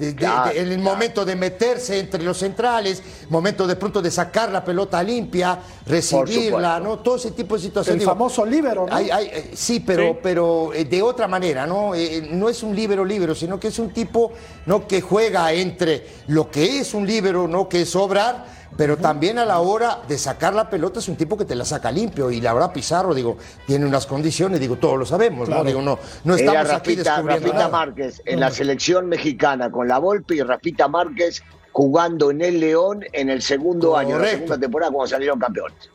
en 0.00 0.72
el 0.72 0.80
momento 0.80 1.24
de 1.24 1.36
meterse 1.36 2.00
entre 2.00 2.24
los 2.24 2.36
centrales, 2.36 3.00
momento 3.28 3.64
de 3.64 3.76
pronto 3.76 4.02
de 4.02 4.10
sacar 4.10 4.50
la 4.50 4.64
pelota 4.64 5.00
limpia, 5.04 5.56
recibirla, 5.86 6.80
¿no? 6.80 6.98
Todo 6.98 7.14
ese 7.14 7.30
tipo 7.30 7.54
de 7.54 7.60
situaciones. 7.60 8.02
El 8.02 8.08
famoso 8.08 8.44
líbero, 8.44 8.88
¿no? 8.88 8.98
Eh, 8.98 9.52
sí, 9.54 9.78
pero, 9.78 10.18
pero 10.20 10.74
eh, 10.74 10.84
de 10.84 11.00
otra 11.00 11.28
manera, 11.28 11.64
¿no? 11.64 11.94
Eh, 11.94 12.28
no 12.32 12.48
es 12.48 12.64
un 12.64 12.74
líbero 12.74 13.04
líbero, 13.04 13.36
sino 13.36 13.60
que 13.60 13.68
es 13.68 13.78
un 13.78 13.90
tipo, 13.92 14.32
¿no? 14.66 14.88
Que 14.88 15.00
juega 15.00 15.52
entre 15.52 16.08
lo 16.26 16.50
que 16.50 16.80
es 16.80 16.92
un 16.92 17.06
líbero, 17.06 17.46
¿no? 17.46 17.68
Que 17.68 17.82
es 17.82 17.94
obrar 17.94 18.61
pero 18.76 18.96
también 18.96 19.38
a 19.38 19.44
la 19.44 19.60
hora 19.60 20.00
de 20.08 20.18
sacar 20.18 20.54
la 20.54 20.70
pelota 20.70 21.00
es 21.00 21.08
un 21.08 21.16
tipo 21.16 21.36
que 21.36 21.44
te 21.44 21.54
la 21.54 21.64
saca 21.64 21.90
limpio 21.90 22.30
y 22.30 22.40
la 22.40 22.52
verdad 22.54 22.72
Pizarro, 22.72 23.14
digo, 23.14 23.36
tiene 23.66 23.86
unas 23.86 24.06
condiciones, 24.06 24.60
digo, 24.60 24.76
todos 24.76 24.98
lo 24.98 25.06
sabemos, 25.06 25.48
¿no? 25.48 25.62
Digo, 25.64 25.82
no, 25.82 25.98
no 26.24 26.34
estamos 26.34 26.70
aquí 26.70 26.96
descubriendo 26.96 27.48
Rafita 27.48 27.68
Márquez 27.68 28.22
en 28.24 28.40
la 28.40 28.50
selección 28.50 29.08
mexicana 29.08 29.70
con 29.70 29.88
la 29.88 29.98
Volpe 29.98 30.36
y 30.36 30.42
Rafita 30.42 30.88
Márquez 30.88 31.42
jugando 31.72 32.30
en 32.30 32.42
el 32.42 32.60
León 32.60 33.04
en 33.12 33.30
el 33.30 33.42
segundo 33.42 33.96
año, 33.96 34.16
en 34.16 34.22
la 34.22 34.28
segunda 34.28 34.58
temporada 34.58 34.92
cuando 34.92 35.08
salieron 35.08 35.38
campeones. 35.38 35.90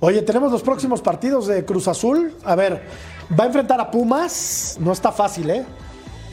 Oye, 0.00 0.22
tenemos 0.22 0.52
los 0.52 0.62
próximos 0.62 1.00
partidos 1.00 1.46
de 1.46 1.64
Cruz 1.64 1.88
Azul. 1.88 2.34
A 2.44 2.54
ver, 2.54 2.82
va 3.38 3.44
a 3.44 3.46
enfrentar 3.46 3.80
a 3.80 3.90
Pumas, 3.90 4.76
no 4.78 4.92
está 4.92 5.10
fácil, 5.10 5.48
¿eh? 5.50 5.64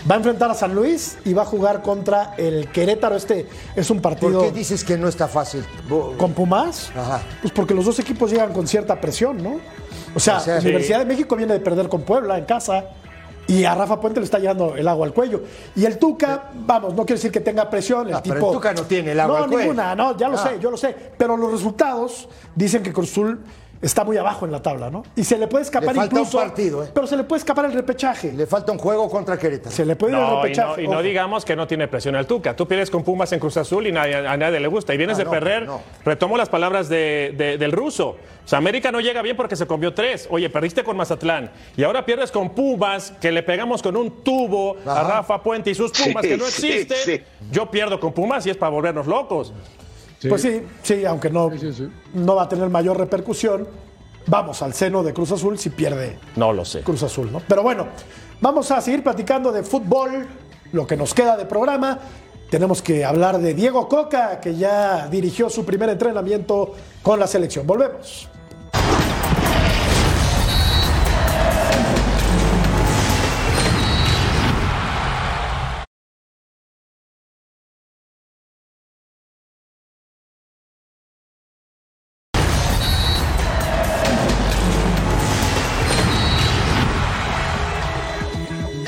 Va 0.09 0.15
a 0.15 0.17
enfrentar 0.17 0.51
a 0.51 0.53
San 0.53 0.75
Luis 0.75 1.17
y 1.23 1.33
va 1.33 1.43
a 1.43 1.45
jugar 1.45 1.81
contra 1.81 2.33
el 2.37 2.67
Querétaro. 2.69 3.15
Este 3.15 3.47
es 3.75 3.89
un 3.89 4.01
partido. 4.01 4.39
¿Por 4.39 4.47
qué 4.47 4.51
dices 4.51 4.83
que 4.83 4.97
no 4.97 5.07
está 5.07 5.27
fácil? 5.29 5.63
¿Con 6.17 6.33
Pumas? 6.33 6.91
Ajá. 6.95 7.21
Pues 7.41 7.53
porque 7.53 7.73
los 7.73 7.85
dos 7.85 7.99
equipos 7.99 8.29
llegan 8.29 8.51
con 8.51 8.67
cierta 8.67 8.99
presión, 8.99 9.41
¿no? 9.41 9.59
O 10.13 10.19
sea, 10.19 10.43
Universidad 10.59 10.99
de 10.99 11.05
México 11.05 11.35
viene 11.35 11.53
de 11.53 11.59
perder 11.59 11.87
con 11.87 12.01
Puebla 12.01 12.37
en 12.37 12.45
casa. 12.45 12.85
Y 13.45 13.65
a 13.65 13.75
Rafa 13.75 13.99
Puente 13.99 14.21
le 14.21 14.25
está 14.25 14.39
llegando 14.39 14.75
el 14.75 14.87
agua 14.87 15.05
al 15.05 15.13
cuello. 15.13 15.43
Y 15.75 15.85
el 15.85 15.97
Tuca, 15.97 16.49
vamos, 16.53 16.93
no 16.93 17.05
quiere 17.05 17.15
decir 17.15 17.31
que 17.31 17.41
tenga 17.41 17.69
presión. 17.69 18.07
El, 18.07 18.21
tipo, 18.21 18.35
pero 18.35 18.47
el 18.47 18.53
Tuca 18.53 18.73
no 18.73 18.83
tiene 18.83 19.11
el 19.11 19.19
agua 19.19 19.39
al 19.39 19.49
cuello. 19.49 19.73
No, 19.73 19.83
ninguna, 19.83 19.95
no, 19.95 20.17
ya 20.17 20.29
lo 20.29 20.37
ah. 20.37 20.49
sé, 20.49 20.59
yo 20.59 20.71
lo 20.71 20.77
sé. 20.77 20.95
Pero 21.17 21.35
los 21.35 21.51
resultados 21.51 22.29
dicen 22.55 22.83
que 22.83 22.93
Cruzul 22.93 23.41
está 23.83 24.03
muy 24.03 24.17
abajo 24.17 24.45
en 24.45 24.51
la 24.51 24.61
tabla, 24.61 24.89
¿no? 24.89 25.03
Y 25.15 25.23
se 25.23 25.37
le 25.37 25.47
puede 25.47 25.63
escapar 25.63 25.89
le 25.89 25.95
falta 25.95 26.15
incluso. 26.15 26.37
Un 26.37 26.43
partido, 26.45 26.83
¿eh? 26.83 26.89
Pero 26.93 27.05
se 27.05 27.17
le 27.17 27.23
puede 27.23 27.39
escapar 27.39 27.65
el 27.65 27.73
repechaje. 27.73 28.31
Le 28.31 28.47
falta 28.47 28.71
un 28.71 28.77
juego 28.77 29.09
contra 29.09 29.37
Querétaro. 29.37 29.75
Se 29.75 29.85
le 29.85 29.95
puede 29.95 30.13
ir 30.13 30.19
el 30.19 30.35
repechaje. 30.35 30.83
Y 30.83 30.87
no, 30.87 31.01
digamos 31.01 31.45
que 31.45 31.55
no 31.55 31.67
tiene 31.67 31.87
presión 31.87 32.15
al 32.15 32.25
Tuca. 32.25 32.55
Tú 32.55 32.67
pierdes 32.67 32.89
con 32.89 33.03
Pumas 33.03 33.31
en 33.33 33.39
Cruz 33.39 33.57
Azul 33.57 33.85
y 33.85 33.95
a 33.95 34.37
nadie 34.37 34.59
le 34.59 34.67
gusta. 34.67 34.93
Y 34.93 34.97
vienes 34.97 35.17
ah, 35.17 35.23
de 35.23 35.29
perder. 35.29 35.69
Retomo 36.05 36.37
las 36.37 36.49
palabras 36.49 36.89
del 36.89 37.71
ruso. 37.71 38.17
O 38.45 38.47
sea, 38.47 38.57
América 38.57 38.91
no 38.91 38.99
llega 38.99 39.21
bien 39.21 39.37
porque 39.37 39.55
se 39.55 39.67
comió 39.67 39.93
tres. 39.93 40.27
Oye, 40.29 40.49
perdiste 40.49 40.83
con 40.83 40.97
Mazatlán. 40.97 41.51
Y 41.77 41.83
ahora 41.83 42.05
pierdes 42.05 42.31
con 42.31 42.49
Pumas, 42.49 43.13
que 43.21 43.31
le 43.31 43.43
pegamos 43.43 43.81
con 43.81 43.95
un 43.95 44.23
tubo 44.23 44.77
a 44.85 45.03
Rafa 45.03 45.41
Puente 45.41 45.71
y 45.71 45.75
sus 45.75 45.91
Pumas, 45.91 46.21
que 46.21 46.37
no 46.37 46.45
existe. 46.45 47.25
Yo 47.51 47.69
pierdo 47.69 47.99
con 47.99 48.13
Pumas 48.13 48.45
y 48.45 48.49
es 48.49 48.57
para 48.57 48.69
volvernos 48.69 49.07
locos. 49.07 49.53
Pues 50.29 50.41
sí, 50.41 50.61
sí, 50.81 51.05
aunque 51.05 51.29
no, 51.29 51.49
no 52.13 52.35
va 52.35 52.43
a 52.43 52.49
tener 52.49 52.69
mayor 52.69 52.97
repercusión 52.97 53.67
vamos 54.27 54.61
al 54.61 54.73
seno 54.73 55.03
de 55.03 55.13
Cruz 55.13 55.31
Azul 55.31 55.57
si 55.57 55.69
pierde. 55.69 56.17
No 56.35 56.53
lo 56.53 56.65
sé. 56.65 56.81
Cruz 56.81 57.03
Azul, 57.03 57.31
¿no? 57.31 57.41
Pero 57.47 57.63
bueno, 57.63 57.87
vamos 58.41 58.71
a 58.71 58.81
seguir 58.81 59.03
platicando 59.03 59.51
de 59.51 59.63
fútbol, 59.63 60.27
lo 60.71 60.87
que 60.87 60.97
nos 60.97 61.13
queda 61.13 61.37
de 61.37 61.45
programa. 61.45 61.99
Tenemos 62.49 62.81
que 62.81 63.03
hablar 63.03 63.39
de 63.39 63.53
Diego 63.53 63.87
Coca, 63.87 64.39
que 64.39 64.55
ya 64.55 65.07
dirigió 65.07 65.49
su 65.49 65.65
primer 65.65 65.89
entrenamiento 65.89 66.73
con 67.01 67.19
la 67.19 67.27
selección. 67.27 67.65
Volvemos. 67.65 68.29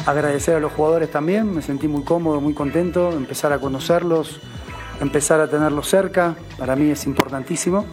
Agradecer 0.06 0.56
a 0.56 0.60
los 0.60 0.72
jugadores 0.72 1.12
también, 1.12 1.54
me 1.54 1.62
sentí 1.62 1.88
muy 1.88 2.04
cómodo, 2.04 2.42
muy 2.42 2.54
contento, 2.54 3.12
empezar 3.12 3.54
a 3.54 3.60
conocerlos, 3.60 4.40
empezar 5.02 5.40
a 5.40 5.50
tenerlos 5.50 5.88
cerca, 5.88 6.36
para 6.58 6.76
mí 6.76 6.90
es 6.90 7.06
importantísimo. 7.06 7.86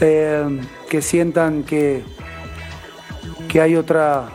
Eh, 0.00 0.60
que 0.88 1.02
sientan 1.02 1.62
que, 1.62 2.02
que 3.48 3.60
hay 3.60 3.76
otra, 3.76 4.30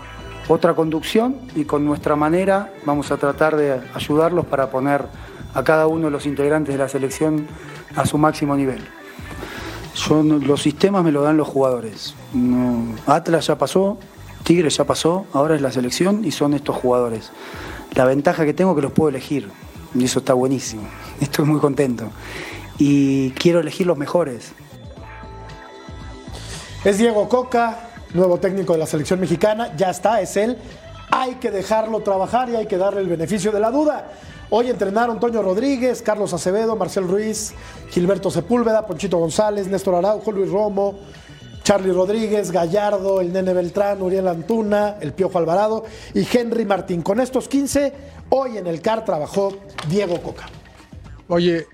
otra 0.48 0.76
conducción 0.76 1.38
y 1.56 1.66
con 1.66 1.84
nuestra 1.84 2.16
manera 2.16 2.72
vamos 2.86 3.12
a 3.12 3.18
tratar 3.18 3.56
de 3.56 3.82
ayudarlos 3.96 4.46
para 4.46 4.70
poner 4.70 5.06
a 5.56 5.64
cada 5.64 5.88
uno 5.88 6.06
de 6.06 6.12
los 6.12 6.28
integrantes 6.28 6.76
de 6.76 6.78
la 6.78 6.88
selección 6.88 7.48
a 7.96 8.06
su 8.06 8.18
máximo 8.18 8.56
nivel. 8.56 8.86
Yo, 9.96 10.22
los 10.22 10.62
sistemas 10.62 11.04
me 11.04 11.12
lo 11.12 11.24
dan 11.24 11.38
los 11.38 11.48
jugadores. 11.48 12.14
Atlas 13.08 13.48
ya 13.48 13.58
pasó, 13.58 13.98
Tigre 14.46 14.70
ya 14.70 14.84
pasó, 14.84 15.26
ahora 15.34 15.56
es 15.56 15.62
la 15.62 15.72
selección 15.72 16.24
y 16.24 16.30
son 16.30 16.54
estos 16.54 16.76
jugadores. 16.76 17.32
La 17.96 18.06
ventaja 18.06 18.46
que 18.46 18.54
tengo 18.54 18.72
es 18.72 18.76
que 18.76 18.82
los 18.84 18.92
puedo 18.92 19.10
elegir 19.10 19.50
y 19.96 20.06
eso 20.06 20.20
está 20.20 20.36
buenísimo. 20.36 20.84
Estoy 21.20 21.46
muy 21.46 21.60
contento 21.60 22.12
y 22.78 23.32
quiero 23.32 23.60
elegir 23.60 23.88
los 23.88 23.98
mejores. 23.98 24.52
Es 26.84 27.00
Diego 27.00 27.28
Coca, 27.28 27.90
nuevo 28.14 28.38
técnico 28.38 28.74
de 28.74 28.80
la 28.80 28.86
selección 28.86 29.20
mexicana, 29.20 29.76
ya 29.76 29.90
está, 29.90 30.22
es 30.22 30.38
él. 30.38 30.60
Hay 31.10 31.36
que 31.36 31.50
dejarlo 31.50 32.02
trabajar 32.02 32.48
y 32.50 32.56
hay 32.56 32.68
que 32.68 32.78
darle 32.78 33.02
el 33.02 33.08
beneficio 33.08 33.52
de 33.52 33.60
la 33.60 33.72
duda. 33.72 34.12
Hoy 34.52 34.70
entrenaron 34.70 35.20
Toño 35.20 35.42
Rodríguez, 35.42 36.04
Carlos 36.04 36.34
Acevedo, 36.34 36.76
Marcel 36.76 37.08
Ruiz, 37.08 37.56
Gilberto 37.90 38.30
Sepúlveda, 38.30 38.86
Ponchito 38.86 39.18
González, 39.18 39.68
Néstor 39.68 39.96
Araujo, 39.96 40.32
Luis 40.32 40.52
Romo, 40.52 41.00
Charlie 41.66 41.92
Rodríguez, 41.92 42.52
Gallardo, 42.52 43.22
el 43.22 43.34
Nene 43.34 43.52
Beltrán, 43.52 44.00
Uriel 44.00 44.28
Antuna, 44.28 44.98
el 45.02 45.14
Piojo 45.14 45.40
Alvarado 45.40 45.84
y 46.14 46.24
Henry 46.32 46.64
Martín. 46.64 47.02
Con 47.02 47.20
estos 47.20 47.48
15, 47.48 47.92
hoy 48.30 48.60
en 48.60 48.68
el 48.68 48.82
CAR 48.82 49.04
trabajó 49.04 49.58
Diego 49.90 50.22
Coca. 50.22 50.46
Oye, 51.28 51.66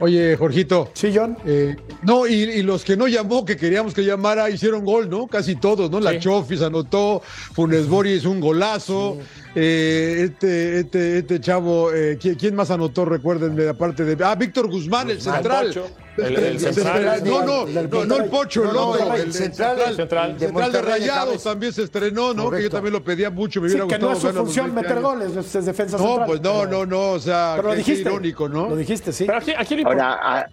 Oye, 0.00 0.36
Jorgito. 0.36 0.90
Sí, 0.92 1.12
John. 1.14 1.38
Eh, 1.46 1.76
no, 2.02 2.26
y, 2.26 2.62
los 2.62 2.84
que 2.84 2.94
no 2.94 3.06
llamó, 3.08 3.46
que 3.46 3.56
queríamos 3.56 3.94
que 3.94 4.04
llamara, 4.04 4.50
hicieron 4.50 4.84
gol, 4.84 5.08
¿no? 5.08 5.28
Casi 5.28 5.56
todos, 5.56 5.90
¿no? 5.90 5.98
La 5.98 6.18
Chofis 6.18 6.60
anotó, 6.60 7.22
Funes 7.54 7.88
Bori 7.88 8.12
hizo 8.12 8.30
un 8.30 8.40
golazo. 8.40 9.16
Eh, 9.54 10.24
este, 10.24 10.80
este, 10.80 11.18
este 11.18 11.40
chavo, 11.40 11.90
eh, 11.94 12.18
¿quién, 12.20 12.54
más 12.54 12.70
anotó? 12.70 13.06
Recuérdenme, 13.06 13.66
aparte 13.66 14.04
de. 14.04 14.22
Ah, 14.22 14.34
Víctor 14.34 14.68
Guzmán, 14.68 15.08
el 15.08 15.22
central. 15.22 15.68
El, 15.68 16.03
central. 16.58 17.22
No, 17.24 17.44
no, 17.44 17.66
no, 17.66 18.16
el 18.16 18.24
Pocho, 18.30 18.62
el 18.62 18.76
otro. 18.76 19.14
el, 19.14 19.32
central, 19.32 19.78
el 19.88 19.96
central, 19.96 20.36
de 20.72 20.82
Rayados 20.82 21.42
también 21.42 21.72
se 21.72 21.82
estrenó, 21.82 22.34
¿no? 22.34 22.50
Que 22.50 22.62
yo 22.62 22.70
también 22.70 22.92
lo 22.92 23.02
pedía 23.02 23.30
mucho, 23.30 23.60
me 23.60 23.66
hubiera 23.66 23.84
sí, 23.84 23.88
gustado. 23.88 24.00
Que 24.00 24.06
no 24.06 24.30
es 24.30 24.34
su 24.34 24.38
función 24.38 24.74
meter 24.74 25.00
goles, 25.00 25.36
es 25.36 25.64
defensa 25.64 25.96
no, 25.96 26.04
central. 26.04 26.26
Pues 26.26 26.40
no, 26.40 26.66
no, 26.66 26.86
no, 26.86 27.10
o 27.12 27.18
sea, 27.18 27.54
pero 27.56 27.68
lo 27.68 27.74
dijiste, 27.74 28.08
irónico, 28.08 28.48
¿no? 28.48 28.68
Lo 28.70 28.76
dijiste, 28.76 29.12
sí. 29.12 29.24
Pero 29.24 29.38
aquí, 29.38 29.52
aquí 29.56 29.82
Ahora, 29.84 30.48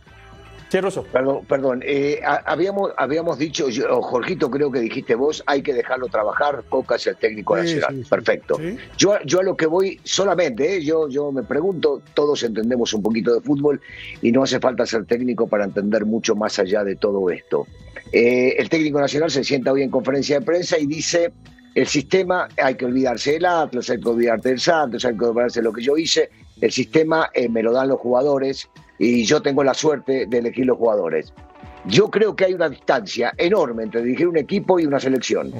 Perdón, 1.12 1.46
perdón. 1.46 1.84
Eh, 1.86 2.22
habíamos, 2.24 2.92
habíamos 2.98 3.38
dicho, 3.38 3.68
Jorgito, 4.02 4.50
creo 4.50 4.72
que 4.72 4.80
dijiste 4.80 5.16
vos, 5.16 5.44
hay 5.46 5.62
que 5.62 5.74
dejarlo 5.74 6.08
trabajar. 6.08 6.64
Coca 6.70 6.96
es 6.96 7.08
el 7.08 7.18
técnico 7.18 7.58
nacional. 7.58 8.06
Perfecto. 8.10 8.58
Yo, 8.98 9.20
yo 9.26 9.42
a 9.42 9.44
lo 9.44 9.58
que 9.58 9.66
voy 9.66 10.00
solamente, 10.04 10.78
eh, 10.78 10.84
yo, 10.84 11.10
yo 11.10 11.32
me 11.32 11.44
pregunto, 11.44 12.02
todos 12.14 12.44
entendemos 12.44 12.94
un 12.94 13.02
poquito 13.02 13.34
de 13.34 13.42
fútbol 13.42 13.82
y 14.22 14.32
no 14.32 14.44
hace 14.44 14.60
falta 14.60 14.86
ser 14.86 15.06
técnico 15.06 15.48
para 15.48 15.66
entender 15.66 16.06
mucho 16.06 16.36
más 16.36 16.58
allá 16.58 16.86
de 16.86 16.96
todo 16.96 17.30
esto. 17.30 17.68
Eh, 18.14 18.56
el 18.58 18.70
técnico 18.70 19.00
nacional 19.00 19.30
se 19.30 19.44
sienta 19.44 19.74
hoy 19.74 19.84
en 19.84 19.90
conferencia 19.90 20.40
de 20.40 20.46
prensa 20.46 20.78
y 20.78 20.86
dice 20.86 21.34
el 21.76 21.88
sistema, 21.88 22.48
hay 22.62 22.76
que 22.76 22.86
olvidarse 22.86 23.34
del 23.34 23.46
Atlas, 23.46 23.90
hay 23.90 24.00
que 24.00 24.10
olvidarse 24.10 24.50
del 24.50 24.60
Santos, 24.60 25.06
hay 25.06 25.18
que 25.18 25.26
olvidarse 25.26 25.60
de 25.60 25.64
lo 25.64 25.74
que 25.74 25.82
yo 25.82 25.98
hice, 25.98 26.30
el 26.60 26.72
sistema 26.72 27.30
eh, 27.34 27.48
me 27.48 27.64
lo 27.64 27.72
dan 27.72 27.88
los 27.88 28.00
jugadores 28.00 28.70
y 28.98 29.24
yo 29.26 29.42
tengo 29.42 29.64
la 29.64 29.74
suerte 29.74 30.26
de 30.28 30.38
elegir 30.38 30.66
los 30.66 30.78
jugadores. 30.78 31.34
Yo 31.86 32.12
creo 32.12 32.36
que 32.36 32.46
hay 32.46 32.54
una 32.54 32.70
distancia 32.70 33.34
enorme 33.38 33.84
entre 33.84 34.04
dirigir 34.04 34.28
un 34.28 34.38
equipo 34.38 34.80
y 34.80 34.86
una 34.86 35.00
selección. 35.00 35.52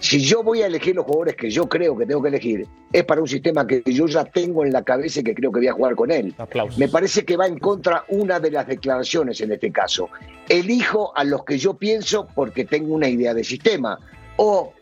Si 0.00 0.20
yo 0.20 0.42
voy 0.42 0.62
a 0.62 0.66
elegir 0.66 0.96
los 0.96 1.04
jugadores 1.04 1.36
que 1.36 1.50
yo 1.50 1.68
creo 1.68 1.96
que 1.96 2.04
tengo 2.04 2.20
que 2.20 2.28
elegir, 2.28 2.66
es 2.92 3.04
para 3.04 3.20
un 3.20 3.28
sistema 3.28 3.64
que 3.64 3.82
yo 3.86 4.06
ya 4.06 4.24
tengo 4.24 4.64
en 4.64 4.72
la 4.72 4.82
cabeza 4.82 5.20
y 5.20 5.22
que 5.22 5.34
creo 5.34 5.52
que 5.52 5.60
voy 5.60 5.68
a 5.68 5.72
jugar 5.72 5.94
con 5.94 6.10
él. 6.10 6.34
Me 6.76 6.88
parece 6.88 7.24
que 7.24 7.36
va 7.36 7.46
en 7.46 7.58
contra 7.58 8.04
una 8.08 8.40
de 8.40 8.50
las 8.50 8.66
declaraciones 8.66 9.40
en 9.40 9.52
este 9.52 9.70
caso. 9.70 10.08
Elijo 10.48 11.16
a 11.16 11.22
los 11.22 11.44
que 11.44 11.58
yo 11.58 11.74
pienso 11.74 12.26
porque 12.34 12.64
tengo 12.64 12.94
una 12.94 13.08
idea 13.08 13.32
de 13.32 13.44
sistema. 13.44 13.98
O 14.36 14.72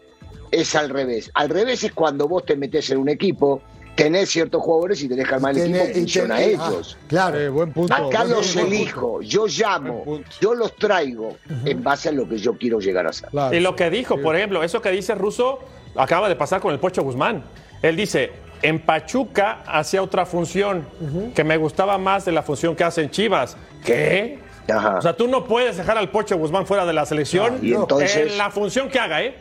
es 0.50 0.74
al 0.74 0.88
revés. 0.88 1.30
Al 1.34 1.50
revés 1.50 1.84
es 1.84 1.92
cuando 1.92 2.26
vos 2.28 2.46
te 2.46 2.56
metes 2.56 2.90
en 2.90 2.98
un 2.98 3.08
equipo 3.10 3.60
tenés 3.96 4.30
ciertos 4.30 4.62
jugadores 4.62 5.02
y 5.02 5.08
tenés 5.08 5.26
que 5.26 5.34
armar 5.34 5.56
el 5.56 5.74
equipo 5.74 5.92
funciona 5.92 6.36
a 6.36 6.42
ellos. 6.42 6.96
claro, 7.08 7.52
buen 7.52 7.72
punto. 7.72 7.94
Acá 7.94 8.24
los 8.24 8.54
elijo, 8.54 9.20
yo 9.22 9.46
llamo, 9.46 10.20
yo 10.40 10.54
los 10.54 10.76
traigo 10.76 11.36
en 11.64 11.82
base 11.82 12.10
a 12.10 12.12
lo 12.12 12.28
que 12.28 12.38
yo 12.38 12.56
quiero 12.56 12.78
llegar 12.78 13.06
a 13.06 13.12
ser. 13.12 13.30
Y 13.52 13.60
lo 13.60 13.74
que 13.74 13.90
dijo, 13.90 14.20
por 14.20 14.36
ejemplo, 14.36 14.62
eso 14.62 14.80
que 14.80 14.90
dice 14.90 15.14
Russo 15.14 15.58
acaba 15.96 16.28
de 16.28 16.36
pasar 16.36 16.60
con 16.60 16.72
el 16.72 16.78
Pocho 16.78 17.02
Guzmán. 17.02 17.42
Él 17.82 17.96
dice, 17.96 18.30
en 18.62 18.80
Pachuca 18.80 19.62
hacía 19.66 20.02
otra 20.02 20.26
función 20.26 20.86
que 21.34 21.42
me 21.42 21.56
gustaba 21.56 21.98
más 21.98 22.24
de 22.24 22.32
la 22.32 22.42
función 22.42 22.76
que 22.76 22.84
hacen 22.84 23.10
Chivas. 23.10 23.56
¿Qué? 23.84 24.38
O 24.68 25.00
sea, 25.00 25.16
tú 25.16 25.28
no 25.28 25.44
puedes 25.44 25.76
dejar 25.76 25.96
al 25.96 26.10
Pocho 26.10 26.36
Guzmán 26.36 26.66
fuera 26.66 26.84
de 26.84 26.92
la 26.92 27.06
selección 27.06 27.60
y 27.62 27.72
entonces, 27.72 28.16
en 28.16 28.38
la 28.38 28.50
función 28.50 28.88
que 28.88 28.98
haga, 28.98 29.22
¿eh? 29.22 29.36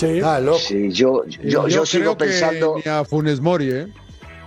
Sí, 0.00 0.18
ah, 0.24 0.40
sí 0.58 0.90
yo, 0.92 1.26
yo, 1.26 1.68
yo, 1.68 1.84
sigo 1.84 2.16
pensando. 2.16 2.76
ni 2.82 2.90
a 2.90 3.04
Funes 3.04 3.38
Mori, 3.38 3.70
¿eh? 3.70 3.86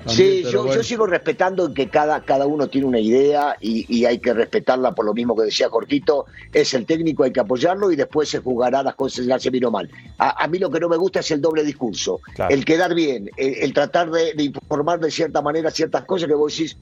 sí, 0.08 0.42
yo, 0.52 0.66
yo, 0.74 0.82
sigo 0.82 1.06
respetando 1.06 1.72
que 1.76 1.90
cada, 1.90 2.22
cada 2.26 2.48
uno 2.48 2.68
tiene 2.70 2.88
una 2.88 3.00
idea 3.00 3.56
y, 3.62 3.86
y, 3.88 4.06
hay 4.06 4.18
que 4.18 4.34
respetarla 4.34 4.96
por 4.96 5.06
lo 5.06 5.14
mismo 5.14 5.36
que 5.36 5.44
decía 5.44 5.70
Cortito. 5.70 6.26
Es 6.52 6.74
el 6.74 6.88
técnico, 6.88 7.24
hay 7.24 7.32
que 7.32 7.40
apoyarlo 7.40 7.92
y 7.92 7.96
después 7.96 8.30
se 8.30 8.40
jugará 8.40 8.82
las 8.82 8.96
cosas 8.96 9.28
ya 9.28 9.38
se 9.38 9.52
vino 9.52 9.70
mal. 9.70 9.92
A, 10.18 10.44
a, 10.44 10.48
mí 10.48 10.58
lo 10.58 10.72
que 10.72 10.80
no 10.80 10.90
me 10.90 10.98
gusta 10.98 11.20
es 11.20 11.30
el 11.30 11.40
doble 11.40 11.64
discurso. 11.64 12.20
El 12.50 12.66
quedar 12.66 12.96
bien, 12.96 13.30
el, 13.38 13.54
el 13.54 13.74
tratar 13.74 14.10
de, 14.10 14.34
de, 14.34 14.46
informar 14.46 15.00
de 15.02 15.12
cierta 15.12 15.44
manera 15.44 15.70
ciertas 15.70 16.04
cosas 16.06 16.28
que 16.28 16.34
vos 16.34 16.52
decís, 16.52 16.78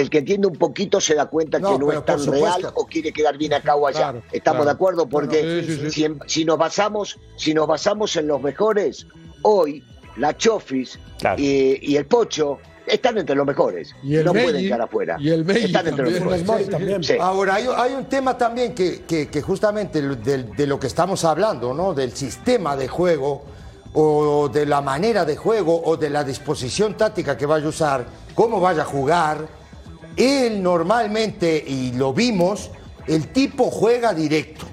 el 0.00 0.10
que 0.10 0.18
entiende 0.18 0.46
un 0.46 0.56
poquito 0.56 1.00
se 1.00 1.14
da 1.14 1.26
cuenta 1.26 1.58
que 1.58 1.78
no 1.78 1.90
es 1.90 2.04
tan 2.04 2.24
real 2.26 2.70
o 2.74 2.86
quiere 2.86 3.12
quedar 3.12 3.38
bien 3.38 3.54
acá 3.54 3.76
o 3.76 3.86
allá. 3.86 4.14
Estamos 4.30 4.66
de 4.66 4.72
acuerdo 4.72 5.08
porque 5.08 5.90
Si, 6.26 6.44
nos 6.44 6.58
basamos, 6.58 7.18
si 7.36 7.54
nos 7.54 7.66
basamos 7.66 8.14
en 8.16 8.26
los 8.26 8.42
mejores, 8.42 9.06
hoy 9.42 9.82
la 10.16 10.36
Chofis 10.36 10.98
y, 11.38 11.96
el 11.96 12.04
Pocho 12.04 12.58
están 12.86 13.16
entre 13.16 13.34
los 13.34 13.46
mejores. 13.46 13.94
Y 14.02 14.16
no 14.16 14.32
pueden 14.32 14.62
quedar 14.62 14.82
afuera. 14.82 15.16
Y 15.18 15.30
el 15.30 15.48
están 15.48 15.88
entre 15.88 16.10
los 16.10 16.46
mejores. 16.46 17.10
Ahora, 17.18 17.54
hay, 17.54 17.92
un 17.94 18.04
tema 18.04 18.36
también 18.36 18.74
que, 18.74 19.02
que, 19.04 19.42
justamente 19.42 20.02
de, 20.02 20.42
de, 20.44 20.66
lo 20.66 20.78
que 20.78 20.88
estamos 20.88 21.24
hablando, 21.24 21.72
¿no? 21.72 21.94
Del 21.94 22.12
sistema 22.12 22.76
de 22.76 22.86
juego 22.86 23.44
o 23.94 24.50
de 24.50 24.66
la 24.66 24.82
manera 24.82 25.24
de 25.24 25.36
juego 25.36 25.82
o 25.82 25.96
de 25.96 26.10
la 26.10 26.22
disposición 26.22 26.98
táctica 26.98 27.34
que 27.38 27.46
vaya 27.46 27.64
a 27.64 27.70
usar, 27.70 28.04
cómo 28.34 28.60
vaya 28.60 28.82
a 28.82 28.84
jugar 28.84 29.55
él 30.16 30.62
normalmente, 30.62 31.62
y 31.66 31.92
lo 31.92 32.12
vimos, 32.12 32.70
el 33.06 33.28
tipo 33.28 33.70
juega 33.70 34.14
directo. 34.14 34.66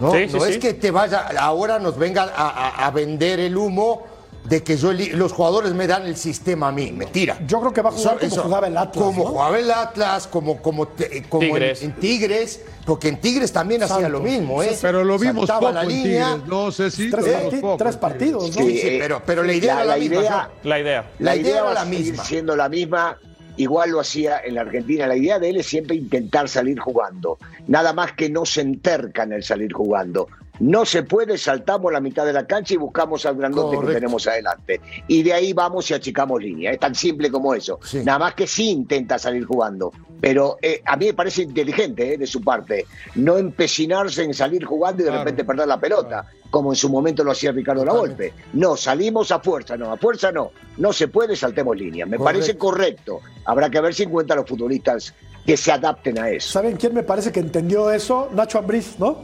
No, 0.00 0.12
no 0.12 0.46
es 0.46 0.58
que 0.58 0.74
te 0.74 0.90
vaya, 0.90 1.28
ahora 1.38 1.78
nos 1.78 1.96
vengan 1.96 2.28
a, 2.34 2.90
vender 2.92 3.38
el 3.38 3.56
humo 3.56 4.02
de 4.44 4.64
que 4.64 4.76
yo 4.76 4.92
los 4.92 5.32
jugadores 5.32 5.72
me 5.74 5.86
dan 5.86 6.04
el 6.06 6.16
sistema 6.16 6.68
a 6.68 6.72
mí. 6.72 6.90
Mentira. 6.90 7.38
Yo 7.46 7.60
creo 7.60 7.72
que 7.72 7.82
va 7.82 7.90
a 7.90 7.92
jugar 7.92 8.18
como 8.18 8.42
jugaba 8.42 8.66
el 8.66 8.76
Atlas. 8.76 9.04
Como 9.04 9.24
jugaba 9.26 9.58
el 9.60 9.70
Atlas, 9.70 10.26
como, 10.26 10.60
como, 10.60 10.88
Tigres. 10.88 11.82
En, 11.84 11.94
Tigres, 11.94 12.62
porque 12.84 13.08
en 13.08 13.20
Tigres 13.20 13.52
también 13.52 13.84
hacía 13.84 14.08
lo 14.08 14.18
mismo, 14.18 14.60
¿eh? 14.60 14.76
pero 14.82 15.04
lo 15.04 15.16
vimos 15.20 15.48
poco 15.48 15.70
la 15.70 15.84
línea. 15.84 16.36
No 16.48 16.72
sé 16.72 16.90
si 16.90 17.08
tres, 17.08 17.96
partidos, 17.96 18.56
¿no? 18.56 18.62
Sí, 18.64 18.96
pero, 18.98 19.22
pero 19.24 19.44
la 19.44 19.52
idea 19.52 19.76
la, 19.76 19.82
era 19.82 19.92
la, 19.92 19.96
misma. 19.98 20.50
La 20.64 20.80
idea. 20.80 21.10
La, 21.20 21.36
idea, 21.36 21.60
era 21.60 21.74
la 21.74 21.84
misma. 21.84 22.24
siendo 22.24 22.56
la 22.56 22.68
misma 22.68 23.16
igual 23.56 23.90
lo 23.90 24.00
hacía 24.00 24.40
en 24.44 24.54
la 24.54 24.62
Argentina. 24.62 25.06
La 25.06 25.16
idea 25.16 25.38
de 25.38 25.50
él 25.50 25.56
es 25.56 25.66
siempre 25.66 25.96
intentar 25.96 26.48
salir 26.48 26.78
jugando, 26.78 27.38
nada 27.66 27.92
más 27.92 28.12
que 28.12 28.28
no 28.28 28.44
se 28.44 28.60
enterca 28.60 29.24
en 29.24 29.32
el 29.32 29.42
salir 29.42 29.72
jugando. 29.72 30.28
No 30.62 30.84
se 30.84 31.02
puede, 31.02 31.36
saltamos 31.38 31.92
la 31.92 32.00
mitad 32.00 32.24
de 32.24 32.32
la 32.32 32.46
cancha 32.46 32.74
y 32.74 32.76
buscamos 32.76 33.26
al 33.26 33.34
grandote 33.34 33.84
que 33.84 33.94
tenemos 33.94 34.28
adelante. 34.28 34.80
Y 35.08 35.24
de 35.24 35.32
ahí 35.32 35.52
vamos 35.52 35.90
y 35.90 35.94
achicamos 35.94 36.40
línea. 36.40 36.70
Es 36.70 36.78
tan 36.78 36.94
simple 36.94 37.32
como 37.32 37.52
eso. 37.52 37.80
Nada 38.04 38.20
más 38.20 38.34
que 38.34 38.46
sí 38.46 38.70
intenta 38.70 39.18
salir 39.18 39.44
jugando. 39.44 39.90
Pero 40.20 40.58
eh, 40.62 40.80
a 40.86 40.96
mí 40.96 41.06
me 41.06 41.14
parece 41.14 41.42
inteligente 41.42 42.14
eh, 42.14 42.16
de 42.16 42.28
su 42.28 42.42
parte 42.42 42.86
no 43.16 43.38
empecinarse 43.38 44.22
en 44.22 44.34
salir 44.34 44.64
jugando 44.64 45.02
y 45.02 45.06
de 45.06 45.10
repente 45.10 45.42
perder 45.42 45.66
la 45.66 45.80
pelota, 45.80 46.26
como 46.48 46.70
en 46.70 46.76
su 46.76 46.88
momento 46.88 47.24
lo 47.24 47.32
hacía 47.32 47.50
Ricardo 47.50 47.84
Lavolpe. 47.84 48.32
No, 48.52 48.76
salimos 48.76 49.32
a 49.32 49.40
fuerza, 49.40 49.76
no, 49.76 49.90
a 49.90 49.96
fuerza 49.96 50.30
no. 50.30 50.52
No 50.76 50.92
se 50.92 51.08
puede, 51.08 51.34
saltemos 51.34 51.76
línea. 51.76 52.06
Me 52.06 52.20
parece 52.20 52.56
correcto. 52.56 53.18
Habrá 53.46 53.68
que 53.68 53.80
ver 53.80 53.94
si 53.94 54.04
encuentran 54.04 54.38
los 54.38 54.48
futbolistas 54.48 55.12
que 55.44 55.56
se 55.56 55.72
adapten 55.72 56.20
a 56.20 56.30
eso. 56.30 56.52
¿Saben 56.52 56.76
quién 56.76 56.94
me 56.94 57.02
parece 57.02 57.32
que 57.32 57.40
entendió 57.40 57.90
eso? 57.90 58.28
Nacho 58.32 58.60
Ambriz, 58.60 58.96
¿no? 59.00 59.22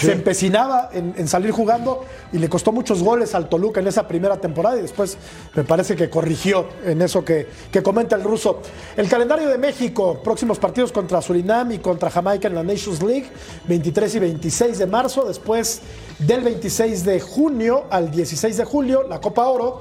Se 0.00 0.12
empecinaba 0.12 0.90
en, 0.92 1.26
salir 1.26 1.50
jugando 1.50 2.04
y 2.32 2.38
le 2.38 2.48
costó 2.48 2.70
muchos 2.70 3.02
goles 3.02 3.34
al 3.34 3.48
Toluca 3.48 3.80
en 3.80 3.88
esa 3.88 4.06
primera 4.06 4.36
temporada 4.36 4.78
y 4.78 4.82
después 4.82 5.18
me 5.54 5.64
parece 5.64 5.96
que 5.96 6.08
corrigió 6.08 6.68
en 6.84 7.02
eso 7.02 7.24
que, 7.24 7.48
que, 7.72 7.82
comenta 7.82 8.14
el 8.14 8.22
ruso. 8.22 8.60
El 8.96 9.08
calendario 9.08 9.48
de 9.48 9.58
México, 9.58 10.20
próximos 10.22 10.58
partidos 10.58 10.92
contra 10.92 11.20
Surinam 11.20 11.72
y 11.72 11.78
contra 11.78 12.10
Jamaica 12.10 12.46
en 12.46 12.54
la 12.54 12.62
Nations 12.62 13.02
League, 13.02 13.28
23 13.66 14.14
y 14.14 14.18
26 14.20 14.78
de 14.78 14.86
marzo, 14.86 15.24
después 15.24 15.80
del 16.20 16.42
26 16.42 17.04
de 17.04 17.20
junio 17.20 17.84
al 17.90 18.10
16 18.10 18.56
de 18.56 18.64
julio, 18.64 19.02
la 19.08 19.20
Copa 19.20 19.46
Oro 19.46 19.80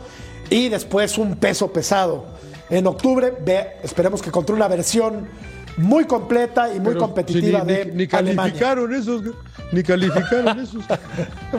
y 0.50 0.70
después 0.70 1.18
un 1.18 1.36
peso 1.36 1.72
pesado. 1.72 2.26
En 2.70 2.86
octubre, 2.88 3.34
ve, 3.46 3.78
esperemos 3.84 4.22
que 4.22 4.32
contra 4.32 4.56
una 4.56 4.68
versión 4.68 5.30
muy 5.78 6.06
completa 6.06 6.74
y 6.74 6.80
muy 6.80 6.96
competitiva 6.96 7.64
ni, 7.64 7.74
de 7.74 7.86
ni, 7.86 8.08
calificaron 8.08 8.94
esos 8.94 9.22
ni 9.72 9.84
calificaron 9.84 10.60
esos. 10.64 10.84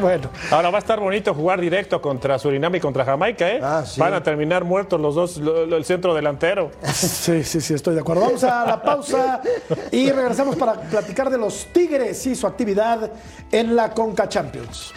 Bueno. 0.01 0.31
Ahora 0.51 0.71
va 0.71 0.79
a 0.79 0.81
estar 0.81 0.99
bonito 0.99 1.33
jugar 1.35 1.61
directo 1.61 2.01
contra 2.01 2.39
Surinam 2.39 2.75
y 2.75 2.81
contra 2.81 3.05
Jamaica 3.05 3.49
¿eh? 3.49 3.61
Ah, 3.62 3.85
van 3.97 4.14
a 4.14 4.23
terminar 4.23 4.64
muertos 4.64 5.01
los 5.01 5.14
dos 5.14 5.39
el 5.39 5.85
centro 5.85 6.14
delantero. 6.14 6.71
Sí 6.93 7.45
sí 7.45 7.61
sí 7.61 7.75
estoy 7.75 7.95
de 7.95 8.01
acuerdo. 8.01 8.23
Vamos 8.23 8.45
a 8.45 8.66
la 8.66 8.83
pausa 8.83 9.41
y 9.93 10.11
regresamos 10.11 10.57
para 10.57 10.75
platicar 10.75 11.31
de 11.31 11.39
los 11.39 11.66
Tigres 11.73 12.27
y 12.27 12.35
su 12.35 12.47
actividad 12.47 13.11
en 13.53 13.77
la 13.77 13.93
Conca 13.93 14.29
Champions 14.29 14.93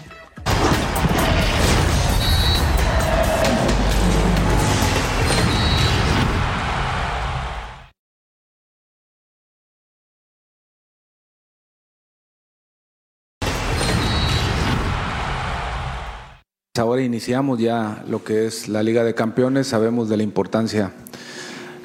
Ahora 16.80 17.02
iniciamos 17.02 17.60
ya 17.60 18.02
lo 18.08 18.24
que 18.24 18.46
es 18.46 18.70
la 18.70 18.82
Liga 18.82 19.04
de 19.04 19.14
Campeones, 19.14 19.68
sabemos 19.68 20.08
de 20.08 20.16
la 20.16 20.24
importancia 20.24 20.94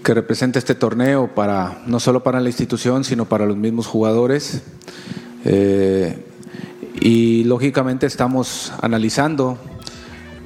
que 0.04 0.14
representa 0.14 0.60
este 0.60 0.76
torneo 0.76 1.34
para 1.34 1.82
no 1.88 1.98
solo 1.98 2.22
para 2.22 2.38
la 2.38 2.50
institución, 2.50 3.02
sino 3.02 3.24
para 3.24 3.46
los 3.46 3.56
mismos 3.56 3.88
jugadores. 3.88 4.62
Eh, 5.44 6.24
y 7.00 7.42
lógicamente 7.42 8.06
estamos 8.06 8.72
analizando 8.80 9.58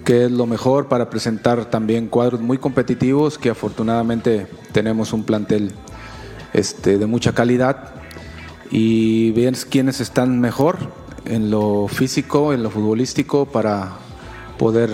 qué 0.06 0.24
es 0.24 0.30
lo 0.30 0.46
mejor 0.46 0.88
para 0.88 1.10
presentar 1.10 1.66
también 1.66 2.06
cuadros 2.06 2.40
muy 2.40 2.56
competitivos, 2.56 3.36
que 3.36 3.50
afortunadamente 3.50 4.46
tenemos 4.72 5.12
un 5.12 5.24
plantel 5.24 5.72
este, 6.54 6.96
de 6.96 7.04
mucha 7.04 7.34
calidad 7.34 7.92
y 8.70 9.32
ver 9.32 9.54
quiénes 9.68 10.00
están 10.00 10.40
mejor 10.40 10.78
en 11.26 11.50
lo 11.50 11.88
físico, 11.88 12.54
en 12.54 12.62
lo 12.62 12.70
futbolístico 12.70 13.44
para 13.44 13.98
poder 14.60 14.90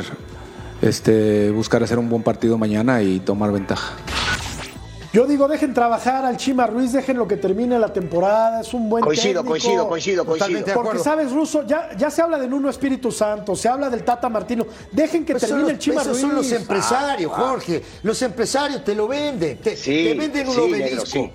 este, 0.81 1.51
buscar 1.51 1.83
hacer 1.83 1.99
un 1.99 2.09
buen 2.09 2.23
partido 2.23 2.57
mañana 2.57 3.03
y 3.03 3.19
tomar 3.19 3.51
ventaja. 3.51 3.95
Yo 5.13 5.27
digo, 5.27 5.49
dejen 5.49 5.75
trabajar 5.75 6.25
al 6.25 6.37
Chima 6.37 6.69
Ruiz, 6.69 6.93
dejen 6.93 7.17
lo 7.17 7.27
que 7.27 7.37
termine 7.37 7.77
la 7.77 7.93
temporada, 7.93 8.61
es 8.61 8.73
un 8.73 8.89
buen 8.89 9.03
coincido, 9.03 9.41
técnico. 9.41 9.51
Coincido, 9.51 9.89
coincido, 9.89 10.25
coincido. 10.25 10.75
Porque 10.75 11.01
sabes, 11.01 11.33
Ruso, 11.33 11.67
ya, 11.67 11.97
ya 11.97 12.11
se 12.13 12.23
habla 12.23 12.39
de 12.39 12.47
Nuno 12.47 12.71
Espíritu 12.71 13.11
Santo, 13.11 13.57
se 13.57 13.69
habla 13.69 13.91
del 13.91 14.05
Tata 14.05 14.29
Martino. 14.29 14.67
Dejen 14.93 15.25
que 15.25 15.33
pues 15.33 15.49
termine 15.49 15.71
el 15.71 15.79
Chima 15.79 16.05
Ruiz. 16.05 16.21
son 16.21 16.35
los 16.35 16.53
empresarios, 16.53 17.33
ah, 17.35 17.41
Jorge. 17.41 17.83
Los 18.05 18.23
empresarios 18.23 18.85
te 18.85 18.95
lo 18.95 19.09
venden, 19.09 19.59
te, 19.59 19.75
venden 20.15 20.49
un 20.49 20.59
obelisco. 20.61 21.31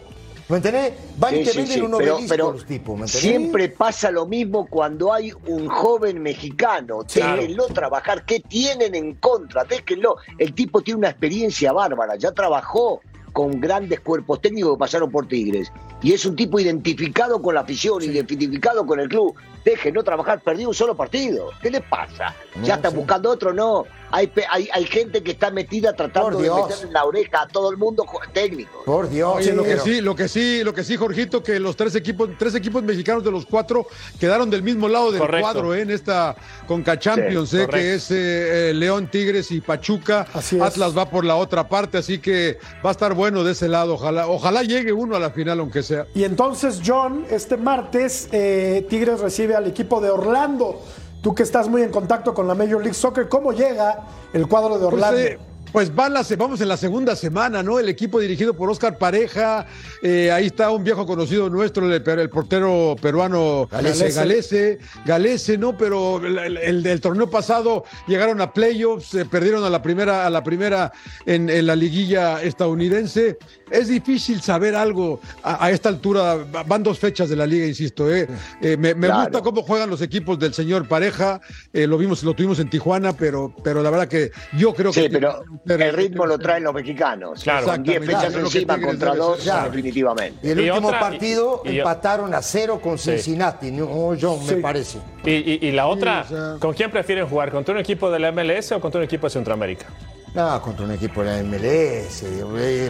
¿Me 0.51 0.57
entendés? 0.57 0.93
Van 1.17 1.33
y 1.33 1.45
Sí, 1.45 1.57
venden 1.57 1.73
sí, 1.75 1.81
un 1.81 2.27
pero- 2.27 2.51
los 2.51 2.65
tipos, 2.65 2.95
¿me 2.99 3.05
entendés? 3.05 3.11
Siempre 3.21 3.69
pasa 3.69 4.11
lo 4.11 4.25
mismo 4.25 4.67
cuando 4.67 5.13
hay 5.13 5.31
un 5.47 5.69
joven 5.69 6.21
mexicano. 6.21 7.05
Claro. 7.11 7.41
Déjenlo 7.41 7.67
trabajar. 7.67 8.25
¿Qué 8.25 8.41
tienen 8.41 8.93
en 8.93 9.15
contra? 9.15 9.63
Déjenlo. 9.63 10.17
El 10.37 10.53
tipo 10.53 10.81
tiene 10.81 10.97
una 10.97 11.09
experiencia 11.09 11.71
bárbara. 11.71 12.17
Ya 12.17 12.33
trabajó 12.33 12.99
con 13.31 13.61
grandes 13.61 14.01
cuerpos 14.01 14.41
técnicos 14.41 14.73
que 14.73 14.79
pasaron 14.79 15.09
por 15.09 15.25
Tigres. 15.25 15.71
Y 16.01 16.11
es 16.11 16.25
un 16.25 16.35
tipo 16.35 16.59
identificado 16.59 17.41
con 17.41 17.55
la 17.55 17.61
afición, 17.61 18.01
identificado 18.03 18.85
con 18.85 18.99
el 18.99 19.07
club. 19.07 19.33
Déjenlo 19.63 20.03
trabajar. 20.03 20.41
Perdió 20.41 20.67
un 20.67 20.73
solo 20.73 20.97
partido. 20.97 21.49
¿Qué 21.61 21.69
le 21.71 21.79
pasa? 21.79 22.35
No, 22.55 22.65
ya 22.65 22.75
están 22.75 22.91
sí. 22.91 22.97
buscando 22.97 23.29
otro. 23.29 23.53
No. 23.53 23.85
Hay, 24.11 24.27
pe- 24.27 24.45
hay, 24.49 24.67
hay 24.73 24.85
gente 24.85 25.23
que 25.23 25.31
está 25.31 25.51
metida 25.51 25.93
tratando 25.93 26.37
de 26.39 26.49
meter 26.49 26.85
en 26.87 26.93
la 26.93 27.05
oreja 27.05 27.43
a 27.43 27.47
todo 27.47 27.71
el 27.71 27.77
mundo 27.77 28.05
técnico. 28.33 28.83
Por 28.85 29.09
Dios. 29.09 29.35
Oye, 29.37 29.53
lo 29.53 29.63
que 29.63 29.69
pero- 29.71 29.83
sí, 29.83 30.01
lo 30.01 30.15
que 30.15 30.27
sí, 30.27 30.63
lo 30.63 30.73
que 30.73 30.83
sí, 30.83 30.97
Jorgito, 30.97 31.41
que 31.43 31.59
los 31.59 31.75
tres 31.75 31.95
equipos, 31.95 32.29
tres 32.37 32.55
equipos 32.55 32.83
mexicanos 32.83 33.23
de 33.23 33.31
los 33.31 33.45
cuatro 33.45 33.87
quedaron 34.19 34.49
del 34.49 34.63
mismo 34.63 34.87
lado 34.87 35.11
del 35.11 35.21
Correcto. 35.21 35.41
cuadro 35.51 35.73
¿eh? 35.75 35.81
en 35.81 35.91
esta 35.91 36.35
Conca 36.67 36.99
Champions, 36.99 37.53
eh, 37.53 37.67
que 37.71 37.95
es 37.95 38.11
eh, 38.11 38.69
eh, 38.69 38.73
León, 38.73 39.07
Tigres 39.09 39.51
y 39.51 39.61
Pachuca. 39.61 40.27
Así 40.33 40.57
es. 40.57 40.61
Atlas 40.61 40.97
va 40.97 41.09
por 41.09 41.23
la 41.25 41.35
otra 41.35 41.67
parte, 41.69 41.97
así 41.97 42.19
que 42.19 42.59
va 42.85 42.89
a 42.89 42.91
estar 42.91 43.13
bueno 43.13 43.43
de 43.43 43.53
ese 43.53 43.67
lado. 43.67 43.93
Ojalá, 43.93 44.27
ojalá 44.27 44.63
llegue 44.63 44.91
uno 44.93 45.15
a 45.15 45.19
la 45.19 45.31
final, 45.31 45.59
aunque 45.59 45.83
sea. 45.83 46.05
Y 46.13 46.23
entonces, 46.23 46.81
John, 46.85 47.25
este 47.29 47.57
martes, 47.57 48.27
eh, 48.31 48.85
Tigres 48.89 49.19
recibe 49.19 49.55
al 49.55 49.67
equipo 49.67 50.01
de 50.01 50.09
Orlando. 50.09 50.81
Tú 51.21 51.35
que 51.35 51.43
estás 51.43 51.67
muy 51.67 51.83
en 51.83 51.91
contacto 51.91 52.33
con 52.33 52.47
la 52.47 52.55
Major 52.55 52.81
League 52.81 52.93
Soccer, 52.95 53.29
¿cómo 53.29 53.51
llega 53.51 53.99
el 54.33 54.47
cuadro 54.47 54.75
de 54.79 54.85
Pues, 54.85 54.93
Orlando? 54.93 55.19
eh, 55.19 55.39
pues 55.71 55.93
van 55.95 56.13
las- 56.13 56.35
vamos 56.37 56.59
en 56.61 56.67
la 56.67 56.77
segunda 56.77 57.15
semana, 57.15 57.63
¿no? 57.63 57.79
El 57.79 57.89
equipo 57.89 58.19
dirigido 58.19 58.53
por 58.53 58.69
Oscar 58.69 58.97
Pareja, 58.97 59.65
eh, 60.01 60.31
ahí 60.31 60.47
está 60.47 60.69
un 60.71 60.83
viejo 60.83 61.05
conocido 61.05 61.49
nuestro, 61.49 61.85
el, 61.93 62.01
el 62.07 62.29
portero 62.29 62.95
peruano 63.01 63.67
Galese. 63.71 64.11
Galese, 64.11 64.79
Galese, 65.05 65.57
¿no? 65.57 65.77
Pero 65.77 66.17
el, 66.25 66.37
el- 66.37 66.57
el 66.57 66.83
del 66.83 66.99
torneo 67.01 67.29
pasado 67.29 67.85
llegaron 68.07 68.41
a 68.41 68.51
playoffs, 68.53 69.05
se 69.07 69.25
perdieron 69.25 69.63
a 69.63 69.69
la 69.69 69.81
primera, 69.81 70.25
a 70.25 70.29
la 70.29 70.43
primera 70.43 70.91
en, 71.25 71.49
en 71.49 71.65
la 71.67 71.75
liguilla 71.75 72.41
estadounidense. 72.41 73.37
Es 73.69 73.87
difícil 73.87 74.41
saber 74.41 74.75
algo 74.75 75.21
a, 75.43 75.65
a 75.65 75.71
esta 75.71 75.87
altura. 75.89 76.35
Van 76.67 76.83
dos 76.83 76.99
fechas 76.99 77.29
de 77.29 77.35
la 77.37 77.47
liga, 77.47 77.65
insisto. 77.65 78.13
¿eh? 78.13 78.27
Eh, 78.61 78.75
me 78.77 78.93
me 78.95 79.07
Claro. 79.07 79.21
gusta 79.23 79.41
cómo 79.41 79.61
juegan 79.63 79.89
los 79.89 80.01
equipos 80.01 80.37
del 80.39 80.53
señor 80.53 80.87
Pareja. 80.87 81.39
eh, 81.73 81.87
lo 81.87 81.97
vimos, 81.97 82.23
lo 82.23 82.33
tuvimos 82.33 82.59
en 82.59 82.69
Tijuana, 82.69 83.13
pero, 83.13 83.53
pero 83.63 83.81
la 83.81 83.89
verdad 83.89 84.07
que 84.09 84.31
yo 84.57 84.73
creo 84.73 84.91
que 84.91 85.03
Sí, 85.03 85.09
pero 85.09 85.43
el 85.67 85.93
ritmo 85.93 86.25
lo 86.25 86.37
traen 86.39 86.63
los 86.63 86.73
mexicanos. 86.73 87.43
Claro. 87.43 87.67
Con 87.67 87.83
10 87.83 87.97
Exactamente. 88.01 88.29
fechas 88.39 88.53
encima 88.55 88.81
contra 88.81 89.11
debe 89.13 89.23
dos, 89.25 89.39
ser. 89.43 89.63
definitivamente. 89.65 90.47
Y 90.47 90.51
el 90.51 90.59
Y 90.61 90.69
último 90.69 90.87
otra- 90.89 90.99
partido 90.99 91.61
y- 91.65 91.69
y- 91.69 91.77
empataron 91.79 92.33
a 92.33 92.41
cero 92.41 92.79
con 92.81 92.97
Cincinnati, 92.97 93.71
¿no, 93.71 94.13
John? 94.19 94.45
Me 94.47 94.55
parece. 94.55 94.99
Y, 95.23 95.31
y- 95.31 95.59
y 95.67 95.71
la 95.71 95.87
otra, 95.87 96.25
Sí, 96.27 96.33
o 96.33 96.37
sea- 96.37 96.59
¿con 96.59 96.73
quién 96.73 96.89
prefieren 96.91 97.27
jugar? 97.27 97.51
¿Contra 97.51 97.73
un 97.73 97.79
equipo 97.79 98.09
de 98.09 98.19
la 98.19 98.29
MLS 98.31 98.71
o 98.73 98.81
contra 98.81 98.99
un 98.99 99.05
equipo 99.05 99.27
de 99.27 99.31
Centroamérica? 99.31 99.85
No, 100.33 100.61
contra 100.61 100.85
un 100.85 100.91
equipo 100.93 101.23
de 101.23 101.43
la 101.43 101.43
MLS, 101.43 102.23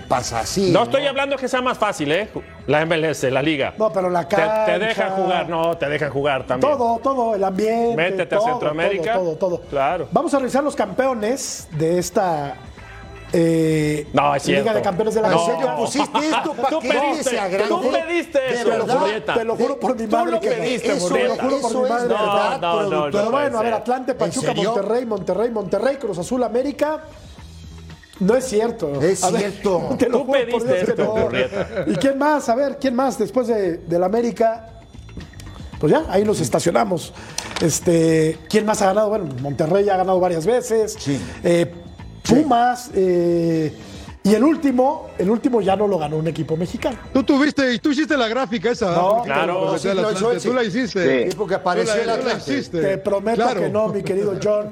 pasa 0.07 0.41
así. 0.41 0.69
No 0.71 0.83
estoy 0.83 1.07
hablando 1.07 1.35
que 1.37 1.47
sea 1.47 1.61
más 1.61 1.75
fácil, 1.77 2.11
¿eh? 2.11 2.29
La 2.67 2.85
MLS, 2.85 3.23
la 3.31 3.41
liga. 3.41 3.73
No, 3.79 3.91
pero 3.91 4.09
la 4.11 4.27
Te, 4.27 4.35
cancha. 4.35 4.65
te 4.65 4.79
dejan 4.79 5.09
jugar, 5.15 5.49
no, 5.49 5.75
te 5.75 5.89
dejan 5.89 6.11
jugar 6.11 6.45
también. 6.45 6.71
Todo, 6.77 6.99
todo, 6.99 7.33
el 7.35 7.43
ambiente. 7.43 7.95
Métete 7.95 8.35
a 8.35 8.37
todo, 8.37 8.47
Centroamérica. 8.47 9.13
Todo, 9.13 9.35
todo, 9.35 9.57
todo. 9.57 9.61
Claro. 9.69 10.07
Vamos 10.11 10.31
a 10.35 10.37
revisar 10.37 10.63
los 10.63 10.75
campeones 10.75 11.67
de 11.71 11.97
esta 11.97 12.55
eh, 13.33 14.07
No, 14.13 14.35
es 14.35 14.43
cierto. 14.43 14.63
Liga 14.63 14.73
de 14.75 14.81
Campeones 14.81 15.15
de 15.15 15.21
la 15.21 15.27
¿En 15.29 15.33
No. 15.33 15.45
serio 15.45 15.75
pusiste 15.77 16.19
esto 16.19 16.53
para 16.53 16.69
Tú 16.69 16.79
que 16.81 16.89
pediste, 16.89 17.29
sea 17.29 17.47
grande? 17.47 17.67
tú 17.69 17.91
pediste 17.91 18.39
¿De 18.39 18.53
eso, 18.53 18.69
verdad? 18.69 18.99
Murrieta. 18.99 19.33
Te 19.33 19.45
lo 19.45 19.55
juro 19.55 19.79
por 19.79 19.95
mi 19.97 20.05
Tú 20.05 20.15
madre 20.17 20.31
lo 20.31 20.39
que 20.41 20.51
pediste, 20.51 20.91
eso, 20.91 21.07
Murrieta. 21.09 21.35
Te 21.37 21.43
lo 21.43 21.49
juro 21.49 21.61
por 21.61 21.71
eso 21.71 21.81
mi 21.83 21.89
madre. 21.89 22.07
No, 22.09 22.57
no, 22.57 22.81
no, 22.83 22.89
no. 23.05 23.11
Pero 23.11 23.31
bueno, 23.31 23.59
a 23.59 23.63
ver. 23.63 23.73
Atlante, 23.73 24.13
Pachuca, 24.15 24.51
¿En? 24.51 24.57
Monterrey, 24.63 25.05
Monterrey, 25.05 25.49
Monterrey, 25.49 25.95
Cruz 25.95 26.17
Azul, 26.19 26.43
América. 26.43 26.99
No 28.22 28.36
es 28.36 28.45
cierto. 28.45 29.01
Es 29.01 29.24
A 29.24 29.32
ver, 29.32 29.51
cierto. 29.51 29.95
te 29.99 30.07
lo 30.07 30.19
Tú 30.19 30.26
juro 30.26 30.39
por 30.39 30.47
pediste 30.47 30.74
Dios 30.74 30.86
que 30.86 30.91
esto, 30.91 31.03
no. 31.03 31.15
Murrieta. 31.17 31.67
¿Y 31.88 31.95
quién 31.95 32.17
más? 32.17 32.47
A 32.49 32.55
ver, 32.55 32.78
¿quién 32.80 32.95
más 32.95 33.17
después 33.19 33.47
de, 33.47 33.78
del 33.80 34.03
América? 34.03 34.67
Pues 35.80 35.91
ya, 35.91 36.05
ahí 36.09 36.24
nos 36.24 36.39
estacionamos. 36.39 37.13
Este, 37.61 38.38
¿Quién 38.49 38.65
más 38.65 38.82
ha 38.82 38.88
ganado? 38.88 39.09
Bueno, 39.09 39.26
Monterrey 39.41 39.89
ha 39.89 39.97
ganado 39.97 40.19
varias 40.19 40.45
veces. 40.45 40.95
Sí. 40.99 41.19
Eh, 41.43 41.72
Pumas. 42.28 42.91
eh, 42.93 43.74
y 44.24 44.36
el 44.36 44.43
último, 44.43 45.07
el 45.17 45.32
último 45.32 45.61
ya 45.61 45.76
no 45.76 45.88
lo 45.88 45.97
ganó 45.97 46.17
un 46.17 46.28
equipo 46.28 46.55
mexicano. 46.55 46.95
Tú 47.11 47.24
tuviste, 47.24 47.80
tú 47.80 47.89
hiciste 47.89 48.15
la 48.15 48.28
gráfica 48.28 48.69
esa. 48.69 48.91
No, 48.95 49.24
claro. 49.24 49.76
Sí, 49.80 49.89
Tú 50.43 50.53
la 50.53 50.63
hiciste. 50.63 51.32
Sí, 51.32 51.36
porque 51.36 51.55
apareció 51.55 51.99
Tú 51.99 52.05
la- 52.07 52.17
la 52.17 52.34
hiciste. 52.36 52.80
Te 52.82 52.97
prometo 52.99 53.41
Claro. 53.41 53.61
que 53.61 53.69
no, 53.69 53.88
mi 53.88 54.03
querido 54.03 54.36
John. 54.41 54.69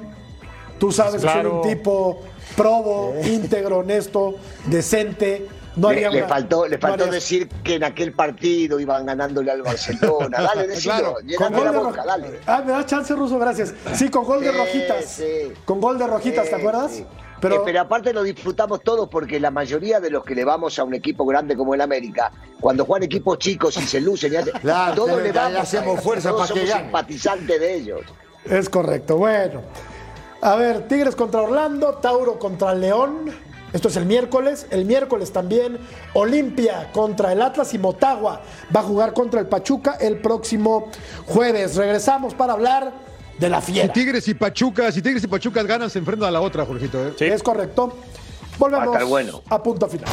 Tú 0.78 0.92
sabes 0.92 1.20
que 1.20 1.28
soy 1.28 1.44
un 1.46 1.62
tipo 1.62 2.20
probo, 2.56 3.14
íntegro, 3.24 3.78
honesto, 3.78 4.34
decente. 4.66 5.46
No 5.76 5.92
Le, 5.92 6.10
le 6.10 6.24
faltó, 6.24 6.66
le 6.66 6.78
faltó 6.78 7.06
decir 7.06 7.48
que 7.62 7.76
en 7.76 7.84
aquel 7.84 8.12
partido 8.12 8.80
iban 8.80 9.06
ganándole 9.06 9.52
al 9.52 9.62
Barcelona. 9.62 10.42
Dale, 10.42 10.66
decilo, 10.66 10.94
Claro. 10.94 11.14
Con 11.38 11.52
gol 11.52 11.64
la 11.64 11.72
de 11.72 11.78
boca, 11.78 12.04
dale. 12.04 12.40
Ah, 12.44 12.60
me 12.66 12.72
da 12.72 12.84
chance, 12.84 13.14
Ruso, 13.14 13.38
gracias. 13.38 13.72
Sí, 13.94 14.08
con 14.10 14.24
gol 14.24 14.42
de 14.42 14.50
Rojitas. 14.50 15.04
sí. 15.04 15.52
Con 15.64 15.80
gol 15.80 15.96
de 15.96 16.06
Rojitas, 16.08 16.48
¿te 16.50 16.56
acuerdas? 16.56 16.90
sí. 16.92 17.06
Pero, 17.40 17.54
Eh, 17.54 17.60
pero 17.64 17.80
aparte 17.80 18.12
lo 18.12 18.22
disfrutamos 18.22 18.82
todos 18.82 19.08
porque 19.08 19.40
la 19.40 19.50
mayoría 19.50 19.98
de 20.00 20.10
los 20.10 20.24
que 20.24 20.34
le 20.34 20.44
vamos 20.44 20.78
a 20.78 20.84
un 20.84 20.92
equipo 20.92 21.24
grande 21.24 21.56
como 21.56 21.72
el 21.72 21.80
América, 21.80 22.30
cuando 22.60 22.84
juegan 22.84 23.04
equipos 23.04 23.38
chicos 23.38 23.76
y 23.78 23.82
se 23.86 23.98
lucen 24.00 24.32
y 24.34 24.36
hacen, 24.36 24.52
Claro, 24.60 24.94
todos 24.96 25.22
le- 25.22 25.32
damos 25.32 25.56
a 25.60 25.62
hacemos 25.62 26.02
fuerza 26.02 26.30
todos 26.30 26.50
para 26.50 26.60
somos 26.60 26.82
simpatizantes 26.82 27.58
de 27.60 27.74
ellos. 27.76 28.00
es 28.44 28.68
correcto. 28.68 29.16
Bueno, 29.16 29.62
a 30.42 30.56
ver, 30.56 30.88
Tigres 30.88 31.14
contra 31.14 31.42
Orlando, 31.42 31.94
Tauro 31.94 32.38
contra 32.38 32.74
León. 32.74 33.30
Esto 33.72 33.88
es 33.88 33.96
el 33.96 34.06
miércoles. 34.06 34.66
El 34.70 34.84
miércoles 34.84 35.32
también 35.32 35.78
Olimpia 36.14 36.90
contra 36.92 37.32
el 37.32 37.40
Atlas 37.40 37.72
y 37.74 37.78
Motagua 37.78 38.42
va 38.74 38.80
a 38.80 38.82
jugar 38.82 39.12
contra 39.12 39.40
el 39.40 39.46
Pachuca 39.46 39.96
el 40.00 40.18
próximo 40.18 40.90
jueves. 41.26 41.76
Regresamos 41.76 42.34
para 42.34 42.54
hablar 42.54 42.92
de 43.38 43.48
la 43.48 43.60
Si 43.60 43.72
fiera. 43.72 43.92
Tigres 43.92 44.26
y 44.28 44.34
Pachuca, 44.34 44.90
si 44.90 45.02
Tigres 45.02 45.22
y 45.24 45.28
Pachuca 45.28 45.62
ganan, 45.62 45.88
se 45.88 45.98
enfrentan 45.98 46.28
a 46.28 46.32
la 46.32 46.40
otra, 46.40 46.66
Jorgito. 46.66 47.06
¿eh? 47.06 47.12
Sí. 47.16 47.26
Es 47.26 47.42
correcto. 47.42 47.96
Volvemos 48.58 49.08
bueno. 49.08 49.42
a 49.48 49.62
punto 49.62 49.88
final. 49.88 50.10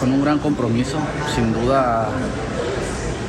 Con 0.00 0.12
un 0.12 0.22
gran 0.22 0.38
compromiso, 0.38 0.98
sin 1.34 1.52
duda 1.52 2.08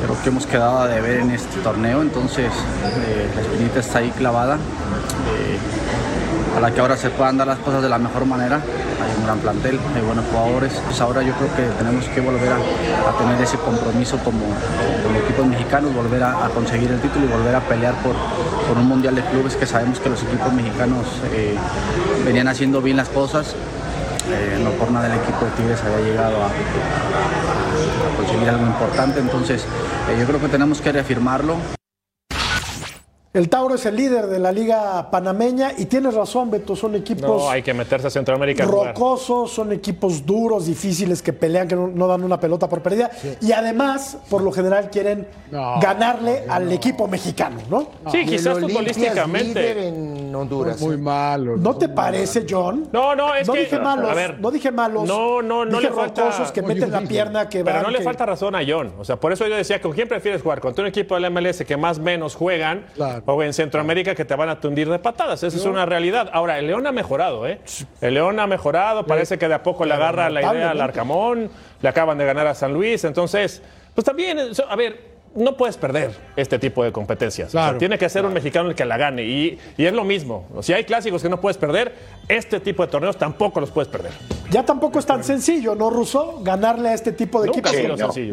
creo 0.03 0.23
que 0.23 0.29
hemos 0.29 0.47
quedado 0.47 0.79
a 0.79 0.87
deber 0.87 1.19
en 1.19 1.31
este 1.31 1.59
torneo, 1.59 2.01
entonces 2.01 2.47
eh, 2.47 3.29
la 3.35 3.41
espinita 3.41 3.79
está 3.79 3.99
ahí 3.99 4.09
clavada. 4.11 4.55
eh, 4.55 5.59
para 6.53 6.73
que 6.73 6.81
ahora 6.81 6.97
se 6.97 7.09
puedan 7.09 7.37
dar 7.37 7.47
las 7.47 7.59
cosas 7.59 7.81
de 7.81 7.89
la 7.89 7.97
mejor 7.97 8.25
manera. 8.25 8.57
Hay 8.57 9.17
un 9.17 9.25
gran 9.25 9.39
plantel, 9.39 9.79
hay 9.95 10.01
buenos 10.01 10.25
jugadores. 10.31 10.73
Pues 10.85 10.99
ahora 11.01 11.21
yo 11.21 11.33
creo 11.33 11.49
que 11.55 11.63
tenemos 11.77 12.05
que 12.05 12.21
volver 12.21 12.51
a, 12.51 13.17
tener 13.17 13.41
ese 13.41 13.57
compromiso 13.57 14.17
como, 14.19 14.41
como 15.03 15.17
equipos 15.23 15.45
mexicanos, 15.45 15.93
volver 15.93 16.23
a, 16.23 16.49
conseguir 16.53 16.91
el 16.91 16.99
título 16.99 17.25
y 17.25 17.29
volver 17.29 17.55
a 17.55 17.61
pelear 17.61 17.93
por, 18.03 18.13
por 18.67 18.77
un 18.77 18.87
mundial 18.87 19.15
de 19.15 19.21
clubes 19.23 19.55
que 19.55 19.65
sabemos 19.65 19.99
que 19.99 20.09
los 20.09 20.21
equipos 20.23 20.51
mexicanos 20.53 21.07
eh, 21.33 21.55
venían 22.25 22.47
haciendo 22.47 22.81
bien 22.81 22.97
las 22.97 23.09
cosas. 23.09 23.55
Eh, 24.29 24.59
no 24.63 24.71
por 24.71 24.91
nada 24.91 25.07
el 25.07 25.19
equipo 25.19 25.45
de 25.45 25.51
Tigres 25.51 25.81
había 25.83 25.99
llegado 26.05 26.37
a, 26.43 26.47
a- 26.47 26.49
a 26.49 28.15
conseguir 28.17 28.49
algo 28.49 28.65
importante, 28.65 29.19
entonces 29.19 29.63
eh, 30.09 30.17
yo 30.19 30.25
creo 30.27 30.39
que 30.39 30.47
tenemos 30.47 30.79
que 30.81 30.91
reafirmarlo. 30.91 31.55
El 33.33 33.47
Tauro 33.47 33.75
es 33.75 33.85
el 33.85 33.95
líder 33.95 34.27
de 34.27 34.39
la 34.39 34.51
liga 34.51 35.09
panameña 35.09 35.71
y 35.77 35.85
tienes 35.85 36.13
razón, 36.15 36.51
Beto, 36.51 36.75
son 36.75 36.95
equipos 36.95 37.43
No, 37.43 37.49
hay 37.49 37.61
que 37.63 37.73
meterse 37.73 38.07
a 38.07 38.09
Centroamérica 38.09 38.65
rocosos, 38.65 39.51
son 39.53 39.71
equipos 39.71 40.25
duros, 40.25 40.65
difíciles, 40.65 41.21
que 41.21 41.31
pelean, 41.31 41.65
que 41.65 41.75
no, 41.77 41.87
no 41.87 42.07
dan 42.07 42.23
una 42.25 42.37
pelota 42.41 42.67
por 42.67 42.81
perdida. 42.81 43.09
Y 43.39 43.53
además, 43.53 44.17
por 44.29 44.41
lo 44.41 44.51
general, 44.51 44.89
quieren 44.89 45.25
ganarle 45.49 46.43
al 46.49 46.69
equipo 46.73 47.07
mexicano, 47.07 47.55
¿no? 47.69 47.87
Sí, 48.11 48.25
quizás 48.25 48.57
Olimpia 48.57 48.81
es 48.91 48.97
líder 48.97 49.11
futbolísticamente. 49.13 49.87
en 49.87 50.35
Honduras. 50.35 50.81
Muy 50.81 50.97
malo. 50.97 51.55
¿No 51.55 51.77
te 51.77 51.87
parece, 51.87 52.45
John? 52.49 52.89
No, 52.91 53.15
no, 53.15 53.33
es 53.33 53.47
no 53.47 53.53
que. 53.53 53.61
dije 53.61 53.79
malos, 53.79 54.11
a 54.11 54.13
ver, 54.13 54.39
no 54.41 54.51
dije 54.51 54.71
malos. 54.71 55.07
No, 55.07 55.41
no, 55.41 55.63
no 55.63 55.77
dije 55.77 55.89
le 55.89 55.95
falta- 55.95 56.23
rocosos 56.25 56.51
que 56.51 56.59
Oye, 56.59 56.67
meten 56.75 56.91
la 56.91 56.99
dije. 56.99 57.09
pierna, 57.09 57.47
que 57.47 57.63
Pero 57.63 57.75
van, 57.75 57.83
no 57.83 57.91
le 57.91 57.99
que- 57.99 58.03
falta 58.03 58.25
razón 58.25 58.55
a 58.55 58.59
John. 58.67 58.91
O 58.99 59.05
sea, 59.05 59.15
por 59.15 59.31
eso 59.31 59.47
yo 59.47 59.55
decía, 59.55 59.79
¿con 59.81 59.93
quién 59.93 60.09
prefieres 60.09 60.41
jugar? 60.41 60.59
¿Contra 60.59 60.83
un 60.83 60.89
equipo 60.89 61.15
del 61.15 61.31
MLS 61.31 61.63
que 61.63 61.77
más 61.77 61.97
o 61.97 62.01
menos 62.01 62.35
juegan? 62.35 62.85
Claro. 62.93 63.20
O 63.25 63.43
en 63.43 63.53
Centroamérica 63.53 64.15
que 64.15 64.25
te 64.25 64.35
van 64.35 64.49
a 64.49 64.59
tundir 64.59 64.89
de 64.89 64.99
patadas. 64.99 65.43
Esa 65.43 65.57
es 65.57 65.65
una 65.65 65.85
realidad. 65.85 66.29
Ahora, 66.33 66.59
el 66.59 66.67
León 66.67 66.87
ha 66.87 66.91
mejorado, 66.91 67.47
¿eh? 67.47 67.59
El 68.01 68.15
León 68.15 68.39
ha 68.39 68.47
mejorado, 68.47 69.05
parece 69.05 69.37
que 69.37 69.47
de 69.47 69.53
a 69.53 69.63
poco 69.63 69.85
le 69.85 69.93
agarra 69.93 70.29
la 70.29 70.41
idea 70.41 70.71
al 70.71 70.81
Arcamón, 70.81 71.49
le 71.81 71.89
acaban 71.89 72.17
de 72.17 72.25
ganar 72.25 72.47
a 72.47 72.55
San 72.55 72.73
Luis, 72.73 73.03
entonces, 73.03 73.61
pues 73.93 74.05
también, 74.05 74.39
a 74.67 74.75
ver, 74.75 75.10
no 75.35 75.55
puedes 75.55 75.77
perder 75.77 76.11
este 76.35 76.59
tipo 76.59 76.83
de 76.83 76.91
competencias. 76.91 77.53
tiene 77.79 77.97
que 77.97 78.09
ser 78.09 78.25
un 78.25 78.33
mexicano 78.33 78.69
el 78.69 78.75
que 78.75 78.85
la 78.85 78.97
gane. 78.97 79.23
Y, 79.23 79.59
es 79.77 79.93
lo 79.93 80.03
mismo. 80.03 80.45
Si 80.61 80.73
hay 80.73 80.83
clásicos 80.83 81.21
que 81.21 81.29
no 81.29 81.39
puedes 81.39 81.57
perder, 81.57 81.93
este 82.27 82.59
tipo 82.59 82.85
de 82.85 82.91
torneos 82.91 83.17
tampoco 83.17 83.59
los 83.59 83.71
puedes 83.71 83.87
perder. 83.89 84.11
Ya 84.49 84.65
tampoco 84.65 84.99
es 84.99 85.05
tan 85.05 85.23
sencillo, 85.23 85.75
¿no, 85.75 85.89
Russo? 85.89 86.39
Ganarle 86.41 86.89
a 86.89 86.93
este 86.93 87.13
tipo 87.13 87.41
de 87.41 87.49
equipos. 87.49 87.71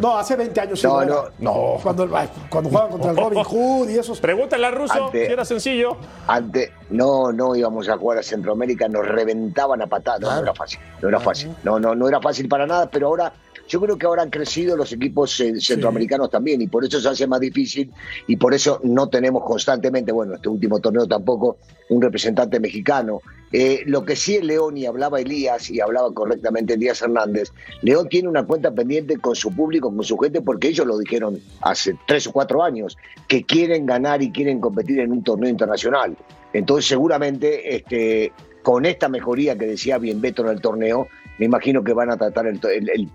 no. 0.01 0.19
hace 0.19 0.37
20 0.37 0.61
años. 0.61 0.85
No, 0.85 1.05
no. 1.05 1.25
no. 1.39 1.77
Cuando, 1.83 2.09
cuando 2.51 2.71
jugaban 2.71 2.91
contra 2.91 3.11
el 3.13 3.17
Robin 3.17 3.45
Hood 3.45 3.89
y 3.91 3.99
esos. 3.99 4.21
Pregúntale 4.21 4.67
a 4.67 4.71
Russo 4.71 5.11
si 5.13 5.19
era 5.19 5.45
sencillo. 5.45 5.97
Antes, 6.27 6.71
no, 6.91 7.33
no 7.33 7.55
íbamos 7.55 7.89
a 7.89 7.97
jugar 7.97 8.19
a 8.19 8.23
Centroamérica, 8.23 8.89
nos 8.89 9.07
reventaban 9.07 9.81
a 9.83 9.87
patadas. 9.87 10.21
No, 10.21 10.35
no 10.35 10.43
era 10.43 10.55
fácil. 10.55 10.81
No 11.01 11.09
era 11.09 11.21
fácil. 11.21 11.55
No, 11.63 11.79
no, 11.79 11.95
no 11.95 12.09
era 12.09 12.21
fácil 12.21 12.49
para 12.49 12.67
nada, 12.67 12.91
pero 12.91 13.07
ahora 13.07 13.33
yo 13.69 13.81
creo 13.81 13.99
que 13.99 14.07
ahora 14.07 14.23
han 14.23 14.31
crecido 14.31 14.77
los 14.77 14.93
equipos 14.93 15.39
eh, 15.41 15.61
centroamericanos 15.61 16.31
también 16.31 16.61
y 16.63 16.67
por 16.67 16.85
eso 16.85 17.01
se 17.01 17.09
hace 17.09 17.27
más 17.27 17.41
difícil 17.41 17.93
y 18.27 18.37
por 18.37 18.55
eso 18.55 18.81
no 18.83 19.09
tenemos 19.09 19.45
constantemente, 19.45 20.11
bueno, 20.11 20.35
este 20.35 20.49
último 20.49 20.81
torneo 20.81 21.07
tampoco, 21.07 21.59
un 21.91 22.01
representante 22.01 22.59
mexicano. 22.59 23.21
Eh, 23.53 23.83
lo 23.87 24.05
que 24.05 24.17
sí 24.17 24.37
es 24.37 24.45
León, 24.45 24.77
y 24.77 24.87
hablaba 24.87 25.21
Elías 25.21 25.71
y 25.71 25.81
hablaba 25.81 26.13
correctamente 26.13 26.75
Elías 26.75 27.01
Hernández, 27.03 27.53
León 27.83 28.09
tiene 28.09 28.29
una 28.29 28.45
cuenta 28.45 28.71
pendiente 28.71 29.19
con 29.19 29.37
su 29.37 29.55
público, 29.55 29.95
con 29.95 30.05
su 30.05 30.19
gente, 30.19 30.41
porque 30.41 30.69
ellos 30.69 30.87
lo 30.87 30.99
dijeron 30.99 31.41
hace 31.61 31.97
tres 32.07 32.27
o 32.27 32.33
cuatro 32.33 32.63
años, 32.63 32.97
que 33.27 33.45
quieren 33.45 33.87
ganar 33.87 34.23
y 34.23 34.33
quieren 34.33 34.61
competir 34.61 35.01
en 35.01 35.13
un 35.13 35.23
torneo 35.23 35.51
internacional. 35.51 36.17
Entonces 36.53 36.87
seguramente 36.87 37.77
este, 37.77 38.33
con 38.63 38.87
esta 38.87 39.09
mejoría 39.09 39.57
que 39.57 39.67
decía 39.67 39.99
bien 39.99 40.21
Beto 40.21 40.43
en 40.43 40.49
el 40.49 40.61
torneo, 40.61 41.09
me 41.39 41.47
imagino 41.47 41.83
que 41.85 41.93
van 41.93 42.11
a 42.11 42.17
tratar 42.17 42.47
el, 42.47 42.61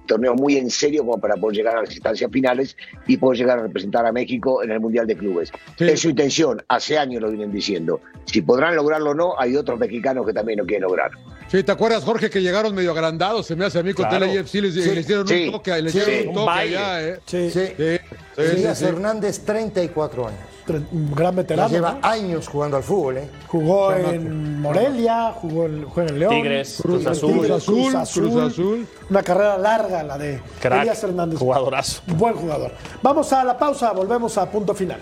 torneo 0.06 0.34
muy 0.34 0.58
en 0.58 0.70
serio 0.70 1.06
como 1.06 1.20
para 1.20 1.36
poder 1.36 1.58
llegar 1.58 1.78
a 1.78 1.82
las 1.82 1.92
instancias 1.92 2.32
finales 2.32 2.78
y 3.06 3.18
poder 3.18 3.40
llegar 3.40 3.60
a 3.60 3.64
representar 3.64 4.06
a 4.06 4.12
México 4.12 4.64
en 4.64 4.72
el 4.72 4.80
Mundial 4.80 5.06
de 5.06 5.18
Clubes. 5.18 5.52
Es 5.78 6.00
su 6.00 6.10
intención, 6.10 6.64
hace 6.70 6.98
años 6.98 7.22
lo 7.22 7.30
vienen 7.30 7.52
diciendo. 7.52 8.00
Si 8.26 8.42
podrán 8.42 8.76
lograrlo 8.76 9.12
o 9.12 9.14
no, 9.14 9.40
hay 9.40 9.58
otros 9.58 9.78
mexicanos 9.78 10.26
que 10.26 10.34
también 10.34 10.60
lo 10.60 10.66
quieren 10.66 10.84
lograr. 10.84 11.12
Sí, 11.50 11.64
¿te 11.64 11.72
acuerdas, 11.72 12.04
Jorge, 12.04 12.30
que 12.30 12.42
llegaron 12.42 12.74
medio 12.74 12.92
agrandados? 12.92 13.46
Se 13.46 13.56
me 13.56 13.66
hace 13.66 13.80
a 13.80 13.84
mí 13.84 13.94
con 13.94 14.08
claro. 14.08 14.26
sí, 14.46 14.62
les, 14.62 14.76
hicieron 14.76 15.30
un 15.30 15.52
toque, 15.52 15.82
le 15.82 15.90
hicieron 15.90 16.30
un 16.30 16.34
toque 16.34 16.52
allá, 16.52 17.08
¿eh? 17.08 17.20
Sí, 17.26 17.52
sí. 17.52 17.66
sí. 17.78 18.86
Hernández, 18.86 19.44
34 19.44 20.28
años 20.28 20.53
gran 20.66 21.36
veterano. 21.36 21.70
lleva 21.70 22.00
años 22.02 22.48
jugando 22.48 22.78
al 22.78 22.84
fútbol, 22.84 23.18
¿eh? 23.18 23.30
Jugó 23.48 23.94
en 23.94 24.62
Morelia, 24.62 25.34
jugó 25.34 25.66
en, 25.66 25.86
jugó 25.86 26.02
en 26.02 26.10
el 26.10 26.20
León. 26.20 26.34
Tigres, 26.36 26.80
Cruz, 26.82 27.06
Azul, 27.06 27.32
Cruz, 27.40 27.50
Azul, 27.52 28.30
Cruz, 28.30 28.44
Azul, 28.44 28.88
Una 29.10 29.24
carrera 29.24 29.58
larga 29.58 30.04
la 30.04 30.18
de 30.18 30.42
Elías 30.64 31.04
Hernández. 31.04 31.40
Jugadorazo. 31.40 32.02
Buen 32.18 32.36
jugador. 32.36 32.72
Vamos 33.02 33.32
a 33.34 33.44
la 33.44 33.58
pausa, 33.58 33.92
volvemos 33.92 34.38
a 34.38 34.50
punto 34.50 34.74
final. 34.74 35.00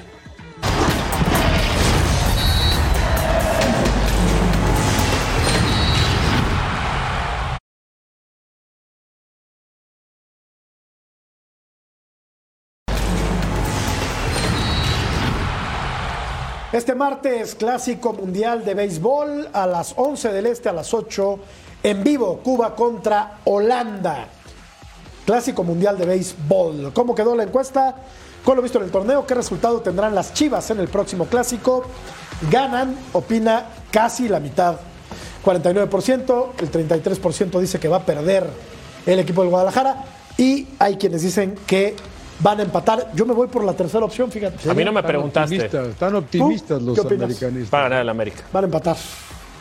Este 16.81 16.95
martes, 16.95 17.53
clásico 17.53 18.11
mundial 18.11 18.65
de 18.65 18.73
béisbol 18.73 19.49
a 19.53 19.67
las 19.67 19.93
11 19.95 20.31
del 20.33 20.47
Este, 20.47 20.67
a 20.67 20.73
las 20.73 20.91
8, 20.91 21.39
en 21.83 22.03
vivo, 22.03 22.39
Cuba 22.39 22.75
contra 22.75 23.37
Holanda. 23.43 24.25
Clásico 25.23 25.63
mundial 25.63 25.95
de 25.99 26.07
béisbol. 26.07 26.91
¿Cómo 26.91 27.13
quedó 27.13 27.35
la 27.35 27.43
encuesta? 27.43 27.97
Con 28.43 28.55
lo 28.55 28.63
visto 28.63 28.79
en 28.79 28.85
el 28.85 28.89
torneo, 28.89 29.27
¿qué 29.27 29.35
resultado 29.35 29.79
tendrán 29.81 30.15
las 30.15 30.33
Chivas 30.33 30.71
en 30.71 30.79
el 30.79 30.87
próximo 30.87 31.25
clásico? 31.27 31.83
Ganan, 32.49 32.95
opina 33.13 33.67
casi 33.91 34.27
la 34.27 34.39
mitad. 34.39 34.77
49%, 35.45 36.45
el 36.57 36.71
33% 36.71 37.59
dice 37.59 37.79
que 37.79 37.89
va 37.89 37.97
a 37.97 38.05
perder 38.07 38.49
el 39.05 39.19
equipo 39.19 39.41
del 39.41 39.51
Guadalajara 39.51 40.03
y 40.35 40.67
hay 40.79 40.95
quienes 40.97 41.21
dicen 41.21 41.53
que 41.67 41.95
van 42.41 42.59
a 42.59 42.63
empatar. 42.63 43.11
Yo 43.13 43.25
me 43.25 43.33
voy 43.33 43.47
por 43.47 43.63
la 43.63 43.73
tercera 43.73 44.05
opción, 44.05 44.31
fíjate. 44.31 44.69
A 44.69 44.73
mí 44.73 44.83
no 44.83 44.91
me 44.91 45.03
preguntaste. 45.03 45.65
están 45.65 46.15
optimistas 46.15 46.81
los 46.81 46.97
americanistas. 46.99 47.73
Va 47.73 47.79
a 47.79 47.83
ganar 47.83 48.01
el 48.01 48.09
América. 48.09 48.43
Van 48.51 48.63
a 48.63 48.67
empatar. 48.67 48.97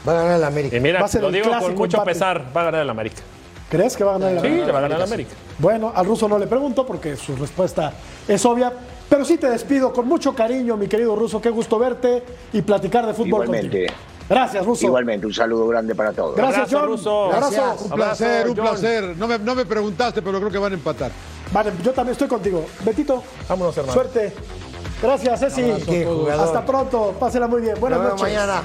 Va 0.07 0.13
a 0.13 0.23
ganar 0.23 0.37
el 0.39 0.45
América. 0.45 0.77
Y 0.77 0.81
mira, 0.81 1.07
lo 1.21 1.31
digo 1.31 1.51
con 1.61 1.75
mucho 1.75 2.03
pesar, 2.05 2.45
va 2.57 2.63
a 2.63 2.65
ganar 2.65 2.83
el 2.83 2.91
América. 2.91 3.23
¿Crees 3.69 3.97
que 3.97 4.03
va 4.03 4.17
a 4.17 4.19
ganar 4.19 4.33
el 4.33 4.39
América? 4.39 4.61
Sí, 4.61 4.67
le 4.67 4.73
va 4.73 4.79
a 4.79 4.83
ganar 4.83 4.99
el 4.99 5.05
América. 5.05 5.31
Bueno, 5.59 5.93
al 5.95 6.07
ruso 6.07 6.29
no 6.29 6.39
le 6.39 6.47
pregunto 6.47 6.85
porque 6.87 7.17
su 7.17 7.37
respuesta 7.37 7.93
es 8.27 8.45
obvia. 8.45 8.73
Pero 9.09 9.25
sí 9.25 9.39
te 9.39 9.51
despido 9.51 9.93
con 9.93 10.07
mucho 10.07 10.35
cariño, 10.35 10.77
mi 10.77 10.87
querido 10.87 11.17
ruso. 11.17 11.41
Qué 11.41 11.51
gusto 11.51 11.79
verte 11.79 12.23
y 12.53 12.63
platicar 12.63 13.07
de 13.07 13.13
fútbol 13.13 13.45
Igualmente. 13.45 13.87
Gracias, 14.31 14.65
Ruso. 14.65 14.87
Igualmente, 14.87 15.27
un 15.27 15.35
saludo 15.35 15.67
grande 15.67 15.93
para 15.93 16.13
todos. 16.13 16.37
Gracias, 16.37 16.69
John. 16.71 16.87
Ruso. 16.87 17.31
Gracias. 17.31 17.83
Un 17.83 17.91
placer, 17.91 18.49
un 18.49 18.55
placer. 18.55 19.17
No 19.17 19.27
me, 19.27 19.39
no 19.41 19.57
me 19.57 19.67
preguntaste, 19.67 20.23
pero 20.23 20.39
creo 20.39 20.53
que 20.53 20.59
van 20.59 20.71
a 20.71 20.77
empatar. 20.77 21.11
Vale, 21.53 21.73
yo 21.83 21.91
también 21.91 22.13
estoy 22.13 22.29
contigo. 22.29 22.65
Betito, 22.85 23.25
vámonos, 23.49 23.77
hermano. 23.77 23.93
Suerte. 23.93 24.33
Gracias, 25.03 25.41
Ceci. 25.41 25.65
Hasta 26.31 26.65
pronto. 26.65 27.13
Pásela 27.19 27.49
muy 27.49 27.61
bien. 27.61 27.75
Buenas 27.81 28.01
noches. 28.01 28.23
mañana. 28.23 28.63